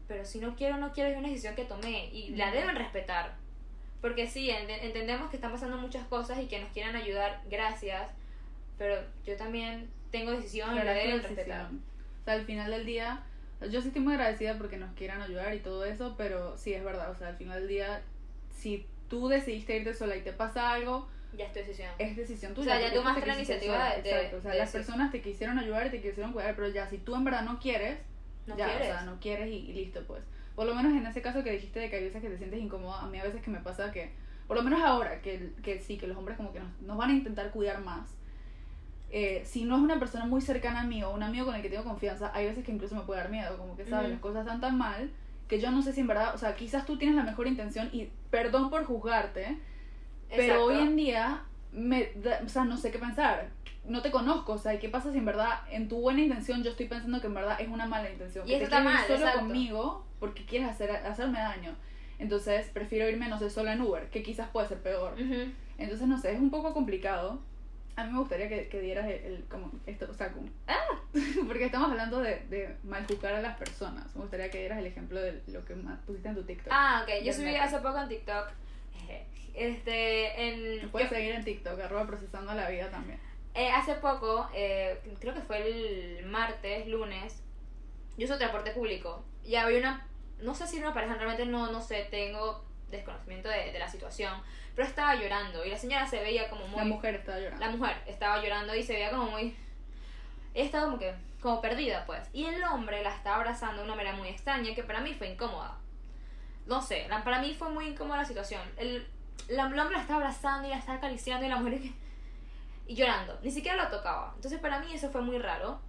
pero 0.07 0.23
si 0.23 0.39
no 0.39 0.55
quiero, 0.55 0.77
no 0.77 0.93
quiero, 0.93 1.09
es 1.09 1.17
una 1.17 1.27
decisión 1.27 1.55
que 1.55 1.65
tomé 1.65 2.05
y 2.13 2.29
la 2.35 2.47
Ujú. 2.47 2.55
deben 2.55 2.75
respetar. 2.75 3.33
Porque 4.01 4.27
sí, 4.27 4.49
ent- 4.49 4.81
entendemos 4.81 5.29
que 5.31 5.37
están 5.37 5.51
pasando 5.51 5.77
muchas 5.77 6.05
cosas 6.07 6.37
y 6.39 6.45
que 6.47 6.59
nos 6.59 6.71
quieran 6.71 6.95
ayudar, 6.95 7.41
gracias, 7.49 8.07
pero 8.77 8.95
yo 9.25 9.35
también 9.35 9.89
tengo 10.11 10.31
decisión 10.31 10.73
y 10.77 10.83
la 10.83 10.93
deben 10.93 11.23
respetar. 11.23 11.65
O 11.71 12.23
sea, 12.25 12.35
al 12.35 12.45
final 12.45 12.69
del 12.71 12.85
día, 12.85 13.23
yo 13.69 13.81
sí 13.81 13.87
estoy 13.87 14.01
muy 14.01 14.13
agradecida 14.13 14.57
porque 14.57 14.77
nos 14.77 14.93
quieran 14.95 15.21
ayudar 15.21 15.53
y 15.53 15.59
todo 15.59 15.85
eso, 15.85 16.15
pero 16.17 16.57
sí 16.57 16.73
es 16.73 16.83
verdad, 16.83 17.11
o 17.11 17.15
sea, 17.15 17.29
al 17.29 17.37
final 17.37 17.59
del 17.59 17.67
día, 17.67 18.01
si 18.53 18.85
tú 19.09 19.27
decidiste 19.27 19.77
irte 19.77 19.93
sola 19.93 20.15
y 20.15 20.21
te 20.21 20.33
pasa 20.33 20.71
algo, 20.73 21.07
Ya 21.37 21.45
es 21.45 21.53
tu 21.53 21.59
decisión. 21.59 21.89
es 21.99 22.15
decisión 22.15 22.51
O 22.53 22.55
tuya. 22.55 22.77
sea, 22.79 22.87
ya 22.89 22.93
tomaste 22.93 23.21
te 23.21 23.27
la 23.27 23.35
iniciativa 23.35 23.73
sola, 23.73 23.95
de- 24.01 24.09
Exacto, 24.09 24.37
o 24.37 24.41
sea, 24.41 24.51
de 24.51 24.57
las 24.57 24.71
decir. 24.73 24.85
personas 24.87 25.11
te 25.11 25.21
quisieron 25.21 25.59
ayudar 25.59 25.87
y 25.87 25.89
te 25.91 26.01
quisieron 26.01 26.31
cuidar, 26.33 26.55
pero 26.55 26.69
ya, 26.69 26.87
si 26.87 26.97
tú 26.97 27.15
en 27.15 27.23
verdad 27.23 27.43
no 27.43 27.59
quieres, 27.59 27.99
No 28.47 28.55
ya, 28.57 28.65
quieres. 28.65 28.89
o 28.89 28.93
sea, 28.93 29.01
no 29.03 29.19
quieres 29.19 29.49
y, 29.49 29.55
y 29.69 29.73
listo, 29.73 30.01
pues. 30.07 30.23
Por 30.55 30.65
lo 30.65 30.73
menos 30.75 30.93
en 30.93 31.05
ese 31.05 31.21
caso 31.21 31.43
que 31.43 31.51
dijiste 31.51 31.79
de 31.79 31.89
que 31.89 31.97
hay 31.97 32.03
veces 32.05 32.21
que 32.21 32.29
te 32.29 32.37
sientes 32.37 32.59
incómoda, 32.59 33.01
a 33.01 33.07
mí 33.07 33.19
a 33.19 33.23
veces 33.23 33.41
que 33.41 33.51
me 33.51 33.59
pasa 33.59 33.91
que, 33.91 34.11
por 34.47 34.55
lo 34.55 34.63
menos 34.63 34.81
ahora, 34.81 35.21
que, 35.21 35.51
que 35.61 35.79
sí, 35.81 35.97
que 35.97 36.07
los 36.07 36.15
hombres 36.17 36.37
como 36.37 36.53
que 36.53 36.59
nos, 36.61 36.81
nos 36.81 36.95
van 36.97 37.09
a 37.09 37.13
intentar 37.13 37.51
cuidar 37.51 37.81
más. 37.83 38.15
Eh, 39.17 39.43
si 39.45 39.63
no 39.63 39.77
es 39.77 39.81
una 39.81 39.97
persona 39.97 40.25
muy 40.25 40.41
cercana 40.41 40.81
a 40.81 40.83
mí 40.83 41.01
o 41.01 41.09
un 41.11 41.23
amigo 41.23 41.45
con 41.45 41.55
el 41.55 41.61
que 41.61 41.69
tengo 41.69 41.85
confianza, 41.85 42.31
hay 42.33 42.47
veces 42.47 42.65
que 42.65 42.73
incluso 42.73 42.95
me 42.95 43.03
puede 43.03 43.21
dar 43.21 43.29
miedo, 43.29 43.57
como 43.57 43.77
que 43.77 43.85
sabes, 43.85 44.07
Ujú. 44.07 44.11
las 44.11 44.19
cosas 44.19 44.41
están 44.41 44.59
tan 44.59 44.77
mal 44.77 45.09
que 45.47 45.61
yo 45.61 45.71
no 45.71 45.81
sé 45.81 45.93
si 45.93 46.01
en 46.01 46.07
verdad, 46.07 46.35
o 46.35 46.37
sea, 46.37 46.53
quizás 46.55 46.85
tú 46.85 46.97
tienes 46.97 47.15
la 47.15 47.23
mejor 47.23 47.47
intención 47.47 47.89
y 47.93 48.09
perdón 48.29 48.69
por 48.69 48.83
juzgarte, 48.83 49.57
pero 50.27 50.41
Exacto. 50.43 50.65
hoy 50.65 50.79
en 50.79 50.95
día, 50.97 51.43
me, 51.71 52.11
da- 52.15 52.41
o 52.45 52.49
sea, 52.49 52.65
no 52.65 52.75
sé 52.75 52.91
qué 52.91 52.99
pensar. 52.99 53.49
No 53.85 54.01
te 54.01 54.11
conozco, 54.11 54.53
o 54.53 54.57
sea, 54.57 54.73
¿y 54.73 54.79
qué 54.79 54.89
pasa 54.89 55.11
si 55.13 55.19
en 55.19 55.25
verdad 55.25 55.59
en 55.71 55.87
tu 55.87 55.97
buena 56.01 56.19
intención 56.19 56.61
yo 56.63 56.71
estoy 56.71 56.87
pensando 56.87 57.21
que 57.21 57.27
en 57.27 57.35
verdad 57.35 57.61
es 57.61 57.69
una 57.69 57.85
mala 57.85 58.09
intención? 58.11 58.45
Y 58.45 58.51
que 58.51 58.57
te 58.57 58.63
está 58.65 58.81
quieres 58.81 58.91
ir 58.93 58.97
mal, 58.97 59.07
solo 59.07 59.19
exacto. 59.19 59.39
conmigo 59.39 60.05
porque 60.19 60.43
quieres 60.45 60.67
hacer, 60.67 60.91
hacerme 60.91 61.39
daño. 61.39 61.75
Entonces 62.19 62.67
prefiero 62.73 63.07
irme, 63.07 63.29
no 63.29 63.37
sé, 63.39 63.49
sola 63.49 63.73
en 63.73 63.81
Uber, 63.81 64.09
que 64.09 64.23
quizás 64.23 64.49
puede 64.49 64.67
ser 64.67 64.79
peor. 64.81 65.13
Ujú. 65.13 65.51
Entonces, 65.77 66.07
no 66.07 66.17
sé, 66.17 66.33
es 66.33 66.39
un 66.39 66.49
poco 66.49 66.73
complicado. 66.73 67.39
A 67.97 68.03
mí 68.03 68.11
me 68.11 68.19
gustaría 68.19 68.49
que, 68.49 68.67
que 68.67 68.81
dieras 68.81 69.05
el, 69.05 69.13
el- 69.23 69.45
como 69.45 69.71
esto, 69.85 70.07
o 70.09 70.13
sea, 70.13 70.31
como, 70.33 70.49
¡ah! 70.67 71.01
porque 71.47 71.65
estamos 71.65 71.89
hablando 71.91 72.19
de, 72.19 72.39
de 72.49 72.75
mal 72.83 73.05
juzgar 73.07 73.35
a 73.35 73.41
las 73.41 73.57
personas. 73.57 74.13
Me 74.15 74.21
gustaría 74.21 74.49
que 74.51 74.59
dieras 74.59 74.79
el 74.79 74.85
ejemplo 74.87 75.21
de 75.21 75.41
lo 75.47 75.63
que 75.63 75.75
más 75.75 75.99
pusiste 76.01 76.27
en 76.29 76.35
tu 76.35 76.43
TikTok. 76.43 76.67
Ah, 76.71 77.03
ok. 77.03 77.23
Yo 77.23 77.31
subí 77.33 77.55
hace 77.55 77.77
poco 77.79 77.97
en 77.99 78.09
TikTok. 78.09 78.47
eh, 79.09 79.25
Este, 79.53 80.47
en. 80.81 80.89
Puedes 80.89 81.09
yo- 81.09 81.15
seguir 81.15 81.35
en 81.35 81.43
TikTok, 81.45 81.79
arroba 81.79 82.05
procesando 82.05 82.53
la 82.53 82.69
vida 82.69 82.89
también. 82.89 83.19
Eh, 83.53 83.69
hace 83.71 83.93
poco, 83.95 84.49
eh, 84.53 84.99
creo 85.21 85.33
que 85.33 85.39
fue 85.41 85.65
el 85.65 86.25
martes, 86.25 86.87
lunes, 86.87 87.41
yo 88.17 88.25
uso 88.25 88.37
transporte 88.37 88.71
público 88.71 89.23
y 89.45 89.55
había 89.55 89.79
una, 89.79 90.05
no 90.41 90.53
sé 90.53 90.67
si 90.67 90.75
era 90.77 90.87
una 90.87 90.93
pareja, 90.93 91.13
realmente 91.15 91.45
no, 91.45 91.71
no 91.71 91.79
sé, 91.79 92.05
tengo 92.11 92.65
desconocimiento 92.95 93.49
de, 93.49 93.71
de 93.71 93.79
la 93.79 93.87
situación, 93.87 94.33
pero 94.75 94.87
estaba 94.87 95.15
llorando 95.15 95.63
y 95.65 95.69
la 95.69 95.77
señora 95.77 96.05
se 96.07 96.19
veía 96.21 96.49
como 96.49 96.67
muy... 96.67 96.77
La 96.79 96.85
mujer 96.85 97.15
estaba 97.15 97.39
llorando. 97.39 97.65
La 97.65 97.71
mujer 97.71 97.97
estaba 98.05 98.41
llorando 98.41 98.75
y 98.75 98.83
se 98.83 98.93
veía 98.93 99.11
como 99.11 99.31
muy... 99.31 99.55
Ella 100.53 100.65
estaba 100.65 100.85
como 100.85 100.97
que, 100.99 101.13
como 101.41 101.61
perdida 101.61 102.05
pues. 102.05 102.27
Y 102.33 102.45
el 102.45 102.63
hombre 102.63 103.03
la 103.03 103.13
estaba 103.13 103.37
abrazando 103.37 103.77
de 103.79 103.83
una 103.87 103.95
manera 103.95 104.15
muy 104.15 104.29
extraña 104.29 104.73
que 104.73 104.83
para 104.83 105.01
mí 105.01 105.13
fue 105.13 105.27
incómoda. 105.29 105.77
No 106.65 106.81
sé, 106.81 107.07
la- 107.09 107.23
para 107.23 107.39
mí 107.41 107.53
fue 107.53 107.69
muy 107.69 107.87
incómoda 107.89 108.17
la 108.17 108.25
situación. 108.25 108.61
El, 108.77 109.05
la- 109.49 109.67
el 109.67 109.79
hombre 109.79 109.95
la 109.97 110.01
estaba 110.01 110.19
abrazando 110.21 110.67
y 110.67 110.71
la 110.71 110.77
estaba 110.77 110.97
acariciando 110.97 111.45
y 111.45 111.49
la 111.49 111.57
mujer. 111.57 111.79
Y 112.87 112.93
llorando, 112.93 113.39
ni 113.41 113.49
siquiera 113.49 113.83
lo 113.83 113.89
tocaba. 113.89 114.31
Entonces 114.35 114.59
para 114.59 114.77
mí 114.79 114.93
eso 114.93 115.09
fue 115.09 115.21
muy 115.21 115.39
raro. 115.39 115.79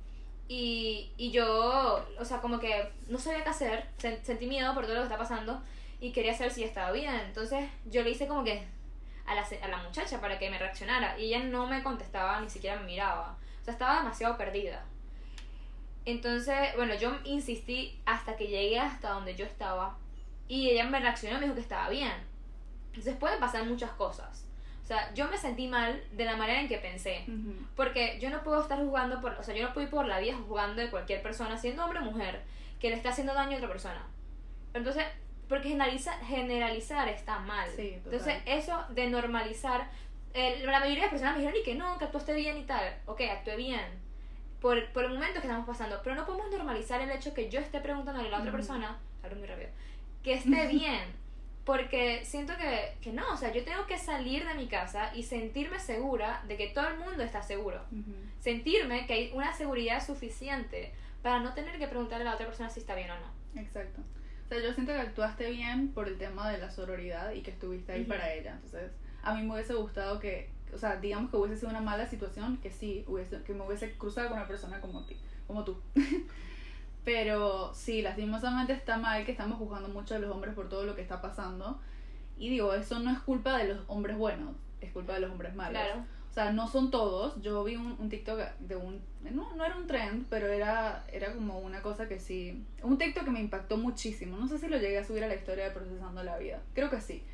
Y, 0.49 1.13
y 1.19 1.31
yo, 1.31 2.03
o 2.19 2.25
sea, 2.25 2.41
como 2.41 2.59
que 2.59 2.91
no 3.09 3.19
sabía 3.19 3.45
qué 3.45 3.51
hacer, 3.51 3.87
sen- 3.99 4.23
sentí 4.23 4.47
miedo 4.47 4.73
por 4.73 4.85
todo 4.85 4.95
lo 4.95 5.01
que 5.03 5.07
está 5.09 5.19
pasando 5.19 5.63
y 6.01 6.13
quería 6.13 6.35
saber 6.35 6.53
si 6.53 6.61
ella 6.61 6.69
estaba 6.69 6.93
bien. 6.93 7.15
Entonces 7.15 7.69
yo 7.87 8.03
le 8.03 8.11
hice 8.11 8.27
como 8.27 8.45
que 8.45 8.63
a 9.27 9.35
la, 9.35 9.43
a 9.63 9.69
la 9.69 9.79
muchacha 9.79 10.21
para 10.21 10.39
que 10.39 10.51
me 10.51 10.59
reaccionara 10.59 11.19
y 11.19 11.27
ella 11.27 11.45
no 11.45 11.67
me 11.67 11.83
contestaba, 11.83 12.41
ni 12.41 12.51
siquiera 12.51 12.77
me 12.77 12.87
miraba. 12.87 13.37
O 13.61 13.65
sea, 13.65 13.73
estaba 13.73 13.99
demasiado 13.99 14.37
perdida. 14.37 14.85
Entonces, 16.05 16.57
bueno, 16.77 16.95
yo 16.95 17.17
insistí 17.25 18.01
hasta 18.07 18.37
que 18.37 18.47
llegué 18.47 18.79
hasta 18.79 19.11
donde 19.11 19.35
yo 19.35 19.45
estaba 19.45 19.97
y 20.47 20.71
ella 20.71 20.85
me 20.85 21.01
reaccionó 21.01 21.37
y 21.37 21.41
me 21.41 21.45
dijo 21.47 21.57
que 21.57 21.63
estaba 21.63 21.89
bien. 21.89 22.13
Entonces 22.89 23.17
pueden 23.17 23.41
pasar 23.41 23.65
muchas 23.65 23.91
cosas. 23.93 24.45
O 24.85 24.87
sea, 24.87 25.13
yo 25.15 25.27
me 25.29 25.37
sentí 25.37 25.67
mal 25.67 26.01
de 26.13 26.25
la 26.25 26.37
manera 26.37 26.61
en 26.61 26.69
que 26.69 26.79
pensé. 26.79 27.25
Ujú. 27.27 27.55
Porque 27.75 28.19
yo 28.21 28.31
no 28.31 28.45
puedo 28.45 28.63
estar 28.63 28.79
jugando 28.79 29.21
por, 29.21 29.33
o 29.33 29.43
sea, 29.43 29.53
yo 29.53 29.67
no 29.67 29.75
puedo 29.75 29.87
ir 29.87 29.91
por 29.91 30.07
la 30.07 30.21
vida 30.21 30.37
jugando 30.47 30.81
de 30.81 30.91
cualquier 30.91 31.23
persona, 31.23 31.59
siendo 31.59 31.85
hombre 31.85 31.99
o 31.99 32.03
mujer, 32.03 32.43
que 32.79 32.91
le 32.91 32.95
está 32.95 33.09
haciendo 33.09 33.35
daño 33.35 33.55
a 33.55 33.57
otra 33.57 33.69
persona. 33.69 34.07
Entonces, 34.75 35.05
porque 35.49 35.69
generaliza, 35.69 36.13
generalizar 36.25 37.09
está 37.09 37.39
mal. 37.39 37.69
Sí. 37.77 37.95
Entonces, 38.05 38.37
eso 38.47 38.85
de 38.91 39.09
normalizar, 39.09 39.89
el- 40.35 40.67
la 40.67 40.81
mayoría 40.81 40.97
de 40.97 41.01
las 41.03 41.11
personas 41.11 41.35
me 41.35 41.41
dijeron 41.43 41.61
y 41.61 41.65
que 41.65 41.75
no, 41.75 41.99
que 41.99 42.05
actuaste 42.05 42.35
bien 42.35 42.59
y 42.59 42.63
tal. 42.65 42.97
Ok, 43.07 43.21
actué 43.31 43.57
bien. 43.57 44.05
Por, 44.61 44.87
por 44.93 45.05
el 45.05 45.13
momento 45.13 45.41
que 45.41 45.47
estamos 45.47 45.67
pasando. 45.67 46.01
Pero 46.03 46.17
no 46.17 46.27
podemos 46.27 46.51
normalizar 46.51 47.01
el 47.01 47.11
hecho 47.11 47.33
que 47.35 47.49
yo 47.51 47.61
esté 47.61 47.81
preguntándole 47.81 48.29
a 48.29 48.31
la 48.31 48.39
otra 48.39 48.49
Ujú. 48.51 48.57
persona, 48.59 48.99
hablo 49.23 49.37
muy 49.37 49.47
rápido, 49.47 49.69
que 50.23 50.35
esté 50.35 50.67
bien. 50.69 51.27
Porque 51.65 52.25
siento 52.25 52.57
que, 52.57 52.95
que 53.01 53.13
no, 53.13 53.33
o 53.33 53.37
sea, 53.37 53.53
yo 53.53 53.65
tengo 53.65 53.87
que 53.87 53.99
salir 53.99 54.47
de 54.47 54.55
mi 54.55 54.69
casa 54.69 55.11
y 55.17 55.25
sentirme 55.25 55.81
segura 55.81 56.43
de 56.47 56.57
que 56.57 56.69
todo 56.69 56.87
el 56.87 56.97
mundo 56.99 57.25
está 57.25 57.43
seguro 57.43 57.83
Ujú. 57.91 58.13
sentirme 58.39 59.05
que 59.09 59.13
hay 59.15 59.31
una 59.35 59.53
seguridad 59.53 60.05
suficiente 60.05 60.93
para 61.23 61.41
no 61.41 61.55
tener 61.55 61.77
que 61.79 61.89
preguntarle 61.89 62.23
a 62.23 62.29
la 62.31 62.35
otra 62.35 62.47
persona 62.47 62.71
si 62.71 62.79
está 62.79 62.95
bien 62.95 63.11
o 63.11 63.15
no. 63.19 63.61
Exacto. 63.61 64.01
O 64.47 64.49
sea, 64.49 64.63
yo 64.63 64.73
siento 64.73 64.93
que 64.93 65.01
actuaste 65.01 65.51
bien 65.51 65.89
por 65.89 66.07
el 66.07 66.19
tema 66.19 66.49
de 66.51 66.59
la 66.59 66.71
sororidad 66.71 67.33
y 67.33 67.43
que 67.43 67.51
estuviste 67.51 67.91
ahí 67.93 68.03
Ujú. 68.03 68.11
para 68.11 68.33
ella. 68.33 68.53
Entonces, 68.55 68.93
a 69.25 69.35
mí 69.35 69.43
me 69.43 69.55
hubiese 69.55 69.75
gustado 69.75 70.21
que, 70.21 70.51
o 70.73 70.79
sea, 70.79 70.97
digamos 70.99 71.33
que 71.33 71.37
hubiese 71.37 71.57
sido 71.57 71.71
una 71.71 71.81
mala 71.81 72.07
situación, 72.07 72.59
que 72.59 72.71
sí, 72.71 73.05
hubiese, 73.09 73.43
que 73.43 73.55
me 73.55 73.67
hubiese 73.67 73.95
cruzado 73.95 74.29
con 74.29 74.39
una 74.39 74.47
persona 74.47 74.81
como, 74.81 75.05
ti, 75.05 75.17
como 75.49 75.65
tú. 75.65 75.81
Pero 77.05 77.75
sí, 77.75 78.03
lastimosamente 78.03 78.73
está 78.73 78.99
mal 78.99 79.25
que 79.25 79.33
estamos 79.33 79.59
juzgando 79.59 79.89
mucho 79.89 80.15
a 80.15 80.21
los 80.21 80.31
hombres 80.31 80.55
por 80.55 80.69
todo 80.69 80.85
lo 80.85 80.95
que 80.95 81.03
está 81.03 81.21
pasando. 81.21 81.81
Y 82.39 82.49
digo, 82.51 82.73
eso 82.73 83.01
no 83.01 83.11
es 83.11 83.19
culpa 83.21 83.59
de 83.59 83.75
los 83.75 83.81
hombres 83.89 84.17
buenos, 84.17 84.55
es 84.81 84.93
culpa 84.93 85.15
de 85.15 85.21
los 85.21 85.33
hombres 85.33 85.57
malos. 85.57 85.83
Claro. 85.83 86.05
O 86.37 86.39
sea, 86.39 86.53
no 86.53 86.69
son 86.69 86.91
todos. 86.91 87.41
Yo 87.41 87.65
vi 87.65 87.77
un, 87.77 87.97
un 87.99 88.11
TikTok 88.11 88.39
de 88.59 88.77
un... 88.77 89.01
No, 89.23 89.57
no 89.57 89.65
era 89.65 89.75
un 89.75 89.87
trend, 89.87 90.27
pero 90.29 90.49
era, 90.49 91.07
era 91.11 91.33
como 91.33 91.61
una 91.61 91.81
cosa 91.81 92.09
que 92.09 92.21
sí... 92.21 92.63
Un 92.83 92.99
TikTok 92.99 93.25
que 93.25 93.31
me 93.31 93.41
impactó 93.41 93.79
muchísimo. 93.79 94.37
No 94.37 94.47
sé 94.47 94.59
si 94.59 94.69
lo 94.69 94.77
llegué 94.77 94.99
a 94.99 95.05
subir 95.05 95.25
a 95.25 95.29
la 95.29 95.35
historia 95.35 95.65
de 95.65 95.71
Procesando 95.71 96.23
la 96.23 96.37
Vida. 96.37 96.61
Creo 96.75 96.91
que 96.91 97.01
sí. 97.01 97.25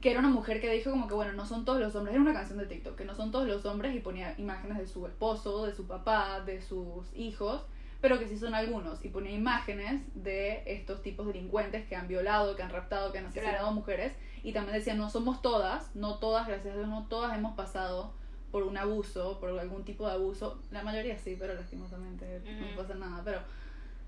Que 0.00 0.12
era 0.12 0.20
una 0.20 0.28
mujer 0.28 0.60
que 0.60 0.70
dijo 0.72 0.90
como 0.92 1.08
que, 1.08 1.14
bueno, 1.14 1.32
no 1.32 1.44
son 1.44 1.64
todos 1.64 1.80
los 1.80 1.96
hombres. 1.96 2.14
Era 2.14 2.22
una 2.22 2.34
canción 2.34 2.60
de 2.60 2.66
TikTok, 2.66 2.94
que 2.94 3.04
no 3.04 3.16
son 3.16 3.32
todos 3.32 3.48
los 3.48 3.64
hombres 3.66 3.96
y 3.96 3.98
ponía 3.98 4.36
imágenes 4.38 4.78
de 4.78 4.86
su 4.86 5.04
esposo, 5.08 5.66
de 5.66 5.74
su 5.74 5.88
papá, 5.88 6.40
de 6.46 6.62
sus 6.62 7.12
hijos. 7.16 7.66
Pero 8.00 8.20
que 8.20 8.28
sí 8.28 8.38
son 8.38 8.54
algunos. 8.54 9.04
Y 9.04 9.08
ponía 9.08 9.32
imágenes 9.32 10.02
de 10.14 10.62
estos 10.66 11.02
tipos 11.02 11.26
delincuentes 11.26 11.84
que 11.88 11.96
han 11.96 12.06
violado, 12.06 12.54
que 12.54 12.62
han 12.62 12.70
raptado, 12.70 13.10
que 13.10 13.18
han 13.18 13.26
asesinado 13.26 13.56
Claro. 13.58 13.72
mujeres. 13.72 14.12
Y 14.44 14.52
también 14.52 14.78
decía, 14.78 14.94
no 14.94 15.10
somos 15.10 15.42
todas, 15.42 15.96
no 15.96 16.20
todas, 16.20 16.46
gracias 16.46 16.74
a 16.74 16.78
Dios, 16.78 16.88
no 16.88 17.08
todas 17.08 17.36
hemos 17.36 17.56
pasado 17.56 18.14
por 18.50 18.62
un 18.62 18.76
abuso, 18.76 19.38
por 19.40 19.50
algún 19.58 19.84
tipo 19.84 20.06
de 20.06 20.14
abuso. 20.14 20.58
La 20.70 20.82
mayoría 20.82 21.16
sí, 21.18 21.36
pero 21.38 21.54
lastimosamente 21.54 22.40
no 22.44 22.76
pasa 22.76 22.94
nada. 22.94 23.22
Pero 23.24 23.40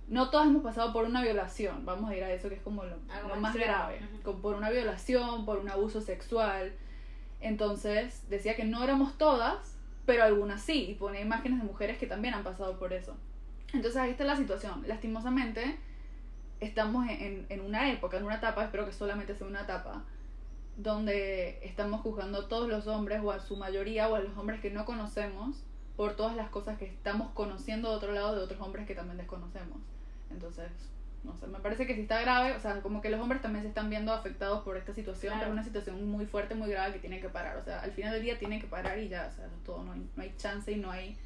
no 0.08 0.30
todas 0.30 0.46
hemos 0.46 0.62
pasado 0.62 0.92
por 0.92 1.04
una 1.04 1.22
violación. 1.22 1.84
Vamos 1.84 2.10
a 2.10 2.16
ir 2.16 2.24
a 2.24 2.32
eso 2.32 2.48
que 2.48 2.54
es 2.54 2.62
como 2.62 2.84
lo, 2.84 2.96
lo 3.28 3.36
más 3.40 3.54
extremo. 3.54 3.78
grave. 3.78 4.00
Con- 4.22 4.40
por 4.40 4.54
una 4.54 4.70
violación, 4.70 5.44
por 5.44 5.58
un 5.58 5.68
abuso 5.68 6.00
sexual. 6.00 6.72
Entonces 7.40 8.28
decía 8.28 8.56
que 8.56 8.64
no 8.64 8.82
éramos 8.82 9.16
todas, 9.18 9.76
pero 10.06 10.24
algunas 10.24 10.62
sí. 10.62 10.90
Y 10.90 10.94
ponía 10.94 11.20
imágenes 11.20 11.58
de 11.60 11.64
mujeres 11.64 11.98
que 11.98 12.06
también 12.06 12.34
han 12.34 12.42
pasado 12.44 12.78
por 12.78 12.92
eso. 12.92 13.16
Entonces 13.72 13.96
ahí 14.00 14.10
está 14.10 14.24
la 14.24 14.36
situación. 14.36 14.82
Lastimosamente 14.86 15.76
estamos 16.60 17.04
en, 17.08 17.20
en- 17.20 17.46
en 17.50 17.60
una 17.60 17.90
época, 17.92 18.16
en 18.16 18.24
una 18.24 18.36
etapa, 18.36 18.64
espero 18.64 18.86
que 18.86 18.92
solamente 18.92 19.34
sea 19.36 19.46
una 19.46 19.60
etapa, 19.62 20.02
donde 20.78 21.58
estamos 21.66 22.00
juzgando 22.02 22.38
a 22.42 22.48
todos 22.48 22.68
los 22.68 22.86
hombres 22.86 23.20
o 23.22 23.32
a 23.32 23.40
su 23.40 23.56
mayoría 23.56 24.08
o 24.08 24.14
a 24.14 24.20
los 24.20 24.36
hombres 24.38 24.60
que 24.60 24.70
no 24.70 24.84
conocemos 24.84 25.56
por 25.96 26.14
todas 26.14 26.36
las 26.36 26.48
cosas 26.50 26.78
que 26.78 26.86
estamos 26.86 27.32
conociendo 27.32 27.90
de 27.90 27.96
otro 27.96 28.12
lado 28.12 28.36
de 28.36 28.42
otros 28.42 28.60
hombres 28.60 28.86
que 28.86 28.94
también 28.94 29.18
desconocemos. 29.18 29.78
Entonces, 30.30 30.70
no 31.24 31.34
sé, 31.34 31.48
me 31.48 31.58
parece 31.58 31.84
que 31.84 31.96
sí 31.96 32.02
está 32.02 32.20
grave, 32.20 32.54
o 32.54 32.60
sea, 32.60 32.80
como 32.80 33.00
que 33.00 33.10
los 33.10 33.20
hombres 33.20 33.42
también 33.42 33.64
se 33.64 33.68
están 33.70 33.90
viendo 33.90 34.12
afectados 34.12 34.62
por 34.62 34.76
esta 34.76 34.94
situación, 34.94 35.32
Claro. 35.32 35.40
pero 35.40 35.50
es 35.50 35.54
una 35.54 35.64
situación 35.64 36.08
muy 36.08 36.26
fuerte, 36.26 36.54
muy 36.54 36.70
grave 36.70 36.92
que 36.92 37.00
tiene 37.00 37.20
que 37.20 37.28
parar, 37.28 37.56
o 37.56 37.64
sea, 37.64 37.80
al 37.80 37.90
final 37.90 38.12
del 38.12 38.22
día 38.22 38.38
tiene 38.38 38.60
que 38.60 38.68
parar 38.68 39.00
y 39.00 39.08
ya, 39.08 39.28
o 39.32 39.34
sea, 39.34 39.46
eso 39.46 39.56
es 39.56 39.64
todo, 39.64 39.82
no 39.82 39.92
hay, 39.92 40.08
no 40.14 40.22
hay 40.22 40.32
chance 40.36 40.70
y 40.70 40.76
no 40.76 40.92
hay, 40.92 41.16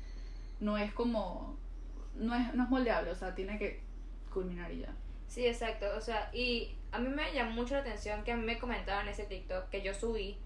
no 0.61 0.79
es 0.79 0.95
como, 0.95 1.57
no 2.17 2.35
es, 2.35 2.55
no 2.55 2.65
es 2.65 2.71
moldeable, 2.71 3.11
o 3.11 3.15
sea, 3.15 3.35
tiene 3.35 3.59
que 3.59 3.83
culminar 4.33 4.73
y 4.73 4.79
ya. 4.81 4.95
Sí, 5.33 5.47
exacto. 5.47 5.87
O 5.97 6.01
sea, 6.03 6.29
y 6.35 6.75
a 6.93 6.99
mí 6.99 7.09
me 7.09 7.33
llamó 7.33 7.53
mucho 7.53 7.73
la 7.73 7.81
atención 7.81 8.23
que 8.23 8.33
a 8.33 8.37
mí 8.37 8.45
me 8.45 8.59
comentaban 8.59 9.07
en 9.07 9.15
ese 9.15 9.25
TikTok 9.25 9.71
que 9.71 9.81
yo 9.81 9.95
subí 9.95 10.37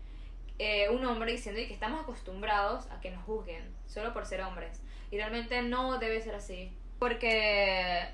eh, 0.60 0.88
un 0.90 1.04
hombre 1.04 1.32
diciendo 1.32 1.60
que 1.66 1.74
estamos 1.74 2.02
acostumbrados 2.02 2.86
a 2.92 3.00
que 3.00 3.10
nos 3.10 3.24
juzguen 3.24 3.64
solo 3.88 4.12
por 4.12 4.26
ser 4.26 4.42
hombres. 4.42 4.80
Y 5.10 5.16
realmente 5.16 5.60
no 5.62 5.98
debe 5.98 6.20
ser 6.20 6.36
así. 6.36 6.70
Porque, 7.00 8.06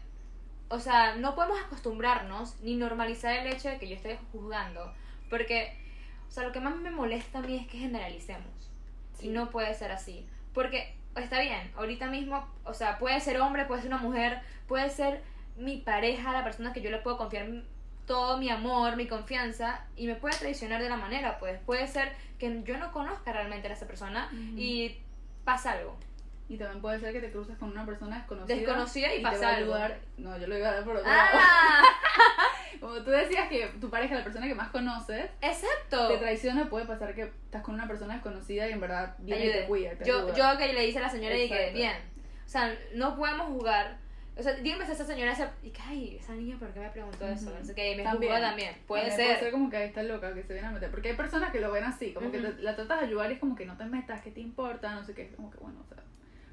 o 0.71 0.81
sea, 0.81 1.15
no 1.17 1.35
podemos 1.35 1.61
acostumbrarnos 1.61 2.59
ni 2.63 2.75
normalizar 2.75 3.35
el 3.37 3.53
hecho 3.53 3.69
de 3.69 3.77
que 3.77 3.91
yo 3.91 3.97
esté 3.97 4.19
juzgando. 4.33 4.95
Porque, 5.29 5.77
o 6.27 6.31
sea, 6.31 6.45
lo 6.45 6.53
que 6.53 6.61
más 6.61 6.75
me 6.77 6.91
molesta 6.91 7.41
a 7.41 7.43
mí 7.43 7.55
es 7.55 7.67
que 7.67 7.81
generalicemos. 7.81 8.71
Sí. 9.13 9.27
Y 9.27 9.31
no 9.31 9.51
puede 9.51 9.75
ser 9.75 9.93
así. 9.93 10.27
Porque 10.55 10.95
está 11.17 11.39
bien, 11.39 11.71
ahorita 11.77 12.07
mismo, 12.07 12.49
o 12.65 12.73
sea, 12.73 12.99
puede 12.99 13.21
ser 13.21 13.39
hombre, 13.43 13.67
puede 13.67 13.83
ser 13.83 13.93
una 13.93 14.01
mujer, 14.03 14.41
puede 14.67 14.89
ser 14.89 15.23
mi 15.57 15.79
pareja, 15.79 16.33
la 16.33 16.45
persona 16.45 16.73
que 16.73 16.81
yo 16.81 16.91
le 16.91 16.99
puedo 16.99 17.17
confiar 17.17 17.47
todo 18.07 18.37
mi 18.39 18.49
amor, 18.51 18.97
mi 18.97 19.07
confianza, 19.07 19.87
y 19.97 20.07
me 20.07 20.17
puede 20.17 20.37
traicionar 20.37 20.83
de 20.83 20.89
la 20.89 20.97
manera, 20.97 21.39
pues. 21.39 21.61
Puede 21.61 21.87
ser 21.87 22.13
que 22.39 22.63
yo 22.65 22.77
no 22.79 22.91
conozca 22.93 23.33
realmente 23.33 23.69
a 23.69 23.73
esa 23.73 23.87
persona 23.87 24.29
y 24.57 24.99
pasa 25.45 25.73
algo. 25.73 25.97
Y 26.49 26.59
también 26.59 26.83
puede 26.83 26.99
ser 26.99 27.13
que 27.13 27.21
te 27.21 27.31
cruces 27.31 27.57
con 27.57 27.71
una 27.71 27.87
persona 27.87 28.17
desconocida. 28.19 28.57
Desconocida 28.57 29.15
y 29.15 29.19
te 29.19 29.23
pasa 29.23 29.41
va 29.41 29.49
a 29.53 29.57
algo. 29.57 29.75
ayudar. 29.75 29.99
No, 30.19 30.37
yo 30.39 30.47
lo 30.49 30.59
iba 30.59 30.69
a 30.69 30.73
dar 30.75 30.85
por 30.85 30.97
otro 30.97 31.09
lado. 31.09 31.31
¡Ah! 31.35 31.83
Como 32.81 32.95
tú 32.97 33.11
decías 33.11 33.49
que 33.49 33.69
tu 33.81 33.89
pareja, 33.89 34.17
la 34.17 34.25
persona 34.25 34.47
que 34.49 34.55
más 34.55 34.71
conoces, 34.71 35.31
Exacto. 35.41 36.09
te 36.09 36.19
traiciona, 36.19 36.69
puede 36.69 36.85
pasar 36.85 37.15
que 37.15 37.23
estás 37.23 37.63
con 37.63 37.75
una 37.75 37.87
persona 37.87 38.15
desconocida 38.15 38.69
y 38.69 38.73
en 38.73 38.81
verdad 38.81 39.15
viene 39.21 39.47
y 39.47 39.53
te 39.53 39.65
cuida. 39.67 39.95
te 39.95 40.05
yo, 40.05 40.19
ayuda. 40.29 40.53
yo 40.53 40.59
que 40.59 40.73
le 40.73 40.83
dice 40.83 40.99
a 40.99 41.03
la 41.03 41.09
señora 41.09 41.37
y 41.37 41.43
Exacto. 41.45 41.75
bien, 41.75 41.97
o 42.45 42.49
sea, 42.49 42.77
no 42.95 43.17
podemos 43.17 43.47
jugar. 43.47 43.99
O 44.35 44.43
sea, 44.43 44.55
dígame 44.55 44.87
si 44.87 44.93
esa 44.93 45.05
señora 45.05 45.35
se, 45.35 45.47
y 45.63 45.71
que, 45.71 45.83
ay, 45.83 46.17
esa 46.19 46.35
niña, 46.35 46.57
¿por 46.59 46.73
qué 46.73 46.81
me 46.81 46.89
preguntó 46.89 47.29
eso? 47.29 47.51
No 47.59 47.65
sé 47.65 47.75
qué, 47.75 47.93
y 47.93 47.97
me 47.97 48.03
También. 48.03 48.41
también. 48.41 48.75
Puede 48.87 49.09
También 49.09 49.17
ser. 49.19 49.27
Puede 49.27 49.41
ser 49.41 49.53
como 49.53 49.69
que 49.71 49.77
ahí 49.77 49.89
está 49.89 50.03
loca, 50.03 50.33
que 50.35 50.43
se 50.43 50.53
viene 50.55 50.69
a 50.69 50.71
meter. 50.71 50.91
Porque 50.91 51.11
hay 51.11 51.17
personas 51.17 51.53
que 51.53 51.61
lo 51.61 51.71
ven 51.71 51.85
así, 51.85 52.13
como 52.15 52.31
que 52.33 52.39
Ujú. 52.39 52.53
te- 52.53 52.63
la 52.63 52.75
tratas 52.75 53.01
de 53.01 53.07
ayudar 53.09 53.31
y 53.31 53.35
es 53.35 53.41
como 53.41 53.55
que 53.55 53.67
no 53.67 53.77
te 53.77 53.85
metas, 53.85 54.23
que 54.23 54.31
te 54.31 54.41
importa, 54.41 54.95
no 54.95 55.05
sé 55.05 55.15
qué. 55.15 55.25
Es 55.25 55.35
como 55.37 55.51
que 55.51 55.59
bueno, 55.59 55.81
o 55.85 55.85
sea, 55.95 56.03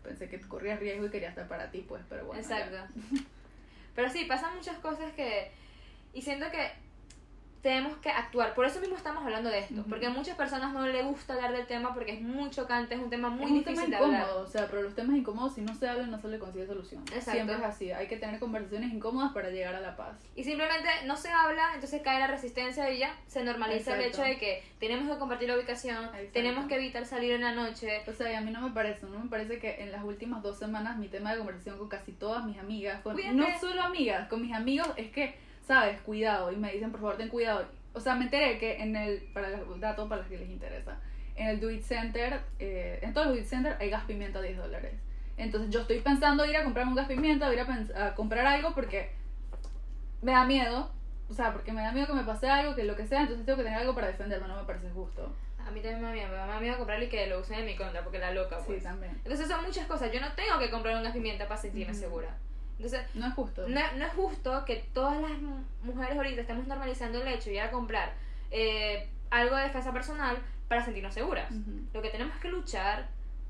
pensé 0.04 0.28
que 0.30 0.40
corrías 0.42 0.80
riesgo 0.80 1.06
y 1.06 1.10
quería 1.10 1.30
estar 1.30 1.48
para 1.48 1.72
ti, 1.72 1.86
pues, 1.88 2.04
pero 2.10 2.26
bueno. 2.26 2.42
ya. 2.42 2.58
Exacto. 2.60 2.94
Pero 3.96 4.10
sí, 4.10 4.26
pasan 4.26 4.56
muchas 4.56 4.78
cosas 4.78 5.12
que... 5.14 5.52
Y 6.14 6.22
siento 6.22 6.50
que 6.52 6.72
tenemos 7.62 7.97
que 7.97 8.10
actuar. 8.10 8.53
Por 8.53 8.66
eso 8.66 8.80
mismo 8.80 8.95
estamos 8.95 9.24
hablando 9.24 9.49
de 9.49 9.60
esto. 9.60 9.84
Porque 9.89 10.05
a 10.05 10.10
muchas 10.10 10.38
personas 10.38 10.74
no 10.74 10.88
les 10.88 11.03
gusta 11.03 11.34
hablar 11.34 11.51
del 11.51 11.68
tema 11.68 11.93
porque 11.93 12.14
es 12.14 12.22
muy 12.22 12.49
chocante, 12.49 12.95
es 12.95 13.01
un 13.01 13.10
tema 13.10 13.30
muy 13.30 13.45
es 13.45 13.51
un 13.51 13.57
difícil 13.60 13.86
tema 13.86 13.97
de 13.97 14.05
hablar. 14.05 14.22
incómodo, 14.22 14.43
o 14.43 14.47
sea, 14.47 14.68
pero 14.68 14.82
los 14.84 14.95
temas 14.95 15.18
incómodos 15.18 15.55
si 15.55 15.62
no 15.62 15.76
se 15.76 15.89
hablan 15.89 16.10
no 16.12 16.20
se 16.20 16.30
le 16.30 16.39
consigue 16.39 16.66
solución. 16.66 17.01
Exacto. 17.07 17.32
Siempre 17.32 17.55
es 17.55 17.64
así, 17.64 17.91
hay 17.91 18.07
que 18.07 18.18
tener 18.18 18.39
conversaciones 18.39 18.93
incómodas 18.93 19.34
para 19.34 19.49
llegar 19.49 19.76
a 19.76 19.82
la 19.82 19.95
paz. 19.97 20.18
Y 20.36 20.43
simplemente 20.43 20.88
no 21.05 21.18
se 21.18 21.30
habla, 21.30 21.72
entonces 21.74 22.01
cae 22.01 22.20
la 22.20 22.28
resistencia 22.28 22.89
y 22.91 22.99
ya 22.99 23.16
se 23.28 23.43
normaliza 23.43 23.95
el 23.95 24.01
Exacto. 24.05 24.24
hecho 24.24 24.34
de 24.34 24.38
que 24.38 24.64
tenemos 24.80 25.12
que 25.12 25.20
compartir 25.20 25.49
la 25.49 25.57
ubicación, 25.57 26.05
Exacto. 26.05 26.30
tenemos 26.34 26.68
que 26.68 26.76
evitar 26.76 27.05
salir 27.05 27.34
en 27.34 27.41
la 27.41 27.51
noche. 27.51 28.03
O 28.07 28.14
sea, 28.14 28.32
y 28.32 28.36
a 28.36 28.41
mí 28.41 28.51
no 28.51 28.62
me 28.62 28.72
parece, 28.72 29.05
no 29.05 29.20
me 29.20 29.30
parece 29.30 29.60
que 29.60 29.84
en 29.84 29.91
las 29.91 30.03
últimas 30.03 30.41
dos 30.41 30.57
semanas 30.57 30.97
mi 30.97 31.07
tema 31.10 31.32
de 31.32 31.38
conversación 31.39 31.78
con 31.78 31.89
casi 31.89 32.14
todas 32.14 32.45
mis 32.45 32.57
amigas, 32.57 33.01
con, 33.01 33.14
Cuídate. 33.16 33.36
no 33.36 33.47
solo 33.60 33.82
amigas, 33.82 34.30
con 34.30 34.41
mis 34.41 34.53
amigos, 34.53 34.88
es 34.95 35.12
que, 35.12 35.49
sabes, 35.70 36.01
cuidado, 36.01 36.51
y 36.51 36.55
me 36.55 36.72
dicen, 36.72 36.89
por 36.89 36.99
favor, 36.99 37.17
ten 37.17 37.30
cuidado. 37.30 37.63
O 37.93 37.99
sea, 37.99 38.15
me 38.15 38.24
enteré 38.24 38.57
que 38.57 38.82
en 38.82 38.95
el, 38.95 39.22
para 39.36 39.49
los 39.51 39.80
datos 39.80 40.09
para 40.09 40.22
los 40.22 40.28
que 40.28 40.39
les 40.39 40.49
interesa, 40.49 40.97
en 41.36 41.47
el 41.47 41.59
Do 41.59 41.70
It 41.70 41.84
Center, 41.84 42.39
eh, 42.57 42.97
en 43.03 43.13
todos 43.13 43.28
los 43.28 43.36
Do 43.36 43.41
It 43.43 43.47
Center 43.47 43.78
hay 43.80 43.91
gas 43.91 44.03
pimienta 44.05 44.39
a 44.39 44.41
10 44.41 44.57
dólares. 44.57 44.93
Entonces 45.38 45.70
yo 45.70 45.82
estoy 45.82 45.99
pensando 45.99 46.43
ir 46.43 46.57
a 46.57 46.63
comprar 46.63 46.88
un 46.88 46.95
gas 46.95 47.07
pimienta, 47.07 47.47
o 47.47 47.53
ir 47.53 47.59
a, 47.59 48.07
a 48.07 48.15
comprar 48.15 48.47
algo 48.47 48.74
porque 48.74 49.11
me 50.24 50.32
da 50.32 50.43
miedo, 50.43 50.89
o 51.30 51.34
sea, 51.36 51.53
porque 51.53 51.72
me 51.72 51.84
da 51.84 51.91
miedo 51.91 52.07
que 52.07 52.13
me 52.13 52.24
pase 52.24 52.49
algo, 52.49 52.74
que 52.74 52.84
lo 52.84 52.95
que 52.95 53.05
sea, 53.05 53.22
entonces 53.22 53.45
tengo 53.45 53.57
que 53.57 53.63
tener 53.63 53.78
algo 53.78 53.93
para 53.93 54.07
defenderme, 54.07 54.47
no 54.47 54.57
me 54.57 54.63
parece 54.63 54.89
justo. 54.89 55.32
A 55.59 55.70
mí 55.70 55.82
también 55.82 56.01
me 56.01 56.07
da 56.07 56.13
miedo, 56.13 56.30
me 56.30 56.36
da 56.36 56.59
miedo 56.59 56.78
comprarlo 56.78 57.05
y 57.05 57.09
que 57.09 57.28
lo 57.28 57.41
usen 57.41 57.59
en 57.59 57.65
mi 57.67 57.76
contra, 57.76 58.03
porque 58.03 58.17
la 58.17 58.34
loca, 58.34 58.57
pues. 58.65 58.80
Sí, 58.80 58.84
también. 58.84 59.22
Entonces 59.24 59.47
son 59.47 59.63
muchas 59.63 59.86
cosas. 59.86 60.11
Yo 60.11 60.20
no 60.20 60.32
tengo 60.34 60.57
que 60.57 60.72
comprar 60.72 60.95
un 60.95 61.03
gas 61.03 61.13
pimienta 61.13 61.47
para 61.47 61.61
sentirme 61.61 61.91
Ujú. 61.91 62.01
segura. 62.01 62.36
Entonces, 62.80 63.02
No 63.14 63.28
es 63.28 63.34
justo. 63.34 63.68
no, 63.68 63.82
no 63.98 64.06
es 64.06 64.14
justo 64.14 64.64
que 64.66 64.78
todas 64.94 65.20
las 65.22 65.32
mu- 65.42 65.64
mujeres 65.84 66.16
ahorita 66.18 66.42
estemos 66.42 66.66
normalizando 66.66 67.22
el 67.22 67.28
hecho 67.28 67.50
de 67.50 67.56
ir 67.58 67.62
a 67.62 67.72
comprar 67.72 68.14
eh, 68.52 69.10
algo 69.30 69.56
de 69.58 69.64
defensa 69.64 69.92
personal 69.92 70.38
para 70.70 70.84
sentirnos 70.86 71.14
seguras. 71.14 71.52
Ujú. 71.52 71.82
Lo 71.94 72.02
que 72.02 72.10
tenemos 72.10 72.38
que 72.40 72.48
luchar 72.50 73.08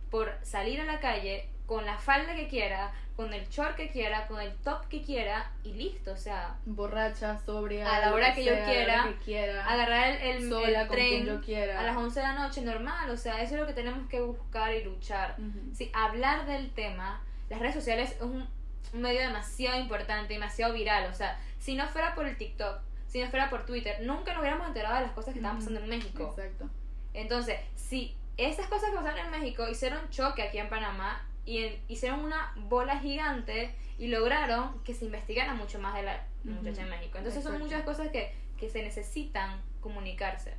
por 0.10 0.34
salir 0.42 0.82
a 0.82 0.86
la 0.86 1.00
calle 1.00 1.48
con 1.68 1.86
la 1.86 1.98
falda 2.00 2.34
que 2.36 2.48
quiera, 2.48 2.92
con 3.16 3.32
el 3.34 3.48
short 3.50 3.76
que 3.76 3.90
quiera, 3.90 4.26
con 4.28 4.42
el 4.42 4.52
top 4.64 4.88
que 4.88 5.04
quiera 5.04 5.52
y 5.64 5.74
listo. 5.74 6.12
O 6.14 6.18
sea, 6.18 6.56
borracha, 6.66 7.38
sobria, 7.38 7.88
A 7.96 8.00
la 8.00 8.14
hora 8.16 8.34
que 8.34 8.44
yo 8.44 8.54
sea, 8.54 8.60
la 8.66 8.66
quiera, 8.74 9.04
que 9.04 9.16
quiera, 9.24 9.66
agarrar 9.68 10.10
el, 10.10 10.22
el, 10.44 10.50
sola 10.50 10.82
el 10.84 10.88
tren 10.90 11.26
yo 11.28 11.42
quiera. 11.42 11.80
a 11.80 11.84
las 11.84 11.96
11 11.96 12.20
de 12.20 12.26
la 12.26 12.34
noche 12.34 12.62
normal. 12.62 13.10
O 13.12 13.18
sea, 13.18 13.42
eso 13.44 13.54
es 13.54 13.60
lo 13.62 13.68
que 13.68 13.74
tenemos 13.74 14.08
que 14.10 14.20
buscar 14.22 14.74
y 14.74 14.84
luchar. 14.84 15.36
Ujú. 15.38 15.76
Sí, 15.76 15.92
hablar 15.94 16.48
del 16.48 16.72
tema, 16.72 17.22
las 17.50 17.60
redes 17.60 17.76
sociales 17.76 18.14
es 18.16 18.22
un, 18.22 18.48
un 18.94 19.02
medio 19.02 19.20
demasiado 19.22 19.80
importante, 19.80 20.34
demasiado 20.34 20.74
viral. 20.74 21.10
O 21.12 21.14
sea, 21.14 21.40
si 21.60 21.76
no 21.76 21.88
fuera 21.88 22.16
por 22.16 22.26
el 22.26 22.38
TikTok, 22.38 22.80
si 23.08 23.22
no 23.22 23.30
fuera 23.30 23.50
por 23.50 23.66
Twitter, 23.66 23.98
nunca 24.02 24.34
nos 24.34 24.42
hubiéramos 24.42 24.68
enterado 24.68 24.96
de 24.96 25.02
las 25.02 25.12
cosas 25.12 25.34
que 25.34 25.40
estaban 25.40 25.58
pasando 25.58 25.80
en 25.80 25.90
México. 25.90 26.34
Exacto. 26.36 26.70
Entonces, 27.14 27.60
si 27.76 28.16
esas 28.38 28.68
cosas 28.68 28.92
que 28.92 28.96
pasaron 28.98 29.20
en 29.26 29.32
México 29.32 29.68
hicieron 29.68 30.10
choque 30.10 30.44
aquí 30.44 30.60
en 30.60 30.70
Panamá 30.70 31.26
y 31.46 31.64
en- 31.64 31.82
hicieron 31.88 32.20
una 32.24 32.54
bola 32.56 33.00
gigante 33.00 33.74
y 33.98 34.08
lograron 34.08 34.82
que 34.84 34.94
se 34.94 35.06
investigara 35.06 35.54
mucho 35.56 35.80
más 35.80 35.96
de 35.96 36.04
la 36.04 36.26
muchacha 36.44 36.84
en 36.84 36.90
México. 36.90 37.18
Entonces 37.18 37.44
son 37.44 37.54
Exacto. 37.56 37.66
muchas 37.66 37.84
cosas 37.84 38.12
que, 38.12 38.34
que 38.58 38.70
se 38.70 38.84
necesitan 38.84 39.60
comunicarse. 39.82 40.54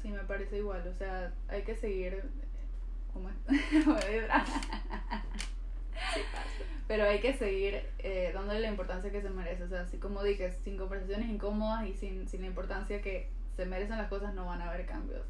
Sí, 0.00 0.08
me 0.08 0.20
parece 0.24 0.58
igual. 0.58 0.86
O 0.88 0.94
sea, 0.98 1.32
hay 1.48 1.62
que 1.62 1.76
seguir. 1.76 2.22
¿Cómo 3.12 3.28
es? 3.28 3.34
Pero 6.86 7.04
hay 7.04 7.20
que 7.20 7.32
seguir 7.32 7.82
eh, 7.98 8.30
dándole 8.34 8.60
la 8.60 8.68
importancia 8.68 9.10
que 9.10 9.22
se 9.22 9.30
merece. 9.30 9.64
O 9.64 9.68
sea, 9.68 9.82
así 9.82 9.98
como 9.98 10.22
dije, 10.22 10.52
sin 10.62 10.76
conversaciones 10.76 11.28
incómodas 11.30 11.86
y 11.86 11.94
sin, 11.94 12.28
sin 12.28 12.42
la 12.42 12.48
importancia 12.48 13.00
que 13.00 13.30
se 13.56 13.64
merecen 13.64 13.96
las 13.96 14.08
cosas, 14.08 14.34
no 14.34 14.46
van 14.46 14.60
a 14.60 14.70
haber 14.70 14.84
cambios. 14.86 15.22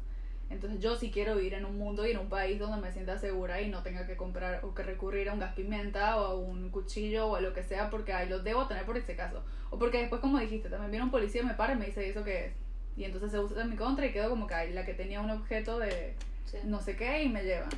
Entonces, 0.49 0.79
yo 0.79 0.95
sí 0.95 1.09
quiero 1.11 1.35
vivir 1.35 1.55
en 1.55 1.65
un 1.65 1.77
mundo 1.77 2.05
y 2.05 2.11
en 2.11 2.19
un 2.19 2.29
país 2.29 2.59
donde 2.59 2.77
me 2.77 2.91
sienta 2.91 3.17
segura 3.17 3.61
y 3.61 3.69
no 3.69 3.81
tenga 3.81 4.05
que 4.05 4.15
comprar 4.15 4.63
o 4.63 4.75
que 4.75 4.83
recurrir 4.83 5.29
a 5.29 5.33
un 5.33 5.39
gas 5.39 5.55
pimienta 5.55 6.17
o 6.17 6.25
a 6.25 6.35
un 6.35 6.69
cuchillo 6.69 7.27
o 7.27 7.35
a 7.35 7.41
lo 7.41 7.53
que 7.53 7.63
sea 7.63 7.89
porque 7.89 8.13
ahí 8.13 8.29
lo 8.29 8.39
debo 8.39 8.67
tener 8.67 8.85
por 8.85 8.97
ese 8.97 9.15
caso. 9.15 9.43
O 9.71 9.79
porque 9.79 9.99
después, 9.99 10.21
como 10.21 10.37
dijiste, 10.39 10.69
también 10.69 10.91
viene 10.91 11.05
un 11.05 11.11
policía 11.11 11.41
y 11.41 11.45
me 11.45 11.55
para 11.55 11.73
y 11.73 11.77
me 11.77 11.87
dice, 11.87 12.05
¿y 12.05 12.09
eso 12.11 12.23
qué 12.23 12.47
es? 12.47 12.53
Y 12.97 13.05
entonces 13.05 13.31
se 13.31 13.39
usa 13.39 13.63
en 13.63 13.69
mi 13.71 13.75
contra 13.75 14.05
y 14.05 14.11
quedo 14.11 14.29
como 14.29 14.45
que 14.45 14.53
ay, 14.53 14.73
la 14.73 14.85
que 14.85 14.93
tenía 14.93 15.19
un 15.21 15.31
objeto 15.31 15.79
de 15.79 16.13
Sí. 16.45 16.57
no 16.63 16.79
sé 16.79 16.95
qué 16.95 17.23
y 17.23 17.29
me 17.29 17.43
llevan. 17.43 17.69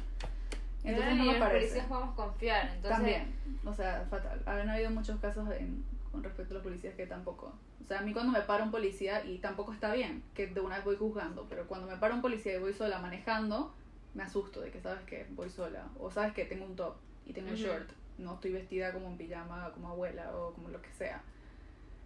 Entonces 0.91 1.15
no 1.17 1.25
me 1.25 1.39
parece. 1.39 1.59
policías 1.59 1.85
podemos 1.87 2.15
confiar. 2.15 2.65
Entonces, 2.67 2.89
También, 2.89 3.35
o 3.65 3.73
sea, 3.73 4.05
fatal. 4.09 4.41
Han 4.45 4.69
habido 4.69 4.89
muchos 4.91 5.19
casos 5.19 5.49
en- 5.51 5.83
con 6.11 6.23
respecto 6.23 6.53
a 6.53 6.55
los 6.55 6.63
policías 6.63 6.95
que 6.95 7.05
tampoco. 7.05 7.53
O 7.83 7.85
sea, 7.87 7.99
a 7.99 8.01
mí 8.01 8.13
cuando 8.13 8.31
me 8.31 8.41
para 8.41 8.63
un 8.63 8.71
policía 8.71 9.23
y 9.25 9.37
tampoco 9.39 9.71
está 9.73 9.93
bien, 9.93 10.23
que 10.33 10.47
de 10.47 10.59
una 10.61 10.75
vez 10.77 10.85
voy 10.85 10.95
juzgando, 10.95 11.45
pero 11.49 11.67
cuando 11.67 11.87
me 11.87 11.97
para 11.97 12.15
un 12.15 12.21
policía 12.21 12.55
y 12.55 12.59
voy 12.59 12.73
sola 12.73 12.99
manejando, 12.99 13.73
me 14.13 14.23
asusto 14.23 14.61
de 14.61 14.71
que 14.71 14.81
sabes 14.81 15.03
que 15.05 15.27
voy 15.31 15.49
sola. 15.49 15.87
O 15.99 16.09
sabes 16.09 16.33
que 16.33 16.45
tengo 16.45 16.65
un 16.65 16.75
top 16.75 16.95
y 17.25 17.33
tengo 17.33 17.49
un 17.49 17.53
Ujú. 17.55 17.63
short. 17.63 17.89
No 18.17 18.33
estoy 18.35 18.51
vestida 18.53 18.91
como 18.93 19.07
en 19.09 19.17
pijama, 19.17 19.69
como 19.73 19.89
abuela 19.89 20.35
o 20.35 20.53
como 20.53 20.69
lo 20.69 20.81
que 20.81 20.91
sea. 20.91 21.21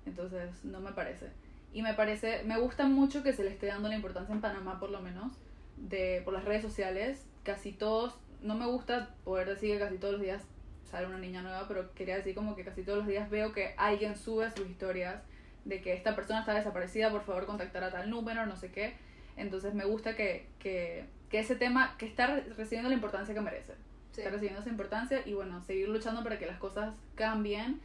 Entonces, 0.05 0.63
no 0.63 0.79
me 0.79 0.91
parece. 0.91 1.29
Y 1.73 1.81
me 1.83 1.93
parece, 1.93 2.43
me 2.43 2.59
gusta 2.59 2.85
mucho 2.87 3.23
que 3.23 3.33
se 3.33 3.43
le 3.43 3.51
esté 3.51 3.67
dando 3.67 3.87
la 3.87 3.95
importancia 3.95 4.33
en 4.35 4.41
Panamá, 4.41 4.79
por 4.79 4.89
lo 4.89 4.99
menos, 5.01 5.31
de 5.77 6.21
por 6.25 6.33
las 6.33 6.43
redes 6.43 6.61
sociales. 6.63 7.25
Casi 7.43 7.71
todos, 7.71 8.17
no 8.41 8.55
me 8.55 8.65
gusta 8.65 9.09
poder 9.23 9.47
decir 9.49 9.73
que 9.73 9.79
casi 9.79 9.97
todos 9.97 10.13
los 10.13 10.21
días 10.21 10.41
sale 10.89 11.07
una 11.07 11.19
niña 11.19 11.41
nueva, 11.41 11.67
pero 11.67 11.93
quería 11.93 12.17
decir 12.17 12.35
como 12.35 12.55
que 12.55 12.63
casi 12.65 12.83
todos 12.83 12.99
los 12.99 13.07
días 13.07 13.29
veo 13.29 13.53
que 13.53 13.73
alguien 13.77 14.15
sube 14.15 14.49
sus 14.51 14.69
historias 14.69 15.21
de 15.65 15.81
que 15.81 15.93
esta 15.93 16.15
persona 16.15 16.39
está 16.41 16.53
desaparecida, 16.53 17.11
por 17.11 17.23
favor 17.23 17.45
contactar 17.45 17.83
a 17.83 17.91
tal 17.91 18.09
número, 18.09 18.45
no 18.45 18.55
sé 18.55 18.71
qué. 18.71 18.95
Entonces 19.37 19.73
me 19.73 19.85
gusta 19.85 20.15
que, 20.15 20.47
que, 20.59 21.05
que 21.29 21.39
ese 21.39 21.55
tema, 21.55 21.95
que 21.97 22.05
está 22.05 22.27
re- 22.27 22.41
recibiendo 22.57 22.89
la 22.89 22.95
importancia 22.95 23.33
que 23.33 23.41
merece. 23.41 23.73
sí. 24.11 24.21
Está 24.21 24.31
recibiendo 24.31 24.59
esa 24.59 24.69
importancia 24.69 25.21
y 25.25 25.33
bueno, 25.33 25.61
seguir 25.61 25.87
luchando 25.87 26.23
para 26.23 26.37
que 26.37 26.45
las 26.45 26.57
cosas 26.59 26.95
cambien. 27.15 27.79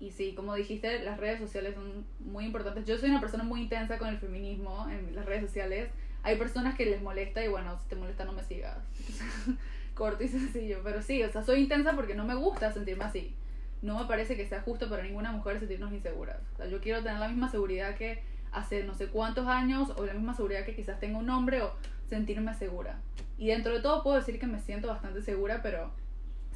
Y 0.00 0.10
sí, 0.12 0.32
como 0.34 0.54
dijiste, 0.54 1.00
las 1.04 1.18
redes 1.18 1.38
sociales 1.40 1.74
son 1.74 2.04
muy 2.20 2.44
importantes. 2.46 2.86
Yo 2.86 2.96
soy 2.98 3.10
una 3.10 3.20
persona 3.20 3.44
muy 3.44 3.60
intensa 3.62 3.98
con 3.98 4.08
el 4.08 4.18
feminismo 4.18 4.88
en 4.88 5.14
las 5.14 5.26
redes 5.26 5.42
sociales. 5.42 5.90
Hay 6.22 6.36
personas 6.36 6.76
que 6.76 6.86
les 6.86 7.00
molesta 7.02 7.44
y 7.44 7.48
bueno, 7.48 7.78
si 7.78 7.88
te 7.88 7.94
molesta 7.96 8.24
no 8.24 8.32
me 8.32 8.42
sigas. 8.42 8.78
Corto 9.98 10.22
y 10.24 10.28
sencillo. 10.38 10.78
Pero 10.84 11.02
sí, 11.02 11.22
o 11.24 11.30
sea, 11.30 11.42
soy 11.42 11.60
intensa 11.60 11.92
porque 11.94 12.14
no 12.14 12.24
me 12.24 12.34
gusta 12.36 12.72
sentirme 12.72 13.04
así. 13.04 13.34
No 13.82 13.98
me 13.98 14.06
parece 14.06 14.36
que 14.36 14.46
sea 14.46 14.62
justo 14.62 14.88
para 14.88 15.02
ninguna 15.02 15.32
mujer 15.32 15.58
sentirnos 15.58 15.92
inseguras. 15.92 16.38
O 16.54 16.56
sea, 16.56 16.66
yo 16.66 16.80
quiero 16.80 17.02
tener 17.02 17.18
la 17.18 17.28
misma 17.28 17.50
seguridad 17.50 17.94
que 17.96 18.22
hace 18.52 18.82
no 18.84 18.94
sé 18.94 19.08
cuántos 19.08 19.46
años 19.46 19.90
o 19.96 20.06
la 20.06 20.14
misma 20.14 20.34
seguridad 20.34 20.64
que 20.64 20.74
quizás 20.74 20.98
tenga 20.98 21.18
un 21.18 21.28
hombre 21.30 21.60
o 21.62 21.72
sentirme 22.08 22.54
segura. 22.54 22.98
Y 23.36 23.48
dentro 23.48 23.72
de 23.74 23.80
todo 23.80 24.02
puedo 24.02 24.16
decir 24.16 24.38
que 24.40 24.46
me 24.46 24.58
siento 24.60 24.88
bastante 24.88 25.20
segura, 25.22 25.60
pero 25.62 25.92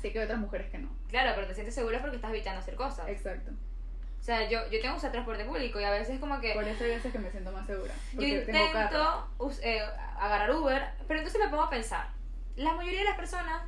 sé 0.01 0.11
que 0.13 0.19
hay 0.19 0.25
otras 0.25 0.41
mujeres 0.41 0.71
que 0.71 0.79
no. 0.79 0.89
Claro, 1.11 1.33
pero 1.35 1.47
te 1.47 1.55
sientes 1.55 1.75
segura 1.75 2.01
porque 2.01 2.17
estás 2.17 2.31
evitando 2.31 2.61
hacer 2.61 2.75
cosas. 2.75 3.09
Exacto. 3.09 3.53
O 4.21 4.25
sea, 4.25 4.49
yo, 4.49 4.59
yo 4.71 4.81
tengo 4.81 4.95
que 4.95 4.99
usar 4.99 5.13
transporte 5.13 5.45
público 5.45 5.81
y 5.81 5.85
a 5.85 5.91
veces 5.91 6.19
como 6.21 6.41
que 6.41 6.55
Por 6.55 6.65
eso 6.65 6.83
hay 6.85 6.91
veces 6.91 7.13
que 7.13 7.19
me 7.19 7.31
siento 7.31 7.51
más 7.53 7.67
segura. 7.67 7.93
yo 8.15 8.21
tengo 8.21 8.67
intento 8.67 9.29
us- 9.39 9.61
eh, 9.63 9.81
agarrar 10.19 10.51
Uber, 10.55 10.83
pero 11.09 11.21
entonces 11.21 11.41
me 11.43 11.49
pongo 11.51 11.65
a 11.65 11.71
pensar. 11.71 12.09
La 12.57 12.75
mayoría 12.75 13.01
de 13.01 13.05
las 13.07 13.17
personas 13.17 13.63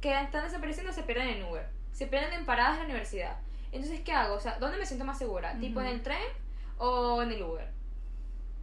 que 0.00 0.18
están 0.20 0.44
desapareciendo 0.44 0.92
se 0.92 1.02
pierden 1.02 1.28
en 1.28 1.42
Uber, 1.44 1.66
se 1.92 2.06
pierden 2.06 2.32
en 2.32 2.46
paradas 2.46 2.74
de 2.74 2.78
la 2.80 2.84
universidad. 2.86 3.36
Entonces, 3.70 4.00
¿qué 4.00 4.12
hago? 4.12 4.34
O 4.34 4.40
sea, 4.40 4.58
¿dónde 4.58 4.78
me 4.78 4.86
siento 4.86 5.04
más 5.04 5.18
segura? 5.18 5.56
¿Tipo 5.58 5.80
en 5.80 5.86
el 5.86 6.02
tren 6.02 6.22
o 6.78 7.22
en 7.22 7.32
el 7.32 7.42
Uber? 7.42 7.68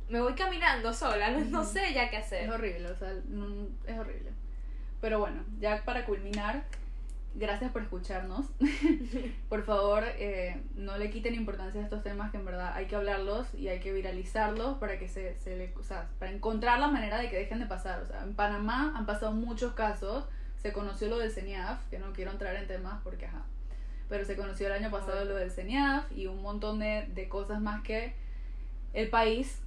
Me 0.10 0.20
voy 0.22 0.34
caminando 0.34 0.94
sola, 0.94 1.30
no, 1.32 1.40
no 1.46 1.64
sé 1.64 1.94
ya 1.94 2.10
qué 2.10 2.18
Es 2.18 2.26
hacer. 2.26 2.50
horrible, 2.50 2.90
o 2.92 2.96
sea, 2.96 3.14
no- 3.28 3.68
es 3.86 3.98
horrible. 3.98 4.32
Pero 5.02 5.20
bueno, 5.20 5.44
ya 5.60 5.84
para 5.86 6.06
culminar, 6.06 6.64
gracias 7.36 7.72
por 7.72 7.82
escucharnos. 7.82 8.46
por 9.50 9.64
favor, 9.64 10.04
eh, 10.18 10.62
no 10.76 10.98
le 10.98 11.10
quiten 11.10 11.36
importancia 11.36 11.82
a 11.82 11.84
estos 11.84 12.04
temas 12.04 12.32
que 12.32 12.38
en 12.38 12.46
verdad 12.46 12.74
hay 12.76 12.88
que 12.88 12.96
hablarlos 12.96 13.48
y 13.54 13.68
hay 13.68 13.80
que 13.80 13.94
viralizarlos 13.94 14.78
para 14.78 15.00
que 15.00 15.08
se, 15.08 15.38
se 15.40 15.56
le, 15.56 15.74
o 15.78 15.84
sea, 15.84 16.10
para 16.20 16.32
encontrar 16.32 16.80
la 16.80 16.88
manera 16.88 17.18
de 17.18 17.30
que 17.30 17.38
dejen 17.38 17.60
de 17.60 17.66
pasar. 17.66 18.02
O 18.02 18.06
sea, 18.06 18.24
en 18.24 18.34
Panamá 18.34 18.94
han 18.96 19.06
pasado 19.06 19.32
muchos 19.32 19.74
casos. 19.74 20.26
Se 20.58 20.74
conoció 20.74 21.08
lo 21.08 21.18
del 21.20 21.32
CENIAF, 21.32 21.80
que 21.90 22.00
no 22.00 22.12
quiero 22.12 22.32
entrar 22.32 22.56
en 22.56 22.68
temas 22.68 23.00
porque 23.04 23.26
ajá. 23.26 23.46
Pero 24.10 24.26
se 24.26 24.36
conoció 24.36 24.68
el 24.68 24.74
año 24.74 24.92
pasado 24.92 25.24
lo 25.26 25.36
del 25.36 25.52
CENIAF 25.52 26.12
y 26.12 26.28
un 26.28 26.42
montón 26.42 26.80
de, 26.80 27.08
de 27.14 27.30
cosas 27.30 27.62
más 27.62 27.84
que 27.84 28.14
el 28.94 29.10
país 29.10 29.62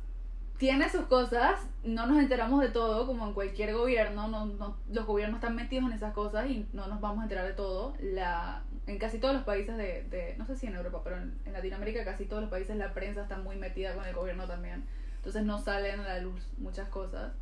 tiene 0.63 0.89
sus 0.89 1.07
cosas, 1.07 1.59
no 1.83 2.07
nos 2.07 2.19
enteramos 2.21 2.61
de 2.61 2.69
todo, 2.69 3.05
como 3.09 3.27
en 3.27 3.35
cualquier 3.35 3.75
gobierno, 3.75 4.29
no, 4.29 4.47
no- 4.47 4.77
los 4.93 5.05
gobiernos 5.07 5.39
están 5.39 5.57
metidos 5.57 5.87
en 5.87 5.93
esas 5.93 6.13
cosas 6.15 6.49
y 6.49 6.69
no 6.73 6.87
nos 6.87 7.01
vamos 7.01 7.19
a 7.19 7.23
enterar 7.25 7.45
de 7.49 7.53
todo. 7.53 7.95
La, 8.01 8.63
en 8.87 8.97
casi 8.97 9.19
todos 9.19 9.35
los 9.35 9.43
países 9.43 9.77
de, 9.77 10.05
de- 10.05 10.37
no 10.39 10.47
sé 10.47 10.55
si 10.57 10.69
en 10.69 10.77
Europa, 10.77 11.01
pero 11.03 11.17
en, 11.17 11.37
en 11.47 11.53
Latinoamérica 11.53 12.05
casi 12.05 12.27
todos 12.27 12.43
los 12.43 12.51
países 12.53 12.77
la 12.77 12.95
prensa 12.95 13.23
está 13.23 13.39
muy 13.39 13.57
metida 13.57 13.93
con 13.97 14.05
el 14.07 14.15
gobierno 14.15 14.47
también. 14.47 14.85
Entonces 15.17 15.43
no 15.43 15.59
salen 15.59 15.99
a 15.99 16.05
la 16.05 16.19
luz 16.21 16.47
muchas 16.59 16.89
cosas, 16.89 17.33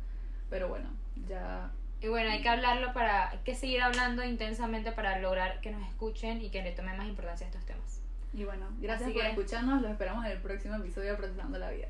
pero 0.49 0.67
bueno, 0.67 0.89
ya... 1.27 1.69
Y 2.01 2.07
bueno, 2.07 2.31
hay 2.31 2.41
que 2.41 2.49
hablarlo 2.49 2.91
para, 2.93 3.29
hay 3.29 3.37
que 3.45 3.53
seguir 3.53 3.83
hablando 3.83 4.23
intensamente 4.23 4.91
para 4.93 5.19
lograr 5.19 5.61
que 5.61 5.69
nos 5.69 5.87
escuchen 5.87 6.41
y 6.41 6.49
que 6.49 6.63
le 6.63 6.71
tomen 6.71 6.97
más 6.97 7.07
importancia 7.07 7.45
a 7.45 7.49
estos 7.51 7.65
temas. 7.67 8.01
Y 8.33 8.45
bueno, 8.45 8.65
gracias 8.79 9.09
Así 9.09 9.13
por 9.13 9.21
que- 9.21 9.29
escucharnos, 9.29 9.79
los 9.83 9.91
esperamos 9.91 10.25
en 10.25 10.31
el 10.31 10.39
próximo 10.39 10.73
episodio 10.77 11.11
de 11.11 11.17
Procesando 11.17 11.59
la 11.59 11.69
Vida. 11.69 11.89